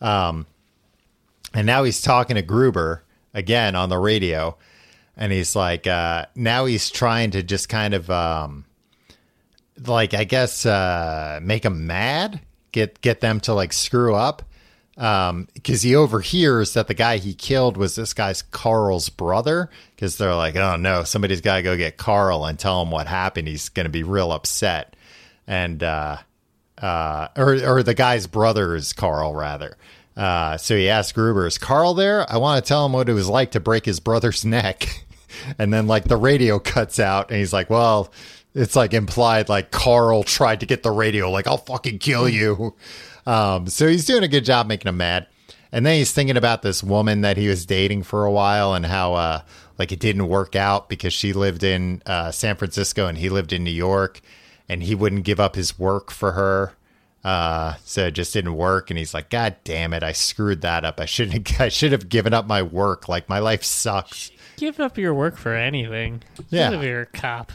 Um, 0.01 0.47
and 1.55 1.65
now 1.65 1.85
he's 1.85 2.03
talking 2.03 2.35
to 2.35 2.43
Gruber 2.43 3.05
again 3.33 3.77
on 3.77 3.89
the 3.91 3.99
radio. 3.99 4.57
And 5.17 5.33
he's 5.33 5.55
like, 5.55 5.87
uh, 5.87 6.27
now 6.35 6.65
he's 6.65 6.91
trying 6.91 7.31
to 7.33 7.45
just 7.45 7.69
kind 7.69 7.95
of, 7.95 8.11
um, 8.11 8.65
like, 9.87 10.15
I 10.15 10.25
guess, 10.25 10.67
uh, 10.67 11.39
make 11.43 11.65
him 11.65 11.87
mad, 11.87 12.41
get, 12.79 13.01
get 13.01 13.21
them 13.21 13.41
to 13.41 13.55
like 13.55 13.73
screw 13.73 14.15
up. 14.15 14.43
Um, 14.97 15.47
cause 15.63 15.83
he 15.83 15.95
overhears 15.95 16.75
that 16.75 16.89
the 16.89 16.95
guy 16.95 17.19
he 17.19 17.33
killed 17.33 17.77
was 17.77 17.95
this 17.95 18.15
guy's 18.15 18.43
Carl's 18.43 19.11
brother. 19.11 19.71
Cause 19.97 20.17
they're 20.17 20.35
like, 20.35 20.57
oh 20.57 20.77
no, 20.77 21.05
somebody's 21.05 21.41
got 21.41 21.57
to 21.57 21.63
go 21.63 21.77
get 21.77 21.97
Carl 21.97 22.45
and 22.45 22.59
tell 22.59 22.83
him 22.83 22.91
what 22.91 23.07
happened. 23.07 23.47
He's 23.47 23.69
going 23.69 23.85
to 23.85 23.91
be 23.91 24.03
real 24.03 24.33
upset. 24.33 24.97
And, 25.47 25.83
uh, 25.83 26.19
uh, 26.81 27.29
or, 27.37 27.55
or 27.65 27.83
the 27.83 27.95
guy's 27.95 28.27
brother 28.27 28.75
is 28.75 28.93
Carl 28.93 29.35
rather. 29.35 29.77
Uh, 30.17 30.57
so 30.57 30.77
he 30.77 30.89
asked 30.89 31.15
Gruber, 31.15 31.47
is 31.47 31.59
Carl 31.59 31.95
there? 31.95 32.31
I 32.31 32.39
want 32.39 32.63
to 32.63 32.69
tell 32.69 32.85
him 32.85 32.93
what 32.93 33.09
it 33.09 33.13
was 33.13 33.29
like 33.29 33.53
to 33.53 33.61
break 33.61 33.85
his 33.85 34.01
brother's 34.01 34.45
neck. 34.45 35.05
and 35.59 35.73
then 35.73 35.87
like 35.87 36.05
the 36.05 36.17
radio 36.17 36.59
cuts 36.59 36.99
out 36.99 37.31
and 37.31 37.39
he's 37.39 37.53
like, 37.53 37.71
well, 37.71 38.13
it's 38.55 38.77
like 38.77 38.95
implied 38.95 39.49
like 39.49 39.71
Carl 39.71 40.23
tried 40.25 40.61
to 40.61 40.67
get 40.67 40.83
the 40.83 40.91
radio, 40.91 41.31
like 41.31 41.47
I'll 41.47 41.59
fucking 41.59 41.99
kill 41.99 42.29
you. 42.29 42.75
Um, 43.27 43.67
so 43.67 43.87
he's 43.87 44.07
doing 44.07 44.23
a 44.25 44.29
good 44.29 44.45
job 44.45 44.67
making 44.67 44.89
him 44.89 44.97
mad. 44.97 45.27
And 45.71 45.85
then 45.85 45.99
he's 45.99 46.13
thinking 46.13 46.37
about 46.37 46.63
this 46.63 46.83
woman 46.83 47.21
that 47.21 47.37
he 47.37 47.49
was 47.49 47.67
dating 47.67 48.05
for 48.05 48.25
a 48.25 48.33
while 48.33 48.73
and 48.73 48.87
how 48.87 49.15
uh, 49.15 49.43
like 49.79 49.93
it 49.93 50.01
didn't 50.01 50.29
work 50.29 50.57
out 50.57 50.89
because 50.89 51.13
she 51.13 51.33
lived 51.33 51.63
in 51.63 52.03
uh, 52.07 52.31
San 52.31 52.57
Francisco 52.57 53.07
and 53.07 53.19
he 53.19 53.29
lived 53.29 53.53
in 53.53 53.65
New 53.65 53.71
York 53.71 54.21
and 54.69 54.83
he 54.83 54.95
wouldn't 54.95 55.25
give 55.25 55.41
up 55.41 55.57
his 55.57 55.79
work 55.79 56.11
for 56.11 56.33
her. 56.33 56.73
Uh, 57.23 57.75
so 57.85 58.07
it 58.07 58.13
just 58.13 58.33
didn't 58.33 58.55
work. 58.55 58.91
And 58.91 58.99
he's 58.99 59.13
like, 59.13 59.29
God 59.29 59.57
damn 59.65 59.93
it, 59.93 60.03
I 60.03 60.13
screwed 60.13 60.63
that 60.63 60.85
up. 60.87 60.99
I 60.99 61.05
shouldn't 61.05 61.61
I 61.61 61.69
should 61.69 61.93
have 61.93 62.09
given 62.09 62.33
up 62.33 62.47
my 62.47 62.63
work. 62.63 63.09
Like 63.09 63.29
my 63.29 63.39
life 63.39 63.63
sucks. 63.63 64.31
Give 64.57 64.81
up 64.81 64.97
your 64.97 65.13
work 65.13 65.37
for 65.37 65.55
anything. 65.55 66.23
Yeah. 66.49 66.81
You're 66.81 67.03
a 67.03 67.07
cop. 67.07 67.53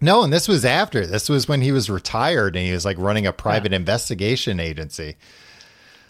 No, 0.00 0.22
and 0.22 0.32
this 0.32 0.48
was 0.48 0.64
after. 0.64 1.06
This 1.06 1.28
was 1.28 1.48
when 1.48 1.62
he 1.62 1.72
was 1.72 1.88
retired 1.88 2.56
and 2.56 2.66
he 2.66 2.72
was 2.72 2.84
like 2.84 2.98
running 2.98 3.26
a 3.26 3.32
private 3.32 3.72
investigation 3.72 4.60
agency. 4.60 5.16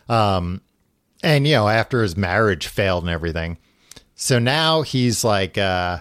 Um 0.08 0.60
and 1.22 1.46
you 1.46 1.54
know, 1.54 1.68
after 1.68 2.02
his 2.02 2.16
marriage 2.16 2.66
failed 2.66 3.04
and 3.04 3.10
everything. 3.10 3.58
So 4.14 4.38
now 4.38 4.82
he's 4.82 5.24
like 5.24 5.56
uh 5.56 6.00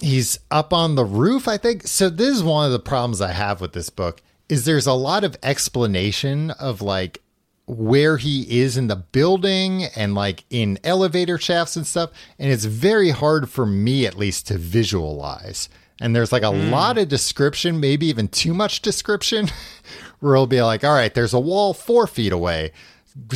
he's 0.00 0.38
up 0.50 0.72
on 0.72 0.94
the 0.94 1.04
roof, 1.04 1.48
I 1.48 1.56
think. 1.56 1.86
So 1.86 2.08
this 2.08 2.36
is 2.36 2.42
one 2.42 2.66
of 2.66 2.72
the 2.72 2.78
problems 2.78 3.20
I 3.20 3.32
have 3.32 3.60
with 3.60 3.72
this 3.72 3.90
book 3.90 4.22
is 4.48 4.64
there's 4.64 4.86
a 4.86 4.92
lot 4.92 5.24
of 5.24 5.36
explanation 5.42 6.50
of 6.52 6.80
like 6.80 7.20
where 7.66 8.16
he 8.16 8.60
is 8.60 8.78
in 8.78 8.86
the 8.86 8.96
building 8.96 9.84
and 9.94 10.14
like 10.14 10.44
in 10.48 10.78
elevator 10.82 11.36
shafts 11.36 11.76
and 11.76 11.86
stuff 11.86 12.10
and 12.38 12.50
it's 12.50 12.64
very 12.64 13.10
hard 13.10 13.50
for 13.50 13.66
me 13.66 14.06
at 14.06 14.16
least 14.16 14.46
to 14.46 14.56
visualize 14.56 15.68
and 16.00 16.14
there's 16.14 16.32
like 16.32 16.42
a 16.42 16.50
lot 16.50 16.96
of 16.98 17.08
description 17.08 17.80
maybe 17.80 18.06
even 18.06 18.28
too 18.28 18.54
much 18.54 18.82
description 18.82 19.48
where 20.20 20.34
it'll 20.34 20.46
be 20.46 20.62
like 20.62 20.84
all 20.84 20.94
right 20.94 21.14
there's 21.14 21.34
a 21.34 21.40
wall 21.40 21.72
four 21.74 22.06
feet 22.06 22.32
away 22.32 22.72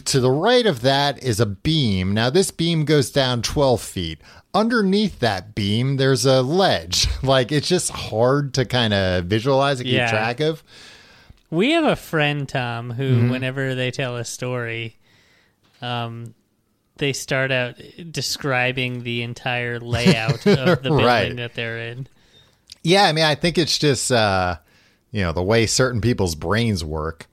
to 0.05 0.21
the 0.21 0.31
right 0.31 0.67
of 0.67 0.81
that 0.83 1.23
is 1.23 1.41
a 1.41 1.47
beam 1.47 2.15
now 2.15 2.31
this 2.31 2.51
beam 2.51 2.85
goes 2.85 3.11
down 3.11 3.43
12 3.43 3.81
feet 3.81 4.21
underneath 4.55 5.19
that 5.19 5.55
beam 5.55 5.97
there's 5.97 6.25
a 6.25 6.41
ledge 6.43 7.07
like 7.23 7.51
it's 7.51 7.67
just 7.69 7.91
hard 7.91 8.55
to 8.55 8.65
kind 8.65 8.95
of 8.95 9.25
visualize 9.25 9.81
and 9.81 9.87
keep 9.89 9.97
Yeah. 9.97 10.11
track 10.11 10.41
of 10.41 10.63
We 11.51 11.73
have 11.73 11.85
a 11.85 11.97
friend, 11.97 12.49
Tom, 12.49 12.91
who, 12.93 13.03
Mm-hmm. 13.17 13.31
whenever 13.31 13.75
they 13.75 13.91
tell 13.91 14.17
a 14.17 14.25
story, 14.25 14.97
um, 15.83 16.35
they 16.97 17.13
start 17.13 17.51
out 17.51 17.75
describing 18.11 19.03
the 19.03 19.23
entire 19.23 19.79
layout 19.81 20.47
of 20.47 20.57
the 20.57 20.77
building 20.83 21.05
Right. 21.07 21.37
that 21.37 21.55
they're 21.55 21.79
in. 21.91 22.07
Yeah, 22.83 23.05
I 23.05 23.13
mean, 23.13 23.25
I 23.25 23.35
think 23.35 23.59
it's 23.59 23.79
just 23.79 24.11
uh, 24.11 24.57
you 25.11 25.23
know 25.23 25.33
the 25.33 25.43
way 25.43 25.67
certain 25.67 26.01
people's 26.01 26.35
brains 26.35 26.85
work. 26.85 27.27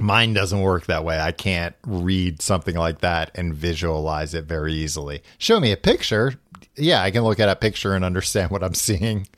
Mine 0.00 0.32
doesn't 0.34 0.60
work 0.60 0.86
that 0.86 1.04
way. 1.04 1.20
I 1.20 1.32
can't 1.32 1.74
read 1.86 2.42
something 2.42 2.74
like 2.74 3.00
that 3.00 3.30
and 3.34 3.54
visualize 3.54 4.34
it 4.34 4.44
very 4.44 4.74
easily. 4.74 5.22
Show 5.38 5.60
me 5.60 5.70
a 5.70 5.76
picture. 5.76 6.34
Yeah, 6.76 7.00
I 7.02 7.12
can 7.12 7.22
look 7.22 7.38
at 7.38 7.48
a 7.48 7.54
picture 7.54 7.94
and 7.94 8.04
understand 8.04 8.50
what 8.50 8.64
I'm 8.64 8.74
seeing. 8.74 9.28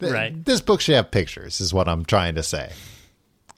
Right. 0.00 0.44
This 0.44 0.60
book 0.60 0.80
should 0.80 0.94
have 0.94 1.10
pictures, 1.10 1.60
is 1.60 1.74
what 1.74 1.88
I'm 1.88 2.04
trying 2.04 2.34
to 2.36 2.42
say. 2.42 2.72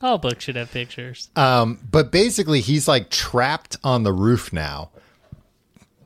All 0.00 0.18
books 0.18 0.44
should 0.44 0.56
have 0.56 0.70
pictures. 0.70 1.30
Um, 1.36 1.78
but 1.90 2.12
basically, 2.12 2.60
he's 2.60 2.86
like 2.86 3.10
trapped 3.10 3.76
on 3.82 4.04
the 4.04 4.12
roof 4.12 4.52
now 4.52 4.90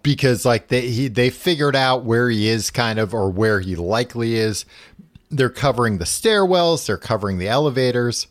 because 0.02 0.44
like 0.44 0.68
they 0.68 0.82
he, 0.82 1.08
they 1.08 1.30
figured 1.30 1.76
out 1.76 2.04
where 2.04 2.28
he 2.30 2.48
is, 2.48 2.70
kind 2.70 2.98
of, 2.98 3.14
or 3.14 3.30
where 3.30 3.60
he 3.60 3.76
likely 3.76 4.34
is. 4.34 4.64
They're 5.32 5.48
covering 5.48 5.98
the 5.98 6.04
stairwells. 6.04 6.86
They're 6.86 6.96
covering 6.96 7.38
the 7.38 7.48
elevators. 7.48 8.26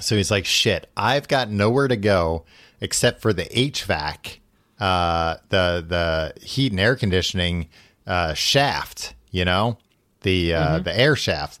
So 0.00 0.16
he's 0.16 0.30
like, 0.30 0.46
"Shit, 0.46 0.88
I've 0.96 1.28
got 1.28 1.50
nowhere 1.50 1.88
to 1.88 1.96
go 1.96 2.44
except 2.80 3.20
for 3.20 3.32
the 3.32 3.44
HVAC, 3.44 4.38
uh, 4.80 5.36
the 5.48 5.84
the 5.86 6.40
heat 6.40 6.72
and 6.72 6.80
air 6.80 6.96
conditioning 6.96 7.68
uh, 8.06 8.34
shaft. 8.34 9.14
You 9.30 9.44
know, 9.44 9.78
the 10.22 10.54
uh, 10.54 10.78
the 10.78 10.98
air 10.98 11.16
shaft." 11.16 11.60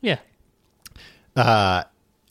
Yeah. 0.00 0.18
Uh, 1.36 1.84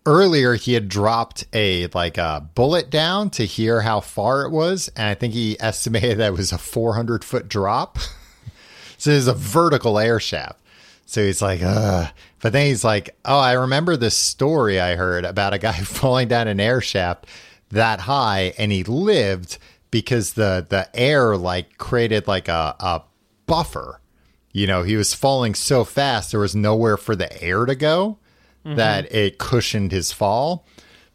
earlier 0.08 0.56
he 0.56 0.74
had 0.74 0.88
dropped 0.88 1.46
a 1.54 1.88
like 1.88 2.18
a 2.18 2.50
bullet 2.56 2.90
down 2.90 3.30
to 3.30 3.46
hear 3.46 3.82
how 3.82 4.00
far 4.00 4.44
it 4.44 4.50
was 4.50 4.90
and 4.96 5.06
i 5.06 5.14
think 5.14 5.34
he 5.34 5.58
estimated 5.60 6.18
that 6.18 6.28
it 6.28 6.32
was 6.32 6.54
a 6.54 6.58
400 6.58 7.26
foot 7.26 7.50
drop 7.50 8.00
so 8.98 9.12
it's 9.12 9.28
a 9.28 9.34
vertical 9.34 10.00
air 10.00 10.18
shaft 10.18 10.62
So 11.08 11.24
he's 11.24 11.42
like, 11.42 11.62
ugh. 11.64 12.10
But 12.42 12.52
then 12.54 12.68
he's 12.68 12.84
like, 12.84 13.16
oh, 13.26 13.40
I 13.40 13.54
remember 13.54 13.96
this 13.96 14.16
story 14.16 14.80
I 14.80 14.96
heard 14.96 15.26
about 15.26 15.54
a 15.54 15.58
guy 15.58 15.72
falling 15.84 16.28
down 16.28 16.48
an 16.48 16.60
air 16.60 16.82
shaft 16.82 17.26
that 17.70 18.02
high 18.02 18.54
and 18.58 18.72
he 18.72 18.84
lived 18.84 19.58
because 19.90 20.34
the 20.34 20.66
the 20.70 20.90
air 20.94 21.36
like 21.36 21.78
created 21.78 22.28
like 22.28 22.50
a, 22.50 22.76
a 22.80 23.04
buffer. 23.46 24.02
You 24.52 24.68
know, 24.68 24.84
he 24.84 24.96
was 24.98 25.14
falling 25.14 25.56
so 25.56 25.84
fast 25.84 26.32
there 26.32 26.40
was 26.42 26.56
nowhere 26.56 26.98
for 26.98 27.16
the 27.16 27.42
air 27.42 27.66
to 27.66 27.76
go 27.76 28.20
that 28.76 29.14
it 29.14 29.38
cushioned 29.38 29.94
his 29.94 30.12
fall. 30.12 30.66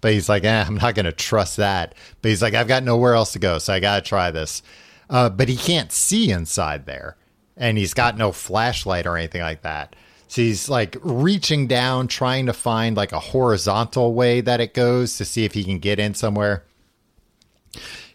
But 0.00 0.12
he's 0.14 0.28
like, 0.28 0.44
eh, 0.44 0.64
I'm 0.66 0.76
not 0.76 0.94
going 0.94 1.04
to 1.04 1.12
trust 1.12 1.58
that. 1.58 1.94
But 2.22 2.30
he's 2.30 2.40
like, 2.40 2.54
I've 2.54 2.66
got 2.66 2.82
nowhere 2.82 3.12
else 3.14 3.32
to 3.34 3.38
go, 3.38 3.58
so 3.58 3.74
I 3.74 3.78
got 3.80 4.02
to 4.02 4.08
try 4.08 4.30
this. 4.30 4.62
Uh, 5.10 5.28
but 5.28 5.50
he 5.50 5.56
can't 5.56 5.92
see 5.92 6.30
inside 6.30 6.86
there, 6.86 7.16
and 7.56 7.78
he's 7.78 7.94
got 7.94 8.16
no 8.16 8.32
flashlight 8.32 9.06
or 9.06 9.16
anything 9.16 9.42
like 9.42 9.62
that. 9.62 9.94
So 10.28 10.40
he's 10.40 10.68
like 10.68 10.96
reaching 11.02 11.66
down, 11.66 12.08
trying 12.08 12.46
to 12.46 12.52
find 12.52 12.96
like 12.96 13.12
a 13.12 13.20
horizontal 13.20 14.14
way 14.14 14.40
that 14.40 14.60
it 14.60 14.72
goes 14.72 15.18
to 15.18 15.24
see 15.24 15.44
if 15.44 15.52
he 15.52 15.62
can 15.62 15.78
get 15.78 15.98
in 15.98 16.14
somewhere. 16.14 16.64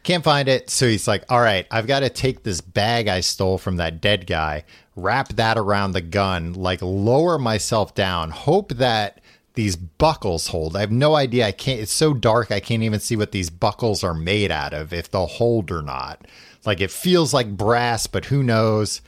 Can't 0.01 0.23
find 0.23 0.47
it. 0.47 0.69
So 0.69 0.87
he's 0.87 1.07
like, 1.07 1.23
all 1.29 1.41
right, 1.41 1.67
I've 1.69 1.85
got 1.85 1.99
to 1.99 2.09
take 2.09 2.41
this 2.41 2.61
bag 2.61 3.07
I 3.07 3.19
stole 3.19 3.57
from 3.57 3.75
that 3.75 4.01
dead 4.01 4.25
guy, 4.25 4.63
wrap 4.95 5.29
that 5.33 5.57
around 5.57 5.91
the 5.91 6.01
gun, 6.01 6.53
like 6.53 6.81
lower 6.81 7.37
myself 7.37 7.93
down, 7.93 8.31
hope 8.31 8.73
that 8.73 9.21
these 9.53 9.75
buckles 9.75 10.47
hold. 10.47 10.75
I 10.75 10.79
have 10.79 10.91
no 10.91 11.15
idea. 11.15 11.47
I 11.47 11.51
can't, 11.51 11.81
it's 11.81 11.91
so 11.91 12.13
dark, 12.13 12.51
I 12.51 12.59
can't 12.59 12.83
even 12.83 12.99
see 12.99 13.15
what 13.15 13.31
these 13.31 13.49
buckles 13.49 14.03
are 14.03 14.13
made 14.13 14.49
out 14.51 14.73
of, 14.73 14.93
if 14.93 15.11
they'll 15.11 15.27
hold 15.27 15.71
or 15.71 15.81
not. 15.81 16.25
Like 16.65 16.81
it 16.81 16.89
feels 16.89 17.33
like 17.33 17.57
brass, 17.57 18.07
but 18.07 18.25
who 18.25 18.43
knows? 18.43 19.01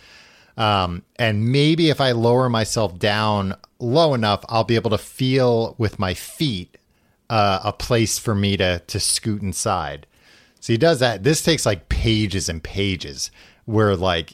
Um, 0.60 1.04
and 1.16 1.52
maybe 1.52 1.90
if 1.90 2.02
I 2.02 2.12
lower 2.12 2.50
myself 2.50 3.00
down 3.00 3.56
low 3.80 4.14
enough, 4.14 4.44
I'll 4.50 4.66
be 4.66 4.76
able 4.76 4.90
to 4.90 4.98
feel 4.98 5.74
with 5.78 5.98
my 5.98 6.14
feet 6.14 6.78
uh, 7.30 7.62
a 7.64 7.72
place 7.72 8.20
for 8.20 8.36
me 8.36 8.58
to 8.58 8.80
to 8.86 9.00
scoot 9.00 9.42
inside. 9.42 10.06
So 10.60 10.74
he 10.74 10.78
does 10.78 11.00
that. 11.00 11.24
This 11.24 11.42
takes 11.42 11.66
like 11.66 11.88
pages 11.88 12.50
and 12.50 12.62
pages, 12.62 13.32
where 13.64 13.96
like 13.96 14.34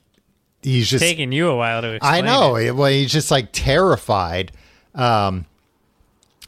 he's 0.63 0.89
just 0.89 1.03
Taking 1.03 1.31
you 1.31 1.47
a 1.47 1.55
while 1.55 1.83
to 1.83 1.93
explain. 1.93 2.25
I 2.25 2.27
know. 2.27 2.55
it. 2.55 2.75
Well, 2.75 2.89
he's 2.89 3.11
just 3.11 3.29
like 3.29 3.49
terrified. 3.51 4.51
Um, 4.95 5.45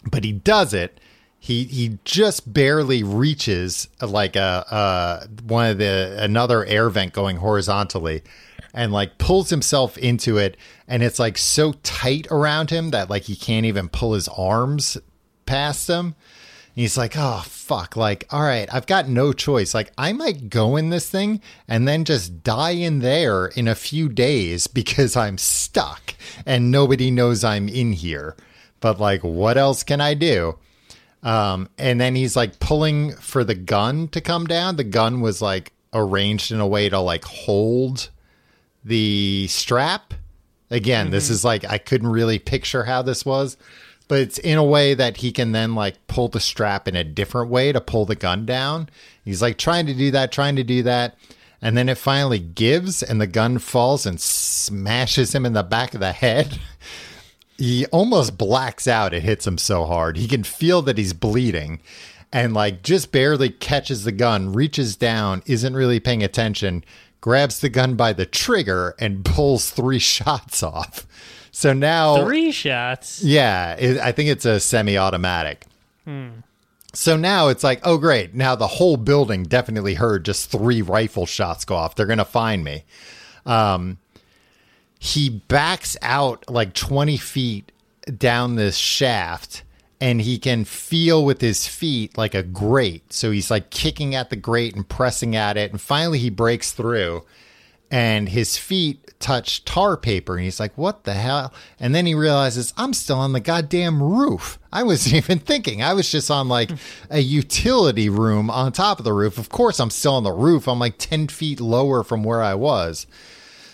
but 0.09 0.23
he 0.23 0.31
does 0.31 0.73
it. 0.73 0.99
He 1.37 1.65
he 1.65 1.99
just 2.03 2.51
barely 2.51 3.03
reaches 3.03 3.89
like 4.01 4.35
a 4.35 4.65
uh 4.73 5.27
one 5.45 5.69
of 5.69 5.77
the 5.77 6.17
another 6.19 6.65
air 6.65 6.89
vent 6.89 7.13
going 7.13 7.37
horizontally 7.37 8.23
and 8.77 8.93
like 8.93 9.17
pulls 9.17 9.49
himself 9.49 9.97
into 9.97 10.37
it 10.37 10.55
and 10.87 11.01
it's 11.01 11.17
like 11.17 11.35
so 11.35 11.73
tight 11.81 12.27
around 12.29 12.69
him 12.69 12.91
that 12.91 13.09
like 13.09 13.23
he 13.23 13.35
can't 13.35 13.65
even 13.65 13.89
pull 13.89 14.13
his 14.13 14.27
arms 14.27 14.99
past 15.47 15.89
him. 15.89 16.05
And 16.05 16.13
he's 16.83 16.95
like, 16.95 17.15
oh, 17.17 17.41
fuck. 17.43 17.95
Like, 17.95 18.27
all 18.29 18.43
right, 18.43 18.71
I've 18.71 18.85
got 18.85 19.09
no 19.09 19.33
choice. 19.33 19.73
Like, 19.73 19.91
I 19.97 20.13
might 20.13 20.51
go 20.51 20.75
in 20.75 20.91
this 20.91 21.09
thing 21.09 21.41
and 21.67 21.87
then 21.87 22.05
just 22.05 22.43
die 22.43 22.71
in 22.71 22.99
there 22.99 23.47
in 23.47 23.67
a 23.67 23.73
few 23.73 24.09
days 24.09 24.67
because 24.67 25.15
I'm 25.15 25.39
stuck 25.39 26.13
and 26.45 26.69
nobody 26.69 27.09
knows 27.09 27.43
I'm 27.43 27.67
in 27.67 27.93
here. 27.93 28.35
But, 28.79 28.99
like, 28.99 29.23
what 29.23 29.57
else 29.57 29.81
can 29.81 30.01
I 30.01 30.13
do? 30.13 30.59
Um, 31.23 31.67
and 31.79 31.99
then 31.99 32.13
he's 32.13 32.35
like 32.35 32.59
pulling 32.59 33.15
for 33.15 33.43
the 33.43 33.55
gun 33.55 34.07
to 34.09 34.21
come 34.21 34.45
down. 34.45 34.75
The 34.75 34.83
gun 34.83 35.19
was 35.19 35.41
like 35.41 35.73
arranged 35.93 36.51
in 36.51 36.59
a 36.59 36.67
way 36.67 36.89
to 36.89 36.99
like 36.99 37.25
hold 37.25 38.11
the 38.87 39.47
strap. 39.49 40.13
Again, 40.69 41.11
this 41.11 41.25
mm-hmm. 41.25 41.33
is 41.33 41.45
like 41.45 41.65
I 41.65 41.77
couldn't 41.77 42.09
really 42.09 42.39
picture 42.39 42.83
how 42.83 43.01
this 43.01 43.25
was, 43.25 43.57
but 44.07 44.19
it's 44.19 44.37
in 44.37 44.57
a 44.57 44.63
way 44.63 44.93
that 44.93 45.17
he 45.17 45.31
can 45.31 45.51
then 45.51 45.75
like 45.75 46.07
pull 46.07 46.27
the 46.27 46.39
strap 46.39 46.87
in 46.87 46.95
a 46.95 47.03
different 47.03 47.49
way 47.49 47.71
to 47.71 47.81
pull 47.81 48.05
the 48.05 48.15
gun 48.15 48.45
down. 48.45 48.89
He's 49.23 49.41
like 49.41 49.57
trying 49.57 49.85
to 49.87 49.93
do 49.93 50.11
that, 50.11 50.31
trying 50.31 50.55
to 50.57 50.63
do 50.63 50.83
that. 50.83 51.17
And 51.61 51.75
then 51.75 51.89
it 51.89 51.97
finally 51.97 52.39
gives 52.39 53.01
and 53.01 53.19
the 53.19 53.27
gun 53.27 53.57
falls 53.57 54.05
and 54.05 54.21
smashes 54.21 55.33
him 55.33 55.45
in 55.45 55.53
the 55.53 55.63
back 55.63 55.93
of 55.93 55.99
the 55.99 56.11
head. 56.11 56.59
he 57.57 57.85
almost 57.87 58.37
blacks 58.37 58.87
out. 58.87 59.13
It 59.13 59.23
hits 59.23 59.47
him 59.47 59.57
so 59.57 59.85
hard. 59.85 60.17
He 60.17 60.27
can 60.27 60.43
feel 60.43 60.81
that 60.83 60.97
he's 60.97 61.13
bleeding 61.13 61.79
and 62.31 62.53
like 62.53 62.83
just 62.83 63.11
barely 63.11 63.49
catches 63.49 64.03
the 64.03 64.11
gun, 64.11 64.53
reaches 64.53 64.95
down, 64.95 65.41
isn't 65.45 65.73
really 65.73 65.99
paying 65.99 66.23
attention, 66.23 66.83
grabs 67.21 67.59
the 67.59 67.69
gun 67.69 67.95
by 67.95 68.13
the 68.13 68.25
trigger 68.25 68.95
and 68.99 69.23
pulls 69.25 69.69
three 69.69 69.99
shots 70.15 70.61
off. 70.63 71.05
So 71.51 71.73
now 71.73 72.23
Three 72.23 72.51
shots. 72.51 73.23
yeah, 73.23 73.73
it, 73.73 73.97
I 73.99 74.11
think 74.11 74.29
it's 74.29 74.45
a 74.45 74.59
semi-automatic. 74.59 75.65
So 76.93 77.17
now 77.17 77.49
it's 77.49 77.63
like, 77.63 77.81
oh 77.83 77.97
great, 77.97 78.33
now 78.33 78.55
the 78.55 78.67
whole 78.67 78.95
building 78.97 79.43
definitely 79.43 79.95
heard 79.95 80.23
just 80.23 80.49
three 80.49 80.81
rifle 80.81 81.25
shots 81.25 81.65
go 81.65 81.75
off. 81.75 81.95
They're 81.95 82.05
gonna 82.05 82.23
find 82.25 82.63
me. 82.63 82.85
Um, 83.45 83.97
he 84.99 85.29
backs 85.29 85.97
out 86.01 86.49
like 86.49 86.73
twenty 86.73 87.17
feet 87.17 87.71
down 88.17 88.55
this 88.55 88.77
shaft, 88.77 89.63
and 89.99 90.21
he 90.21 90.37
can 90.37 90.63
feel 90.63 91.25
with 91.25 91.41
his 91.41 91.67
feet 91.67 92.17
like 92.17 92.35
a 92.35 92.43
grate. 92.43 93.11
So 93.13 93.31
he's 93.31 93.49
like 93.49 93.69
kicking 93.69 94.15
at 94.15 94.29
the 94.29 94.35
grate 94.35 94.75
and 94.75 94.87
pressing 94.87 95.35
at 95.35 95.57
it, 95.57 95.71
and 95.71 95.81
finally 95.81 96.19
he 96.19 96.29
breaks 96.29 96.71
through 96.71 97.23
and 97.89 98.29
his 98.29 98.57
feet 98.57 99.13
touch 99.19 99.63
tar 99.65 99.97
paper. 99.97 100.35
And 100.35 100.43
he's 100.43 100.59
like 100.59 100.77
what 100.77 101.03
the 101.03 101.13
hell? 101.13 101.53
And 101.79 101.95
then 101.95 102.05
he 102.05 102.13
realizes 102.13 102.73
i'm 102.77 102.93
still 102.93 103.17
on 103.17 103.33
the 103.33 103.39
goddamn 103.39 104.01
roof. 104.01 104.59
I 104.71 104.83
wasn't 104.83 105.15
even 105.23 105.39
thinking. 105.39 105.81
I 105.81 105.93
was 105.93 106.11
just 106.11 106.29
on 106.29 106.47
like 106.47 106.71
a 107.09 107.19
utility 107.19 108.09
room 108.09 108.49
on 108.49 108.71
top 108.71 108.99
of 108.99 109.05
the 109.05 109.13
roof. 109.13 109.37
Of 109.37 109.49
course 109.49 109.79
i'm 109.79 109.89
still 109.89 110.15
on 110.15 110.23
the 110.23 110.31
roof. 110.31 110.67
I'm 110.67 110.79
like 110.79 110.97
10 110.97 111.27
feet 111.29 111.59
lower 111.59 112.03
from 112.03 112.23
where 112.23 112.41
i 112.41 112.53
was. 112.53 113.07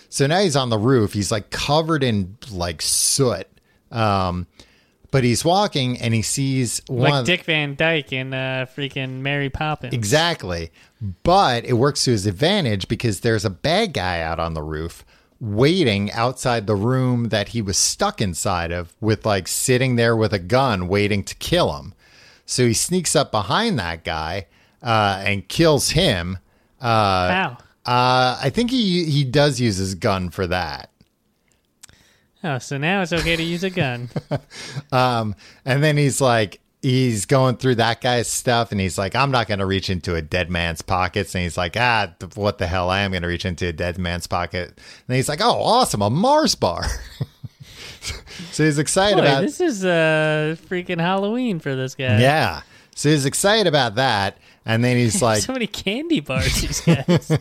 So 0.08 0.26
now 0.26 0.40
he's 0.40 0.56
on 0.56 0.70
the 0.70 0.78
roof. 0.78 1.12
He's 1.12 1.32
like 1.32 1.50
covered 1.50 2.04
in 2.04 2.36
like 2.50 2.80
soot. 2.82 3.48
Um 3.90 4.46
but 5.14 5.22
he's 5.22 5.44
walking 5.44 5.96
and 6.00 6.12
he 6.12 6.22
sees 6.22 6.82
one 6.88 7.08
Like 7.12 7.24
Dick 7.24 7.44
Van 7.44 7.76
Dyke 7.76 8.12
in 8.12 8.34
uh, 8.34 8.66
freaking 8.76 9.20
Mary 9.20 9.48
Poppins. 9.48 9.94
Exactly. 9.94 10.72
But 11.22 11.64
it 11.64 11.74
works 11.74 12.02
to 12.06 12.10
his 12.10 12.26
advantage 12.26 12.88
because 12.88 13.20
there's 13.20 13.44
a 13.44 13.50
bad 13.50 13.92
guy 13.92 14.20
out 14.20 14.40
on 14.40 14.54
the 14.54 14.62
roof 14.64 15.04
waiting 15.38 16.10
outside 16.10 16.66
the 16.66 16.74
room 16.74 17.28
that 17.28 17.50
he 17.50 17.62
was 17.62 17.78
stuck 17.78 18.20
inside 18.20 18.72
of 18.72 18.92
with 19.00 19.24
like 19.24 19.46
sitting 19.46 19.94
there 19.94 20.16
with 20.16 20.32
a 20.32 20.40
gun 20.40 20.88
waiting 20.88 21.22
to 21.22 21.36
kill 21.36 21.78
him. 21.78 21.94
So 22.44 22.66
he 22.66 22.74
sneaks 22.74 23.14
up 23.14 23.30
behind 23.30 23.78
that 23.78 24.02
guy 24.02 24.48
uh, 24.82 25.22
and 25.24 25.46
kills 25.46 25.90
him. 25.90 26.38
Uh, 26.80 27.28
How? 27.28 27.58
uh, 27.86 28.40
I 28.42 28.50
think 28.52 28.72
he 28.72 29.04
he 29.04 29.22
does 29.22 29.60
use 29.60 29.76
his 29.76 29.94
gun 29.94 30.30
for 30.30 30.48
that. 30.48 30.90
Oh, 32.44 32.58
so 32.58 32.76
now 32.76 33.00
it's 33.02 33.12
okay 33.12 33.36
to 33.36 33.42
use 33.42 33.64
a 33.64 33.70
gun. 33.70 34.10
Um, 34.92 35.34
and 35.64 35.82
then 35.82 35.96
he's 35.96 36.20
like, 36.20 36.60
he's 36.82 37.24
going 37.26 37.56
through 37.56 37.76
that 37.76 38.00
guy's 38.00 38.28
stuff, 38.28 38.70
and 38.70 38.80
he's 38.80 38.98
like, 38.98 39.16
I'm 39.16 39.30
not 39.30 39.48
going 39.48 39.58
to 39.58 39.66
reach 39.66 39.88
into 39.90 40.14
a 40.14 40.22
dead 40.22 40.50
man's 40.50 40.82
pockets. 40.82 41.34
And 41.34 41.42
he's 41.42 41.56
like, 41.56 41.76
ah, 41.76 42.12
th- 42.20 42.36
what 42.36 42.58
the 42.58 42.66
hell? 42.66 42.90
I 42.90 43.00
am 43.00 43.10
going 43.10 43.22
to 43.22 43.28
reach 43.28 43.44
into 43.44 43.66
a 43.66 43.72
dead 43.72 43.98
man's 43.98 44.26
pocket. 44.26 44.78
And 45.08 45.16
he's 45.16 45.28
like, 45.28 45.40
oh, 45.40 45.62
awesome, 45.62 46.02
a 46.02 46.10
Mars 46.10 46.54
bar. 46.54 46.84
so 48.52 48.64
he's 48.64 48.78
excited 48.78 49.16
Boy, 49.16 49.22
about 49.22 49.40
this 49.42 49.60
is 49.60 49.84
uh, 49.84 50.54
freaking 50.68 51.00
Halloween 51.00 51.58
for 51.58 51.74
this 51.74 51.94
guy. 51.94 52.20
yeah. 52.20 52.62
So 52.94 53.08
he's 53.08 53.24
excited 53.24 53.66
about 53.66 53.96
that, 53.96 54.38
and 54.64 54.84
then 54.84 54.96
he's 54.96 55.20
like, 55.22 55.42
so 55.42 55.52
many 55.54 55.66
candy 55.66 56.20
bars, 56.20 56.60
these 56.60 56.80
guys. 56.82 57.36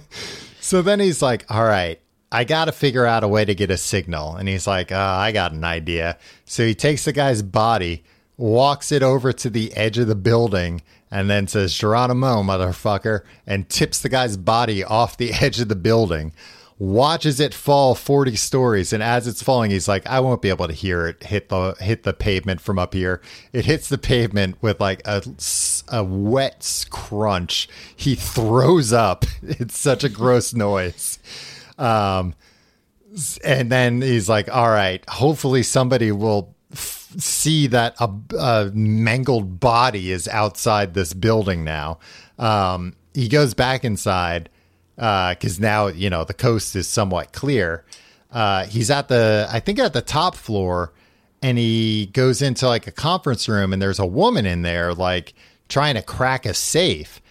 So 0.62 0.82
then 0.82 1.00
he's 1.00 1.22
like, 1.22 1.46
all 1.52 1.66
right, 1.66 2.00
I 2.34 2.46
got 2.46 2.66
to 2.66 2.72
figure 2.72 3.06
out 3.06 3.24
a 3.24 3.28
way 3.28 3.46
to 3.46 3.54
get 3.54 3.70
a 3.70 3.78
signal. 3.78 4.36
And 4.36 4.50
he's 4.50 4.66
like, 4.66 4.92
oh, 4.92 4.98
I 4.98 5.32
got 5.32 5.52
an 5.52 5.64
idea. 5.64 6.18
So 6.46 6.66
he 6.66 6.74
takes 6.74 7.06
the 7.06 7.14
guy's 7.14 7.44
body, 7.44 8.04
walks 8.38 8.92
it 8.92 9.04
over 9.04 9.32
to 9.32 9.52
the 9.52 9.72
edge 9.74 10.00
of 10.00 10.08
the 10.08 10.16
building, 10.16 10.82
and 11.12 11.30
then 11.30 11.48
says, 11.48 11.78
Geronimo, 11.78 12.42
motherfucker, 12.42 13.22
and 13.46 13.70
tips 13.70 14.00
the 14.00 14.10
guy's 14.10 14.36
body 14.36 14.84
off 14.84 15.16
the 15.16 15.32
edge 15.42 15.60
of 15.60 15.70
the 15.70 15.76
building. 15.76 16.34
Watches 16.80 17.40
it 17.40 17.54
fall 17.54 17.94
40 17.94 18.36
stories, 18.36 18.92
and 18.92 19.04
as 19.04 19.28
it's 19.28 19.44
falling, 19.44 19.70
he's 19.70 19.88
like, 19.88 20.06
I 20.08 20.20
won't 20.20 20.42
be 20.42 20.50
able 20.50 20.68
to 20.68 20.74
hear 20.74 21.06
it 21.06 21.22
hit 21.22 21.50
the 21.50 21.76
hit 21.80 22.02
the 22.02 22.14
pavement 22.14 22.62
from 22.62 22.80
up 22.80 22.96
here. 22.96 23.22
It 23.54 23.66
hits 23.66 23.88
the 23.88 24.00
pavement 24.00 24.58
with 24.60 24.82
like 24.82 25.04
a, 25.06 25.22
a 25.88 26.04
wet 26.04 26.88
crunch. 26.90 27.70
He 27.96 28.16
throws 28.16 28.92
up. 28.92 29.24
It's 29.44 29.78
such 29.78 30.04
a 30.04 30.10
gross 30.10 30.54
noise. 30.56 31.20
Um, 31.78 32.36
and 33.44 33.72
then 33.72 34.02
he's 34.02 34.30
like, 34.30 34.50
"All 34.54 34.70
right, 34.70 35.04
hopefully 35.10 35.64
somebody 35.64 36.12
will 36.12 36.56
f- 36.72 37.12
see 37.18 37.68
that 37.68 37.96
a, 38.00 38.10
a 38.40 38.72
mangled 38.74 39.60
body 39.60 40.12
is 40.12 40.28
outside 40.28 40.94
this 40.94 41.14
building 41.14 41.64
now." 41.64 42.00
Um, 42.40 42.96
he 43.14 43.28
goes 43.28 43.54
back 43.54 43.84
inside 43.86 44.50
because 44.96 45.60
now 45.60 45.88
you 45.88 46.10
know 46.10 46.24
the 46.24 46.34
coast 46.34 46.76
is 46.76 46.88
somewhat 46.88 47.34
clear. 47.34 47.86
uh, 48.32 48.66
he's 48.66 48.90
at 48.90 49.08
the 49.10 49.48
I 49.52 49.60
think 49.60 49.80
at 49.80 49.94
the 49.94 50.02
top 50.02 50.36
floor, 50.36 50.92
and 51.42 51.58
he 51.58 52.08
goes 52.14 52.42
into 52.42 52.68
like 52.68 52.88
a 52.88 52.92
conference 52.92 53.48
room, 53.48 53.74
and 53.74 53.82
there's 53.82 54.00
a 54.00 54.06
woman 54.06 54.46
in 54.46 54.64
there 54.64 54.94
like 54.94 55.34
trying 55.70 55.96
to 55.96 56.02
crack 56.02 56.46
a 56.46 56.54
safe, 56.54 57.22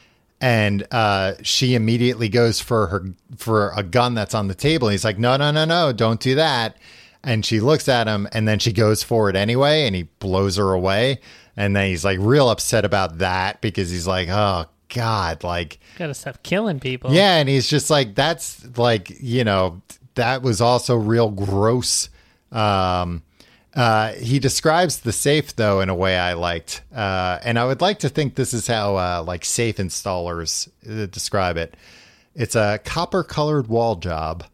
and 0.42 0.86
uh, 0.90 1.34
she 1.42 1.74
immediately 1.76 2.28
goes 2.28 2.60
for 2.60 2.88
her 2.88 3.04
for 3.36 3.72
a 3.76 3.82
gun 3.82 4.14
that's 4.14 4.34
on 4.34 4.48
the 4.48 4.54
table. 4.54 4.88
And 4.88 4.92
he's 4.92 5.04
like, 5.04 5.18
no, 5.18 5.36
no, 5.36 5.52
no, 5.52 5.64
no, 5.64 5.92
don't 5.92 6.20
do 6.20 6.34
that. 6.34 6.76
And 7.22 7.46
she 7.46 7.60
looks 7.60 7.88
at 7.88 8.08
him, 8.08 8.28
and 8.32 8.48
then 8.48 8.58
she 8.58 8.72
goes 8.72 9.04
for 9.04 9.30
it 9.30 9.36
anyway, 9.36 9.86
and 9.86 9.94
he 9.94 10.02
blows 10.18 10.56
her 10.56 10.72
away. 10.72 11.20
And 11.56 11.76
then 11.76 11.86
he's 11.88 12.04
like 12.04 12.18
real 12.20 12.50
upset 12.50 12.84
about 12.84 13.18
that 13.18 13.60
because 13.60 13.90
he's 13.90 14.06
like, 14.08 14.28
oh 14.28 14.64
God, 14.92 15.44
like 15.44 15.78
Gotta 15.96 16.14
stop 16.14 16.42
killing 16.42 16.80
people. 16.80 17.12
yeah, 17.12 17.36
and 17.36 17.48
he's 17.48 17.68
just 17.68 17.88
like, 17.90 18.16
that's 18.16 18.76
like, 18.76 19.12
you 19.20 19.44
know, 19.44 19.80
that 20.16 20.42
was 20.42 20.60
also 20.60 20.96
real 20.96 21.30
gross. 21.30 22.08
Um, 22.50 23.22
uh, 23.74 24.12
he 24.12 24.38
describes 24.38 25.00
the 25.00 25.12
safe 25.12 25.56
though 25.56 25.80
in 25.80 25.88
a 25.88 25.94
way 25.94 26.18
I 26.18 26.34
liked, 26.34 26.82
uh, 26.94 27.38
and 27.42 27.58
I 27.58 27.64
would 27.64 27.80
like 27.80 27.98
to 28.00 28.08
think 28.08 28.34
this 28.34 28.52
is 28.52 28.66
how 28.66 28.96
uh, 28.96 29.24
like 29.26 29.44
safe 29.44 29.76
installers 29.76 30.68
uh, 30.88 31.06
describe 31.06 31.56
it. 31.56 31.74
It's 32.34 32.54
a 32.56 32.80
copper-colored 32.84 33.66
wall 33.68 33.96
job 33.96 34.44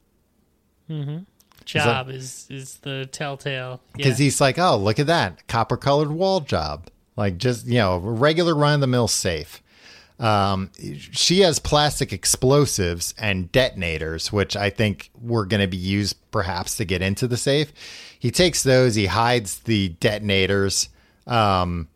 Mm-hmm. 0.91 1.19
Job 1.65 2.09
is 2.09 2.47
is 2.49 2.79
the 2.79 3.07
telltale. 3.13 3.81
because 3.95 4.19
Yeah. 4.19 4.25
he's 4.25 4.41
like, 4.41 4.59
oh, 4.59 4.77
look 4.79 4.99
at 4.99 5.07
that 5.09 5.47
copper-colored 5.49 6.11
wall 6.11 6.41
job, 6.41 6.89
like 7.15 7.37
just 7.37 7.67
you 7.67 7.79
know, 7.79 7.99
regular 7.99 8.55
run-of-the-mill 8.55 9.09
safe. 9.09 9.63
Um, 10.19 10.71
she 11.13 11.41
has 11.41 11.61
plastic 11.61 12.13
explosives 12.13 13.15
and 13.19 13.53
detonators, 13.53 14.33
which 14.33 14.57
I 14.57 14.71
think 14.71 15.11
were 15.21 15.47
going 15.47 15.61
to 15.61 15.69
be 15.69 15.77
used 15.77 16.17
perhaps 16.31 16.77
to 16.79 16.85
get 16.85 17.03
into 17.03 17.29
the 17.29 17.37
safe. 17.37 17.73
He 18.19 18.31
takes 18.31 18.63
those, 18.63 18.97
he 18.97 19.07
hides 19.07 19.61
the 19.61 19.91
detonators, 20.01 20.89
um, 21.27 21.89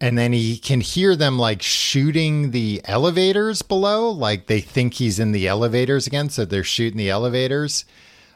and 0.00 0.16
then 0.16 0.32
he 0.32 0.56
can 0.56 0.80
hear 0.80 1.16
them 1.16 1.38
like 1.38 1.62
shooting 1.62 2.52
the 2.52 2.80
elevators 2.84 3.62
below. 3.62 4.10
Like 4.10 4.46
they 4.46 4.60
think 4.60 4.94
he's 4.94 5.18
in 5.18 5.32
the 5.32 5.48
elevators 5.48 6.06
again, 6.06 6.28
so 6.28 6.44
they're 6.44 6.62
shooting 6.62 6.98
the 6.98 7.10
elevators. 7.10 7.84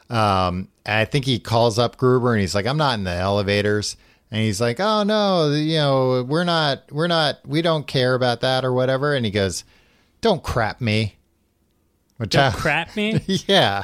Um, 0.09 0.67
I 0.85 1.05
think 1.05 1.23
he 1.23 1.39
calls 1.39 1.79
up 1.79 1.95
Gruber 1.95 2.33
and 2.33 2.41
he's 2.41 2.55
like, 2.55 2.65
I'm 2.65 2.77
not 2.77 2.95
in 2.95 3.05
the 3.05 3.11
elevators. 3.11 3.95
And 4.31 4.41
he's 4.41 4.61
like, 4.61 4.79
Oh 4.79 5.03
no, 5.03 5.51
you 5.51 5.75
know, 5.75 6.23
we're 6.23 6.45
not, 6.45 6.91
we're 6.91 7.07
not, 7.07 7.39
we 7.45 7.61
don't 7.61 7.85
care 7.85 8.15
about 8.15 8.41
that 8.41 8.63
or 8.63 8.71
whatever. 8.73 9.13
And 9.13 9.25
he 9.25 9.31
goes, 9.31 9.63
Don't 10.21 10.41
crap 10.41 10.79
me. 10.81 11.17
Which 12.17 12.31
Don't 12.31 12.55
I, 12.55 12.57
crap 12.57 12.95
me. 12.95 13.19
yeah, 13.47 13.83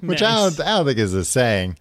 which 0.00 0.22
I 0.22 0.34
don't, 0.34 0.60
I 0.60 0.76
don't 0.78 0.86
think 0.86 0.98
is 0.98 1.14
a 1.14 1.24
saying. 1.24 1.78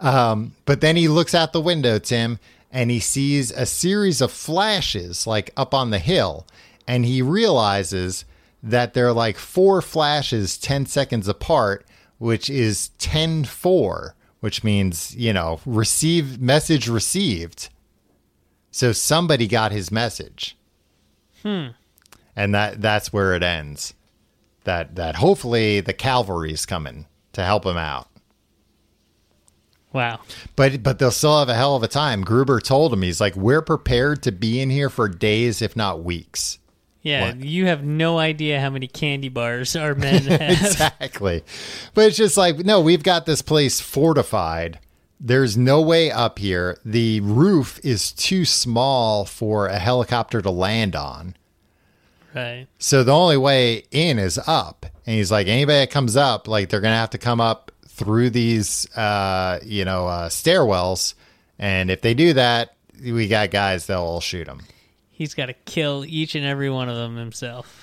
Um, 0.00 0.52
but 0.64 0.80
then 0.80 0.96
he 0.96 1.08
looks 1.08 1.34
out 1.34 1.52
the 1.52 1.60
window, 1.60 1.98
Tim, 1.98 2.38
and 2.70 2.90
he 2.90 3.00
sees 3.00 3.50
a 3.52 3.64
series 3.64 4.20
of 4.20 4.32
flashes 4.32 5.26
like 5.26 5.52
up 5.56 5.72
on 5.72 5.90
the 5.90 6.00
hill, 6.00 6.46
and 6.86 7.04
he 7.04 7.22
realizes 7.22 8.24
that 8.62 8.92
they're 8.92 9.12
like 9.12 9.38
four 9.38 9.80
flashes 9.80 10.58
10 10.58 10.86
seconds 10.86 11.28
apart, 11.28 11.86
which 12.18 12.50
is 12.50 12.88
10 12.98 13.44
4, 13.44 14.15
which 14.40 14.62
means, 14.62 15.14
you 15.16 15.32
know, 15.32 15.60
receive 15.64 16.40
message 16.40 16.88
received. 16.88 17.68
So 18.70 18.92
somebody 18.92 19.46
got 19.46 19.72
his 19.72 19.90
message. 19.90 20.56
Hmm. 21.42 21.68
And 22.34 22.54
that 22.54 22.82
that's 22.82 23.12
where 23.12 23.34
it 23.34 23.42
ends. 23.42 23.94
That 24.64 24.96
that 24.96 25.16
hopefully 25.16 25.80
the 25.80 25.94
cavalry's 25.94 26.66
coming 26.66 27.06
to 27.32 27.42
help 27.42 27.64
him 27.64 27.76
out. 27.76 28.08
Wow. 29.92 30.20
But 30.56 30.82
but 30.82 30.98
they'll 30.98 31.10
still 31.10 31.38
have 31.38 31.48
a 31.48 31.54
hell 31.54 31.76
of 31.76 31.82
a 31.82 31.88
time. 31.88 32.22
Gruber 32.22 32.60
told 32.60 32.92
him 32.92 33.02
he's 33.02 33.20
like, 33.20 33.34
we're 33.34 33.62
prepared 33.62 34.22
to 34.24 34.32
be 34.32 34.60
in 34.60 34.68
here 34.68 34.90
for 34.90 35.08
days, 35.08 35.62
if 35.62 35.74
not 35.74 36.04
weeks. 36.04 36.58
Yeah, 37.06 37.34
you 37.34 37.66
have 37.66 37.84
no 37.84 38.18
idea 38.18 38.60
how 38.60 38.70
many 38.70 38.88
candy 38.88 39.28
bars 39.28 39.76
our 39.76 39.94
men 39.96 40.24
have. 40.24 40.40
exactly. 40.40 41.44
But 41.94 42.06
it's 42.06 42.16
just 42.16 42.36
like, 42.36 42.58
no, 42.58 42.80
we've 42.80 43.02
got 43.02 43.26
this 43.26 43.42
place 43.42 43.80
fortified. 43.80 44.80
There's 45.20 45.56
no 45.56 45.80
way 45.80 46.10
up 46.10 46.38
here. 46.38 46.78
The 46.84 47.20
roof 47.20 47.80
is 47.84 48.12
too 48.12 48.44
small 48.44 49.24
for 49.24 49.66
a 49.68 49.78
helicopter 49.78 50.42
to 50.42 50.50
land 50.50 50.94
on. 50.96 51.36
right. 52.34 52.66
So 52.78 53.04
the 53.04 53.12
only 53.14 53.36
way 53.36 53.84
in 53.90 54.18
is 54.18 54.38
up. 54.46 54.84
And 55.06 55.16
he's 55.16 55.30
like, 55.30 55.46
anybody 55.46 55.78
that 55.78 55.90
comes 55.90 56.16
up, 56.16 56.48
like 56.48 56.68
they're 56.68 56.80
gonna 56.80 56.96
have 56.96 57.10
to 57.10 57.18
come 57.18 57.40
up 57.40 57.70
through 57.88 58.30
these 58.30 58.90
uh, 58.96 59.60
you 59.64 59.84
know, 59.84 60.06
uh, 60.06 60.28
stairwells. 60.28 61.14
And 61.58 61.90
if 61.90 62.02
they 62.02 62.12
do 62.12 62.34
that, 62.34 62.74
we 63.02 63.28
got 63.28 63.50
guys 63.50 63.86
that'll 63.86 64.20
shoot 64.20 64.46
them. 64.46 64.60
He's 65.16 65.32
got 65.32 65.46
to 65.46 65.54
kill 65.54 66.04
each 66.04 66.34
and 66.34 66.44
every 66.44 66.68
one 66.68 66.90
of 66.90 66.96
them 66.96 67.16
himself. 67.16 67.82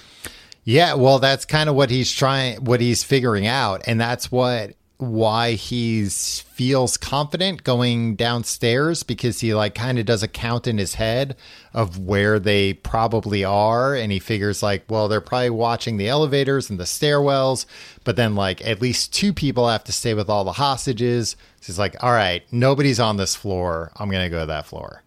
Yeah, 0.63 0.93
well, 0.93 1.17
that's 1.17 1.45
kind 1.45 1.67
of 1.67 1.75
what 1.75 1.89
he's 1.89 2.11
trying, 2.11 2.63
what 2.63 2.79
he's 2.79 3.03
figuring 3.03 3.47
out, 3.47 3.81
and 3.87 3.99
that's 3.99 4.31
what 4.31 4.75
why 4.97 5.53
he's 5.53 6.41
feels 6.41 6.95
confident 6.95 7.63
going 7.63 8.15
downstairs 8.15 9.01
because 9.01 9.39
he 9.39 9.53
like 9.53 9.73
kind 9.73 9.97
of 9.97 10.05
does 10.05 10.21
a 10.21 10.27
count 10.27 10.67
in 10.67 10.77
his 10.77 10.93
head 10.93 11.35
of 11.73 11.97
where 11.97 12.39
they 12.39 12.73
probably 12.73 13.43
are, 13.43 13.95
and 13.95 14.11
he 14.11 14.19
figures 14.19 14.61
like, 14.61 14.83
well, 14.87 15.07
they're 15.07 15.19
probably 15.19 15.49
watching 15.49 15.97
the 15.97 16.07
elevators 16.07 16.69
and 16.69 16.79
the 16.79 16.83
stairwells, 16.83 17.65
but 18.03 18.15
then 18.15 18.35
like 18.35 18.65
at 18.65 18.79
least 18.79 19.11
two 19.11 19.33
people 19.33 19.67
have 19.67 19.83
to 19.83 19.91
stay 19.91 20.13
with 20.13 20.29
all 20.29 20.43
the 20.43 20.53
hostages. 20.53 21.31
So 21.61 21.65
he's 21.65 21.79
like, 21.79 21.95
all 22.03 22.11
right, 22.11 22.43
nobody's 22.51 22.99
on 22.99 23.17
this 23.17 23.35
floor. 23.35 23.91
I'm 23.95 24.11
gonna 24.11 24.29
go 24.29 24.41
to 24.41 24.45
that 24.45 24.67
floor. 24.67 25.01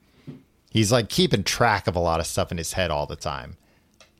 He's 0.76 0.92
like 0.92 1.08
keeping 1.08 1.42
track 1.42 1.86
of 1.86 1.96
a 1.96 2.00
lot 2.00 2.20
of 2.20 2.26
stuff 2.26 2.52
in 2.52 2.58
his 2.58 2.74
head 2.74 2.90
all 2.90 3.06
the 3.06 3.16
time. 3.16 3.56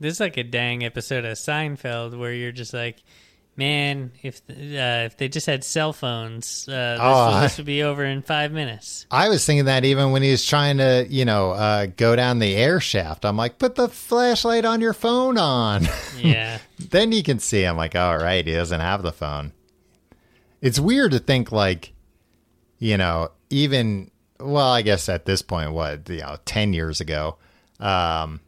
This 0.00 0.14
is 0.14 0.20
like 0.20 0.38
a 0.38 0.42
dang 0.42 0.82
episode 0.84 1.26
of 1.26 1.32
Seinfeld 1.36 2.18
where 2.18 2.32
you're 2.32 2.50
just 2.50 2.72
like, 2.72 2.96
man, 3.56 4.10
if 4.22 4.40
uh, 4.48 5.04
if 5.04 5.18
they 5.18 5.28
just 5.28 5.46
had 5.46 5.64
cell 5.64 5.92
phones, 5.92 6.66
uh, 6.66 6.72
this, 6.94 7.00
Oh, 7.02 7.40
this 7.42 7.56
would 7.58 7.66
be 7.66 7.82
over 7.82 8.06
in 8.06 8.22
five 8.22 8.52
minutes. 8.52 9.04
I 9.10 9.28
was 9.28 9.44
thinking 9.44 9.66
that 9.66 9.84
even 9.84 10.12
when 10.12 10.22
he 10.22 10.30
was 10.30 10.46
trying 10.46 10.78
to, 10.78 11.06
you 11.10 11.26
know, 11.26 11.50
uh, 11.50 11.86
go 11.94 12.16
down 12.16 12.38
the 12.38 12.56
air 12.56 12.80
shaft, 12.80 13.26
I'm 13.26 13.36
like, 13.36 13.58
put 13.58 13.74
the 13.74 13.88
flashlight 13.90 14.64
on 14.64 14.80
your 14.80 14.94
phone 14.94 15.36
on. 15.36 15.86
Yeah. 16.18 16.58
then 16.78 17.12
you 17.12 17.22
can 17.22 17.38
see. 17.38 17.64
I'm 17.64 17.76
like, 17.76 17.94
all 17.94 18.16
right, 18.16 18.46
he 18.46 18.54
doesn't 18.54 18.80
have 18.80 19.02
the 19.02 19.12
phone. 19.12 19.52
It's 20.62 20.80
weird 20.80 21.12
to 21.12 21.18
think 21.18 21.52
like, 21.52 21.92
you 22.78 22.96
know, 22.96 23.32
even 23.50 24.10
well, 24.40 24.68
I 24.68 24.82
guess 24.82 25.08
at 25.08 25.24
this 25.24 25.42
point, 25.42 25.72
what 25.72 26.08
you 26.08 26.20
know, 26.20 26.36
ten 26.44 26.72
years 26.72 27.00
ago, 27.00 27.36
um, 27.80 28.40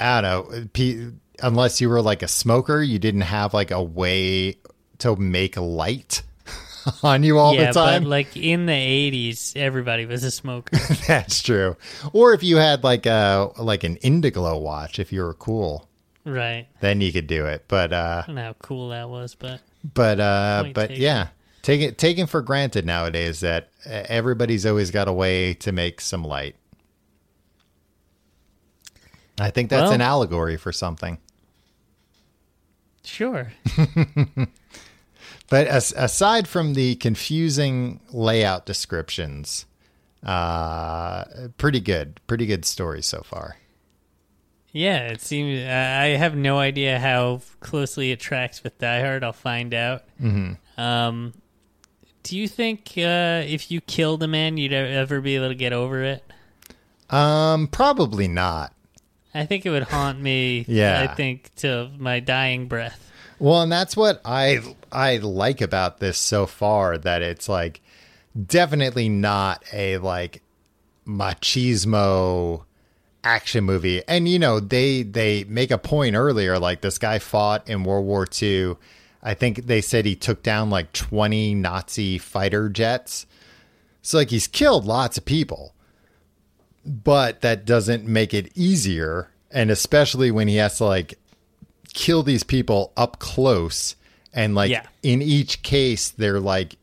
I 0.00 0.20
don't 0.20 0.50
know. 0.50 0.66
P- 0.72 1.10
unless 1.42 1.80
you 1.80 1.88
were 1.88 2.02
like 2.02 2.22
a 2.22 2.28
smoker, 2.28 2.82
you 2.82 2.98
didn't 2.98 3.22
have 3.22 3.54
like 3.54 3.70
a 3.70 3.82
way 3.82 4.56
to 4.98 5.16
make 5.16 5.56
light 5.56 6.22
on 7.02 7.22
you 7.22 7.38
all 7.38 7.54
yeah, 7.54 7.66
the 7.66 7.72
time. 7.72 8.04
but 8.04 8.08
like 8.08 8.36
in 8.36 8.66
the 8.66 8.72
80s, 8.72 9.56
everybody 9.56 10.06
was 10.06 10.24
a 10.24 10.30
smoker. 10.30 10.76
That's 11.06 11.42
true. 11.42 11.76
Or 12.12 12.34
if 12.34 12.42
you 12.42 12.56
had 12.56 12.84
like 12.84 13.06
a 13.06 13.50
like 13.58 13.84
an 13.84 13.96
Indiglo 13.96 14.60
watch, 14.60 14.98
if 14.98 15.12
you 15.12 15.22
were 15.22 15.34
cool, 15.34 15.88
right. 16.24 16.66
then 16.80 17.00
you 17.00 17.12
could 17.12 17.26
do 17.26 17.46
it. 17.46 17.64
But 17.68 17.92
uh, 17.92 18.22
I 18.24 18.26
don't 18.26 18.36
know 18.36 18.42
how 18.42 18.56
cool 18.60 18.90
that 18.90 19.08
was, 19.08 19.34
but 19.34 19.60
but 19.94 20.20
uh, 20.20 20.64
but 20.74 20.88
taken. 20.88 21.02
yeah, 21.02 21.28
take 21.68 21.80
it 21.82 21.98
taken 21.98 22.26
for 22.26 22.40
granted 22.40 22.86
nowadays 22.86 23.40
that 23.40 23.68
everybody's 23.86 24.64
always 24.64 24.90
got 24.90 25.06
a 25.06 25.12
way 25.12 25.52
to 25.52 25.70
make 25.70 26.00
some 26.00 26.24
light. 26.24 26.56
I 29.38 29.50
think 29.50 29.68
that's 29.70 29.82
Well- 29.84 29.92
an 29.92 30.00
allegory 30.00 30.56
for 30.56 30.72
something. 30.72 31.18
sure. 33.04 33.52
But 35.50 35.66
as, 35.66 35.92
aside 35.96 36.46
from 36.46 36.74
the 36.74 36.94
confusing 36.96 38.00
layout 38.12 38.66
descriptions, 38.66 39.64
uh, 40.22 41.24
pretty 41.56 41.80
good, 41.80 42.20
pretty 42.26 42.44
good 42.44 42.66
story 42.66 43.00
so 43.00 43.22
far. 43.22 43.56
Yeah, 44.72 45.08
it 45.08 45.22
seems. 45.22 45.60
I 45.66 46.02
I 46.02 46.06
have 46.16 46.36
no 46.36 46.58
idea 46.58 46.98
how 46.98 47.40
closely 47.60 48.10
it 48.10 48.20
tracks 48.20 48.62
with 48.62 48.78
Die 48.78 49.00
Hard. 49.00 49.24
I'll 49.24 49.32
find 49.32 49.72
out. 49.72 50.04
Mm-hmm. 50.22 50.78
Um, 50.78 51.32
do 52.28 52.36
you 52.36 52.46
think 52.46 52.92
uh, 52.98 53.42
if 53.46 53.70
you 53.70 53.80
killed 53.80 54.22
a 54.22 54.28
man, 54.28 54.58
you'd 54.58 54.74
ever 54.74 55.22
be 55.22 55.36
able 55.36 55.48
to 55.48 55.54
get 55.54 55.72
over 55.72 56.02
it? 56.02 56.22
Um, 57.08 57.68
probably 57.68 58.28
not. 58.28 58.74
I 59.34 59.46
think 59.46 59.64
it 59.64 59.70
would 59.70 59.84
haunt 59.84 60.20
me. 60.20 60.66
Yeah. 60.68 61.08
I 61.10 61.14
think 61.14 61.54
to 61.56 61.90
my 61.96 62.20
dying 62.20 62.68
breath. 62.68 63.10
Well, 63.38 63.62
and 63.62 63.72
that's 63.72 63.96
what 63.96 64.20
I 64.26 64.60
I 64.92 65.16
like 65.18 65.62
about 65.62 66.00
this 66.00 66.18
so 66.18 66.44
far 66.46 66.98
that 66.98 67.22
it's 67.22 67.48
like 67.48 67.80
definitely 68.46 69.08
not 69.08 69.64
a 69.72 69.96
like 69.98 70.42
machismo 71.06 72.64
action 73.24 73.64
movie. 73.64 74.02
And 74.06 74.28
you 74.28 74.38
know, 74.38 74.60
they 74.60 75.02
they 75.02 75.44
make 75.44 75.70
a 75.70 75.78
point 75.78 76.14
earlier 76.14 76.58
like 76.58 76.82
this 76.82 76.98
guy 76.98 77.20
fought 77.20 77.66
in 77.70 77.84
World 77.84 78.04
War 78.04 78.26
II 78.42 78.76
I 79.22 79.34
think 79.34 79.66
they 79.66 79.80
said 79.80 80.04
he 80.06 80.14
took 80.16 80.42
down 80.42 80.70
like 80.70 80.92
20 80.92 81.54
Nazi 81.54 82.18
fighter 82.18 82.68
jets. 82.68 83.26
So 84.02 84.18
like 84.18 84.30
he's 84.30 84.46
killed 84.46 84.84
lots 84.84 85.18
of 85.18 85.24
people. 85.24 85.74
But 86.84 87.40
that 87.42 87.64
doesn't 87.64 88.06
make 88.06 88.32
it 88.32 88.50
easier 88.56 89.30
and 89.50 89.70
especially 89.70 90.30
when 90.30 90.46
he 90.48 90.56
has 90.56 90.78
to 90.78 90.84
like 90.84 91.18
kill 91.94 92.22
these 92.22 92.44
people 92.44 92.92
up 92.96 93.18
close 93.18 93.96
and 94.32 94.54
like 94.54 94.70
Yeah. 94.70 94.86
in 95.02 95.20
each 95.22 95.62
case 95.62 96.10
they're 96.10 96.40
like 96.40 96.76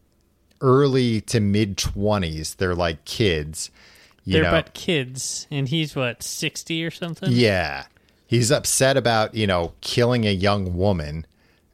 early 0.62 1.22
to 1.22 1.40
mid 1.40 1.78
20s. 1.78 2.58
They're 2.58 2.76
like 2.76 3.06
kids. 3.06 3.72
You 4.24 4.34
They're 4.34 4.44
know? 4.44 4.52
but 4.52 4.74
kids, 4.74 5.46
and 5.52 5.70
he's 5.70 5.96
what 5.96 6.24
sixty 6.24 6.84
or 6.84 6.90
something. 6.90 7.32
Yeah. 7.32 7.86
He's 8.26 8.52
upset 8.52 8.98
about, 8.98 9.36
you 9.36 9.46
know, 9.46 9.74
killing 9.82 10.26
a 10.26 10.32
young 10.32 10.76
woman. 10.76 11.28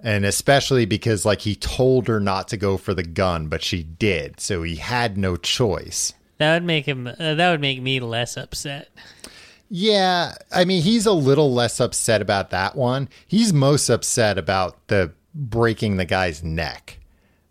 And 0.04 0.26
especially 0.26 0.86
because, 0.86 1.26
like, 1.26 1.42
he 1.42 1.56
told 1.56 2.08
her 2.08 2.20
not 2.20 2.48
to 2.50 2.58
go 2.58 2.78
for 2.78 2.94
the 2.94 3.04
gun, 3.04 3.48
but 3.48 3.62
she 3.64 3.84
did. 3.84 4.40
So 4.40 4.64
he 4.64 4.78
had 4.78 5.18
no 5.18 5.36
choice. 5.38 6.14
That 6.40 6.56
would 6.56 6.64
make 6.64 6.86
him. 6.88 7.06
Uh, 7.08 7.36
that 7.36 7.52
would 7.52 7.62
make 7.62 7.82
me 7.82 8.00
less 8.00 8.36
upset. 8.36 8.90
Yeah. 9.70 10.36
I 10.52 10.66
mean, 10.66 10.82
he's 10.82 11.06
a 11.06 11.14
little 11.14 11.54
less 11.54 11.80
upset 11.80 12.22
about 12.22 12.50
that 12.50 12.76
one. 12.76 13.10
He's 13.28 13.54
most 13.54 13.90
upset 13.90 14.38
about 14.40 14.88
the 14.88 15.14
breaking 15.36 15.98
the 15.98 16.06
guy's 16.06 16.44
neck. 16.44 16.98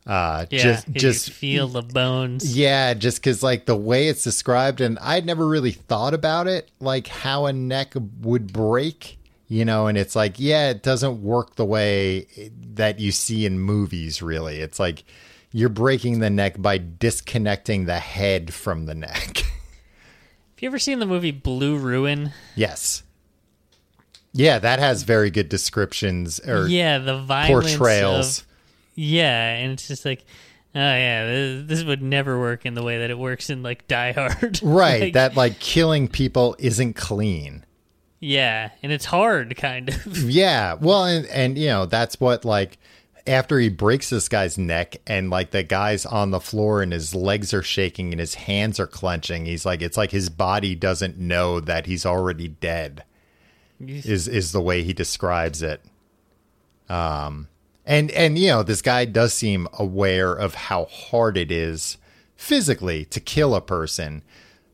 Uh, 0.07 0.47
Yeah, 0.51 0.63
just, 0.63 0.91
just 0.91 1.31
feel 1.31 1.69
the 1.69 1.83
bones. 1.83 2.57
Yeah, 2.57 2.95
just 2.95 3.19
because 3.19 3.45
like 3.45 3.67
the 3.67 3.77
way 3.77 4.09
it's 4.09 4.25
described, 4.25 4.81
and 4.81 4.99
I'd 4.99 5.25
never 5.25 5.47
really 5.47 5.71
thought 5.71 6.15
about 6.15 6.49
it, 6.49 6.69
like 6.81 7.07
how 7.07 7.47
a 7.47 7.53
neck 7.53 7.95
would 8.23 8.53
break, 8.53 9.19
you 9.51 9.67
know. 9.67 9.87
And 9.87 9.99
it's 9.99 10.17
like, 10.17 10.37
yeah, 10.39 10.71
it 10.71 10.83
doesn't 10.83 11.23
work 11.23 11.57
the 11.57 11.67
way 11.67 12.27
that 12.73 12.99
you 12.99 13.13
see 13.13 13.45
in 13.45 13.59
movies. 13.59 14.23
Really, 14.23 14.61
it's 14.61 14.81
like 14.81 15.05
you're 15.53 15.69
breaking 15.69 16.21
the 16.21 16.31
neck 16.31 16.55
by 16.57 16.79
disconnecting 16.79 17.85
the 17.85 17.99
head 17.99 18.55
from 18.55 18.87
the 18.87 18.95
neck. 18.95 19.39
Have 20.61 20.63
you 20.63 20.69
ever 20.69 20.79
seen 20.79 20.99
the 21.01 21.07
movie 21.07 21.33
Blue 21.33 21.77
Ruin? 21.77 22.33
yes. 22.55 23.03
Yeah, 24.33 24.61
that 24.61 24.79
has 24.79 25.03
very 25.03 25.29
good 25.31 25.49
descriptions 25.49 26.39
or 26.39 26.69
Yeah, 26.69 26.99
the 26.99 27.19
violence 27.19 27.77
portrayals. 27.77 28.39
Of, 28.39 28.47
yeah, 28.95 29.55
and 29.57 29.73
it's 29.73 29.89
just 29.89 30.05
like, 30.05 30.21
oh 30.75 30.79
yeah, 30.79 31.27
this, 31.27 31.67
this 31.67 31.85
would 31.85 32.01
never 32.01 32.39
work 32.39 32.65
in 32.65 32.75
the 32.75 32.83
way 32.85 32.99
that 32.99 33.11
it 33.11 33.19
works 33.19 33.51
in 33.51 33.65
like 33.65 33.89
Die 33.89 34.13
Hard. 34.13 34.61
right, 34.63 35.01
Like, 35.01 35.13
that 35.15 35.35
like 35.35 35.59
killing 35.59 36.07
people 36.07 36.55
isn't 36.61 36.95
clean. 36.95 37.65
Yeah, 38.21 38.71
and 38.83 38.93
it's 38.93 39.07
hard, 39.07 39.57
kind 39.59 39.89
of. 39.89 40.31
Yeah, 40.31 40.75
well, 40.75 41.05
and 41.05 41.27
and 41.27 41.59
you 41.59 41.69
know 41.69 41.87
that's 41.87 42.21
what 42.21 42.45
like 42.45 42.79
after 43.27 43.59
he 43.59 43.69
breaks 43.69 44.11
this 44.11 44.29
guy's 44.29 44.59
neck 44.59 44.97
and 45.07 45.31
like 45.31 45.51
the 45.51 45.63
guy's 45.63 46.07
on 46.07 46.31
the 46.31 46.41
floor 46.41 46.83
and 46.83 46.93
his 46.93 47.15
legs 47.15 47.53
are 47.53 47.63
shaking 47.63 48.13
and 48.13 48.21
his 48.21 48.35
hands 48.35 48.79
are 48.79 48.87
clenching. 48.87 49.47
He's 49.47 49.67
like 49.67 49.83
it's 49.83 49.97
like 49.97 50.11
his 50.11 50.29
body 50.29 50.75
doesn't 50.75 51.19
know 51.19 51.61
that 51.61 51.87
he's 51.87 52.07
already 52.07 52.49
dead. 52.49 53.05
Is 53.81 54.29
is 54.29 54.53
the 54.53 54.61
way 54.61 54.83
he 54.83 54.93
describes 54.93 55.63
it. 55.63 55.83
Um, 56.91 57.49
and 57.87 58.11
and 58.11 58.39
you 58.39 58.49
know 58.49 58.63
this 58.63 58.83
guy 58.83 59.07
does 59.07 59.33
seem 59.33 59.67
aware 59.79 60.33
of 60.35 60.55
how 60.55 60.85
hard 60.87 61.39
it 61.39 61.51
is 61.51 61.97
physically 62.37 63.07
to 63.07 63.21
kill 63.21 63.55
a 63.55 63.61
person. 63.63 64.23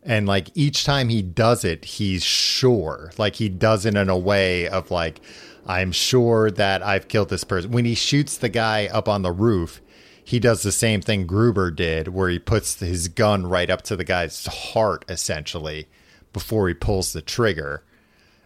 And 0.07 0.26
like 0.26 0.50
each 0.54 0.84
time 0.84 1.09
he 1.09 1.20
does 1.20 1.64
it, 1.64 1.84
he's 1.84 2.22
sure. 2.22 3.11
Like 3.18 3.36
he 3.36 3.48
does 3.48 3.84
it 3.84 3.96
in 3.96 4.09
a 4.09 4.16
way 4.16 4.68
of 4.68 4.90
like, 4.92 5.20
I'm 5.66 5.90
sure 5.90 6.48
that 6.52 6.80
I've 6.82 7.09
killed 7.09 7.28
this 7.28 7.42
person. 7.42 7.72
When 7.72 7.84
he 7.84 7.96
shoots 7.96 8.38
the 8.38 8.48
guy 8.48 8.86
up 8.86 9.09
on 9.09 9.22
the 9.22 9.32
roof, 9.32 9.80
he 10.24 10.38
does 10.38 10.62
the 10.62 10.70
same 10.70 11.00
thing 11.00 11.26
Gruber 11.26 11.72
did, 11.72 12.09
where 12.09 12.28
he 12.28 12.38
puts 12.38 12.78
his 12.78 13.09
gun 13.09 13.46
right 13.46 13.68
up 13.68 13.82
to 13.82 13.96
the 13.96 14.04
guy's 14.04 14.46
heart, 14.46 15.04
essentially, 15.09 15.88
before 16.32 16.68
he 16.68 16.74
pulls 16.74 17.12
the 17.12 17.22
trigger. 17.22 17.82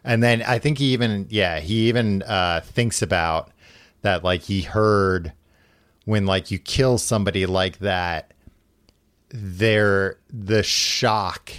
And 0.02 0.22
then 0.22 0.42
I 0.42 0.58
think 0.58 0.78
he 0.78 0.92
even, 0.94 1.26
yeah, 1.28 1.60
he 1.60 1.88
even 1.88 2.22
uh, 2.22 2.62
thinks 2.64 3.02
about 3.02 3.50
that, 4.00 4.24
like 4.24 4.42
he 4.42 4.62
heard 4.62 5.34
when 6.06 6.24
like 6.24 6.50
you 6.50 6.58
kill 6.58 6.96
somebody 6.96 7.44
like 7.44 7.78
that, 7.80 8.32
they're 9.30 10.16
the 10.32 10.62
shock. 10.62 11.52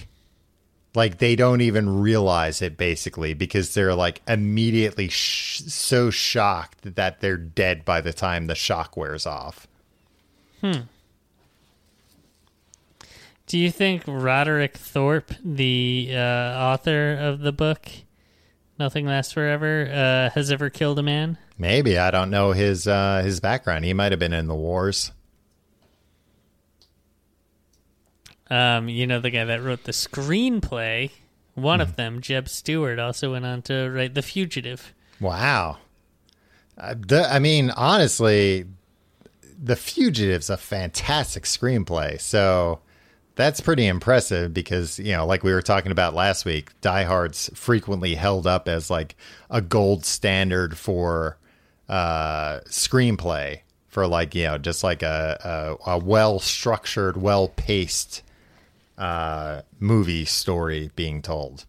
Like 0.94 1.20
they 1.20 1.36
don't 1.36 1.62
even 1.62 2.02
realize 2.02 2.62
it 2.62 2.76
basically 2.78 3.34
because 3.34 3.74
they're 3.74 3.96
like 3.96 4.22
immediately 4.28 5.08
sh- 5.08 5.62
so 5.68 6.10
shocked 6.10 6.96
that 6.96 7.22
they're 7.22 7.38
dead 7.38 7.86
by 7.86 8.02
the 8.02 8.12
time 8.12 8.48
the 8.48 8.56
shock 8.56 8.98
wears 8.98 9.26
off. 9.26 9.68
Hmm. 10.60 10.82
Do 13.48 13.58
you 13.58 13.72
think 13.72 14.04
Roderick 14.06 14.78
Thorp, 14.78 15.32
the 15.44 16.10
uh, 16.14 16.18
author 16.18 17.14
of 17.14 17.40
the 17.40 17.52
book 17.52 17.88
Nothing 18.80 19.06
Lasts 19.06 19.34
Forever, 19.34 19.90
uh, 19.92 20.30
has 20.34 20.52
ever 20.52 20.70
killed 20.70 21.00
a 21.00 21.04
man? 21.04 21.38
maybe. 21.58 21.98
I 21.98 22.12
don't 22.12 22.32
know 22.32 22.52
his 22.54 22.88
uh 22.88 23.22
his 23.24 23.40
background. 23.40 23.86
He 23.86 23.94
might 23.94 24.12
have 24.12 24.20
been 24.20 24.34
in 24.34 24.48
the 24.48 24.56
wars 24.56 25.12
Um, 28.52 28.90
you 28.90 29.08
know, 29.08 29.20
the 29.20 29.30
guy 29.32 29.46
that 29.46 29.64
wrote 29.64 29.86
the 29.86 29.94
screenplay, 29.94 31.10
one 31.56 31.82
of 31.82 31.96
them, 31.96 32.22
Jeb 32.22 32.50
Stuart, 32.50 33.00
also 33.00 33.32
went 33.32 33.46
on 33.46 33.62
to 33.64 33.90
write 33.90 34.14
The 34.14 34.22
Fugitive. 34.22 34.94
wow 35.20 35.78
uh, 36.78 36.96
the, 36.98 37.28
i 37.32 37.38
mean 37.38 37.70
honestly 37.72 38.66
the 39.62 39.76
fugitive's 39.76 40.50
a 40.50 40.58
fantastic 40.58 41.44
screenplay 41.44 42.20
so 42.20 42.80
that's 43.36 43.60
pretty 43.62 43.86
impressive 43.86 44.54
because 44.54 44.98
you 45.00 45.12
know 45.12 45.26
like 45.26 45.44
we 45.44 45.54
were 45.54 45.62
talking 45.62 45.92
about 45.92 46.14
last 46.16 46.44
week 46.46 46.72
die 46.82 47.04
hard's 47.04 47.50
frequently 47.54 48.16
held 48.16 48.48
up 48.48 48.68
as 48.68 48.90
like 48.90 49.16
a 49.50 49.62
gold 49.62 50.06
standard 50.06 50.78
for 50.78 51.38
uh 51.90 52.60
screenplay 52.62 53.60
for 53.88 54.08
like 54.08 54.34
you 54.34 54.46
know 54.46 54.58
just 54.58 54.84
like 54.84 55.04
a 55.04 55.78
a, 55.86 55.92
a 55.92 55.98
well 56.00 56.40
structured 56.40 57.18
well 57.18 57.48
paced 57.50 58.24
uh 58.98 59.62
movie 59.80 60.26
story 60.26 60.92
being 60.96 61.22
told 61.22 61.66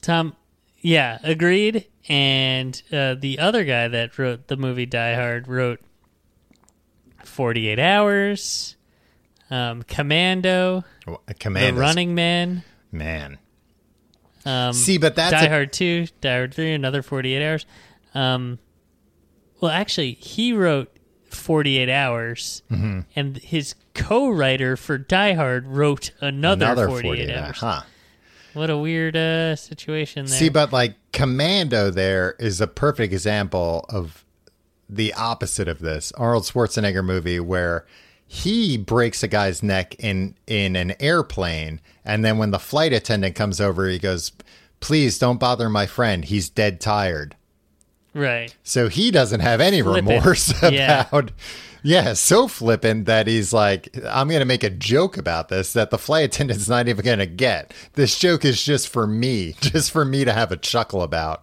Tom, 0.00 0.34
yeah, 0.80 1.18
agreed. 1.22 1.86
And 2.08 2.80
uh, 2.92 3.14
the 3.14 3.38
other 3.38 3.64
guy 3.64 3.86
that 3.86 4.18
wrote 4.18 4.48
the 4.48 4.56
movie 4.56 4.86
Die 4.86 5.14
Hard 5.14 5.46
wrote 5.46 5.80
48 7.24 7.78
Hours, 7.78 8.76
um, 9.48 9.84
Commando, 9.84 10.84
command 11.38 11.76
The 11.76 11.80
Running 11.80 12.16
Man, 12.16 12.64
man 12.90 13.38
um, 14.44 14.72
see 14.72 14.98
but 14.98 15.14
that's 15.14 15.32
Die 15.32 15.44
a- 15.44 15.48
Hard 15.48 15.72
2, 15.72 16.06
Die 16.20 16.34
Hard 16.36 16.54
3, 16.54 16.72
another 16.72 17.02
48 17.02 17.42
Hours. 17.42 17.66
Um, 18.14 18.58
well, 19.60 19.70
actually, 19.70 20.12
he 20.14 20.52
wrote 20.52 20.94
48 21.34 21.88
Hours, 21.88 22.62
Mm-hmm. 22.70 23.00
and 23.16 23.36
his 23.38 23.74
co 23.94 24.28
writer 24.30 24.76
for 24.76 24.98
Die 24.98 25.32
Hard 25.34 25.66
wrote 25.66 26.10
another, 26.20 26.66
another 26.66 26.86
48, 26.88 27.02
48 27.02 27.30
Hours. 27.36 27.58
huh 27.58 27.82
What 28.54 28.70
a 28.70 28.76
weird 28.76 29.16
uh, 29.16 29.56
situation 29.56 30.26
there. 30.26 30.38
See, 30.38 30.48
but 30.48 30.72
like 30.72 30.94
Commando, 31.12 31.90
there 31.90 32.36
is 32.38 32.60
a 32.60 32.66
perfect 32.66 33.12
example 33.12 33.84
of 33.88 34.24
the 34.88 35.12
opposite 35.14 35.68
of 35.68 35.78
this 35.78 36.12
Arnold 36.12 36.44
Schwarzenegger 36.44 37.04
movie 37.04 37.40
where 37.40 37.86
he 38.26 38.76
breaks 38.78 39.22
a 39.22 39.28
guy's 39.28 39.62
neck 39.62 39.94
in 39.98 40.34
in 40.46 40.76
an 40.76 40.94
airplane, 41.00 41.80
and 42.04 42.24
then 42.24 42.38
when 42.38 42.50
the 42.50 42.58
flight 42.58 42.92
attendant 42.92 43.34
comes 43.34 43.60
over, 43.60 43.88
he 43.88 43.98
goes, 43.98 44.32
"Please 44.80 45.18
don't 45.18 45.38
bother 45.40 45.68
my 45.68 45.86
friend. 45.86 46.24
He's 46.24 46.48
dead 46.48 46.80
tired." 46.80 47.36
Right. 48.14 48.54
So 48.62 48.88
he 48.88 49.10
doesn't 49.10 49.40
have 49.40 49.60
any 49.60 49.82
Flippant. 49.82 50.08
remorse 50.08 50.52
Yeah. 50.70 51.06
about. 51.08 51.32
Yeah, 51.84 52.12
so 52.12 52.46
flippant 52.46 53.06
that 53.06 53.26
he's 53.26 53.52
like, 53.52 53.88
I'm 54.08 54.28
going 54.28 54.38
to 54.38 54.44
make 54.46 54.62
a 54.62 54.70
joke 54.70 55.16
about 55.16 55.48
this 55.48 55.72
that 55.72 55.90
the 55.90 55.98
flight 55.98 56.26
attendant's 56.26 56.68
not 56.68 56.86
even 56.86 57.04
going 57.04 57.18
to 57.18 57.26
get. 57.26 57.74
This 57.94 58.16
joke 58.20 58.44
is 58.44 58.62
just 58.62 58.88
for 58.88 59.04
me, 59.04 59.56
just 59.60 59.90
for 59.90 60.04
me 60.04 60.24
to 60.24 60.32
have 60.32 60.52
a 60.52 60.56
chuckle 60.56 61.02
about. 61.02 61.42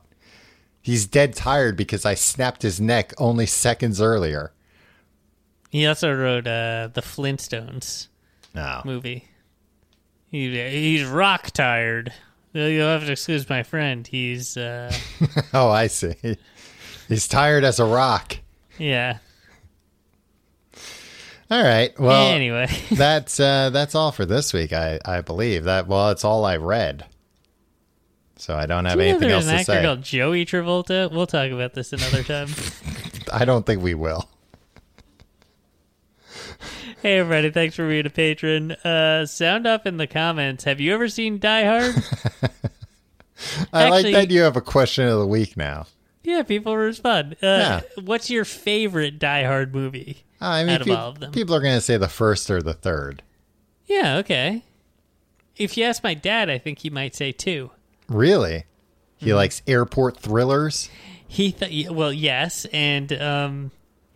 He's 0.81 1.05
dead 1.05 1.35
tired 1.35 1.75
because 1.75 2.05
I 2.05 2.13
snapped 2.13 2.61
his 2.61 2.79
neck 2.79 3.13
only 3.17 3.45
seconds 3.45 3.99
earlier. 4.01 4.53
He 5.69 5.85
also 5.85 6.09
wrote 6.13 6.47
uh, 6.47 6.87
the 6.93 7.01
Flintstones 7.01 8.07
No. 8.55 8.81
movie. 8.85 9.25
He, 10.31 10.57
he's 10.69 11.03
rock 11.05 11.51
tired. 11.51 12.13
You'll 12.53 12.87
have 12.87 13.05
to 13.05 13.11
excuse 13.11 13.47
my 13.49 13.63
friend. 13.63 14.07
He's 14.07 14.55
uh, 14.55 14.91
Oh, 15.53 15.69
I 15.69 15.87
see. 15.87 16.15
He's 17.09 17.27
tired 17.27 17.63
as 17.65 17.79
a 17.79 17.85
rock. 17.85 18.37
yeah. 18.77 19.17
All 21.51 21.63
right. 21.63 21.99
Well, 21.99 22.31
anyway, 22.31 22.67
that's 22.91 23.39
uh, 23.39 23.71
that's 23.71 23.95
all 23.95 24.11
for 24.11 24.23
this 24.23 24.53
week. 24.53 24.71
I 24.71 24.99
I 25.03 25.21
believe 25.21 25.63
that. 25.63 25.87
Well, 25.87 26.11
it's 26.11 26.23
all 26.23 26.45
I 26.45 26.57
read. 26.57 27.05
So 28.35 28.55
I 28.55 28.67
don't 28.67 28.85
have 28.85 28.97
Do 28.99 29.03
you 29.03 29.09
know 29.09 29.15
anything 29.17 29.31
else 29.31 29.45
an 29.45 29.49
to 29.49 29.55
actor 29.55 29.71
say. 29.73 29.83
called 29.83 30.01
Joey 30.03 30.45
Travolta. 30.45 31.11
We'll 31.11 31.25
talk 31.27 31.49
about 31.51 31.73
this 31.73 31.91
another 31.91 32.21
time. 32.23 32.47
I 33.33 33.45
don't 33.45 33.65
think 33.65 33.81
we 33.81 33.95
will. 33.95 34.29
Hey, 37.01 37.17
everybody. 37.19 37.49
Thanks 37.49 37.75
for 37.75 37.87
being 37.87 38.05
a 38.05 38.09
patron. 38.09 38.71
Uh, 38.73 39.25
sound 39.25 39.65
up 39.65 39.87
in 39.87 39.97
the 39.97 40.07
comments. 40.07 40.65
Have 40.65 40.79
you 40.79 40.93
ever 40.93 41.07
seen 41.09 41.39
Die 41.39 41.63
Hard? 41.63 41.95
I 43.73 43.83
Actually- 43.85 44.13
like 44.13 44.27
that 44.27 44.31
you 44.31 44.41
have 44.41 44.55
a 44.57 44.61
question 44.61 45.07
of 45.07 45.17
the 45.19 45.27
week 45.27 45.57
now. 45.57 45.87
Yeah, 46.29 46.43
people 46.43 46.75
respond. 46.77 47.33
Uh, 47.41 47.45
Yeah. 47.45 47.81
What's 48.03 48.29
your 48.29 48.45
favorite 48.45 49.19
Die 49.19 49.43
Hard 49.43 49.73
movie? 49.73 50.23
I 50.41 50.63
mean, 50.63 50.75
Out 50.75 50.81
of 50.81 50.87
peop- 50.87 50.97
all 50.97 51.09
of 51.09 51.19
them. 51.19 51.31
people 51.31 51.55
are 51.55 51.59
going 51.61 51.75
to 51.75 51.81
say 51.81 51.97
the 51.97 52.07
first 52.07 52.49
or 52.49 52.61
the 52.61 52.73
third. 52.73 53.23
Yeah, 53.87 54.17
okay. 54.17 54.63
If 55.57 55.75
you 55.77 55.83
ask 55.83 56.03
my 56.03 56.13
dad, 56.13 56.49
I 56.49 56.57
think 56.57 56.79
he 56.79 56.89
might 56.89 57.15
say 57.15 57.31
two. 57.31 57.71
Really? 58.07 58.65
He 59.17 59.27
Mm-hmm. 59.27 59.35
likes 59.35 59.61
airport 59.67 60.17
thrillers. 60.17 60.89
He 61.27 61.51
th- 61.51 61.89
well, 61.89 62.13
yes, 62.13 62.65
and 62.71 63.11
um, 63.21 63.71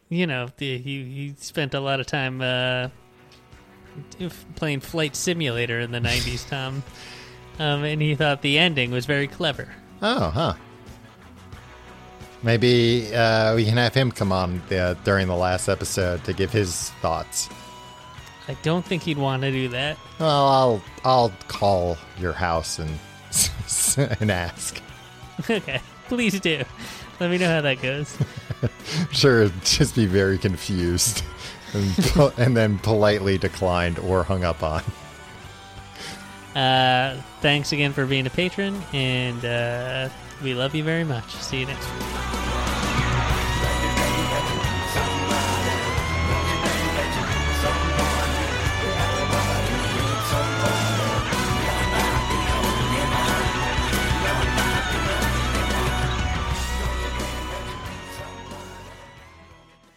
you 0.09 0.25
know, 0.25 0.47
the, 0.57 0.77
he 0.77 1.03
he 1.03 1.35
spent 1.37 1.73
a 1.73 1.79
lot 1.81 1.99
of 1.99 2.05
time 2.07 2.41
uh, 2.41 2.87
playing 4.55 4.79
flight 4.79 5.15
simulator 5.15 5.79
in 5.79 5.91
the 5.91 5.99
'90s, 5.99 6.47
Tom. 6.49 6.83
Um, 7.59 7.83
and 7.83 8.01
he 8.01 8.15
thought 8.15 8.41
the 8.41 8.57
ending 8.57 8.89
was 8.89 9.05
very 9.05 9.27
clever. 9.27 9.67
Oh, 10.01 10.31
huh. 10.31 10.53
Maybe 12.43 13.13
uh, 13.15 13.55
we 13.55 13.63
can 13.65 13.77
have 13.77 13.93
him 13.93 14.11
come 14.11 14.31
on 14.33 14.61
uh, 14.69 14.95
during 15.05 15.27
the 15.27 15.35
last 15.35 15.69
episode 15.69 16.23
to 16.25 16.33
give 16.33 16.51
his 16.51 16.89
thoughts. 17.01 17.49
I 18.49 18.55
don't 18.61 18.83
think 18.85 19.03
he'd 19.03 19.17
want 19.17 19.43
to 19.43 19.51
do 19.51 19.69
that. 19.69 19.97
Well, 20.19 20.47
I'll 20.47 20.83
I'll 21.05 21.31
call 21.47 21.97
your 22.19 22.33
house 22.33 22.79
and 22.79 22.99
and 24.19 24.29
ask. 24.29 24.81
okay, 25.49 25.79
please 26.09 26.39
do. 26.41 26.63
Let 27.21 27.31
me 27.31 27.37
know 27.37 27.47
how 27.47 27.61
that 27.61 27.81
goes. 27.81 28.15
Sure, 29.11 29.49
just 29.65 29.93
be 29.93 30.05
very 30.05 30.37
confused, 30.37 31.21
and, 31.73 32.31
and 32.37 32.55
then 32.55 32.79
politely 32.79 33.37
declined 33.37 33.99
or 33.99 34.23
hung 34.23 34.45
up 34.45 34.63
on. 34.63 34.81
Uh, 36.55 37.21
thanks 37.41 37.73
again 37.73 37.91
for 37.91 38.05
being 38.05 38.25
a 38.25 38.29
patron, 38.29 38.81
and 38.93 39.43
uh, 39.43 40.07
we 40.43 40.53
love 40.53 40.75
you 40.75 40.83
very 40.83 41.05
much. 41.05 41.35
See 41.37 41.61
you 41.61 41.65
next 41.65 41.89
week. 41.93 42.72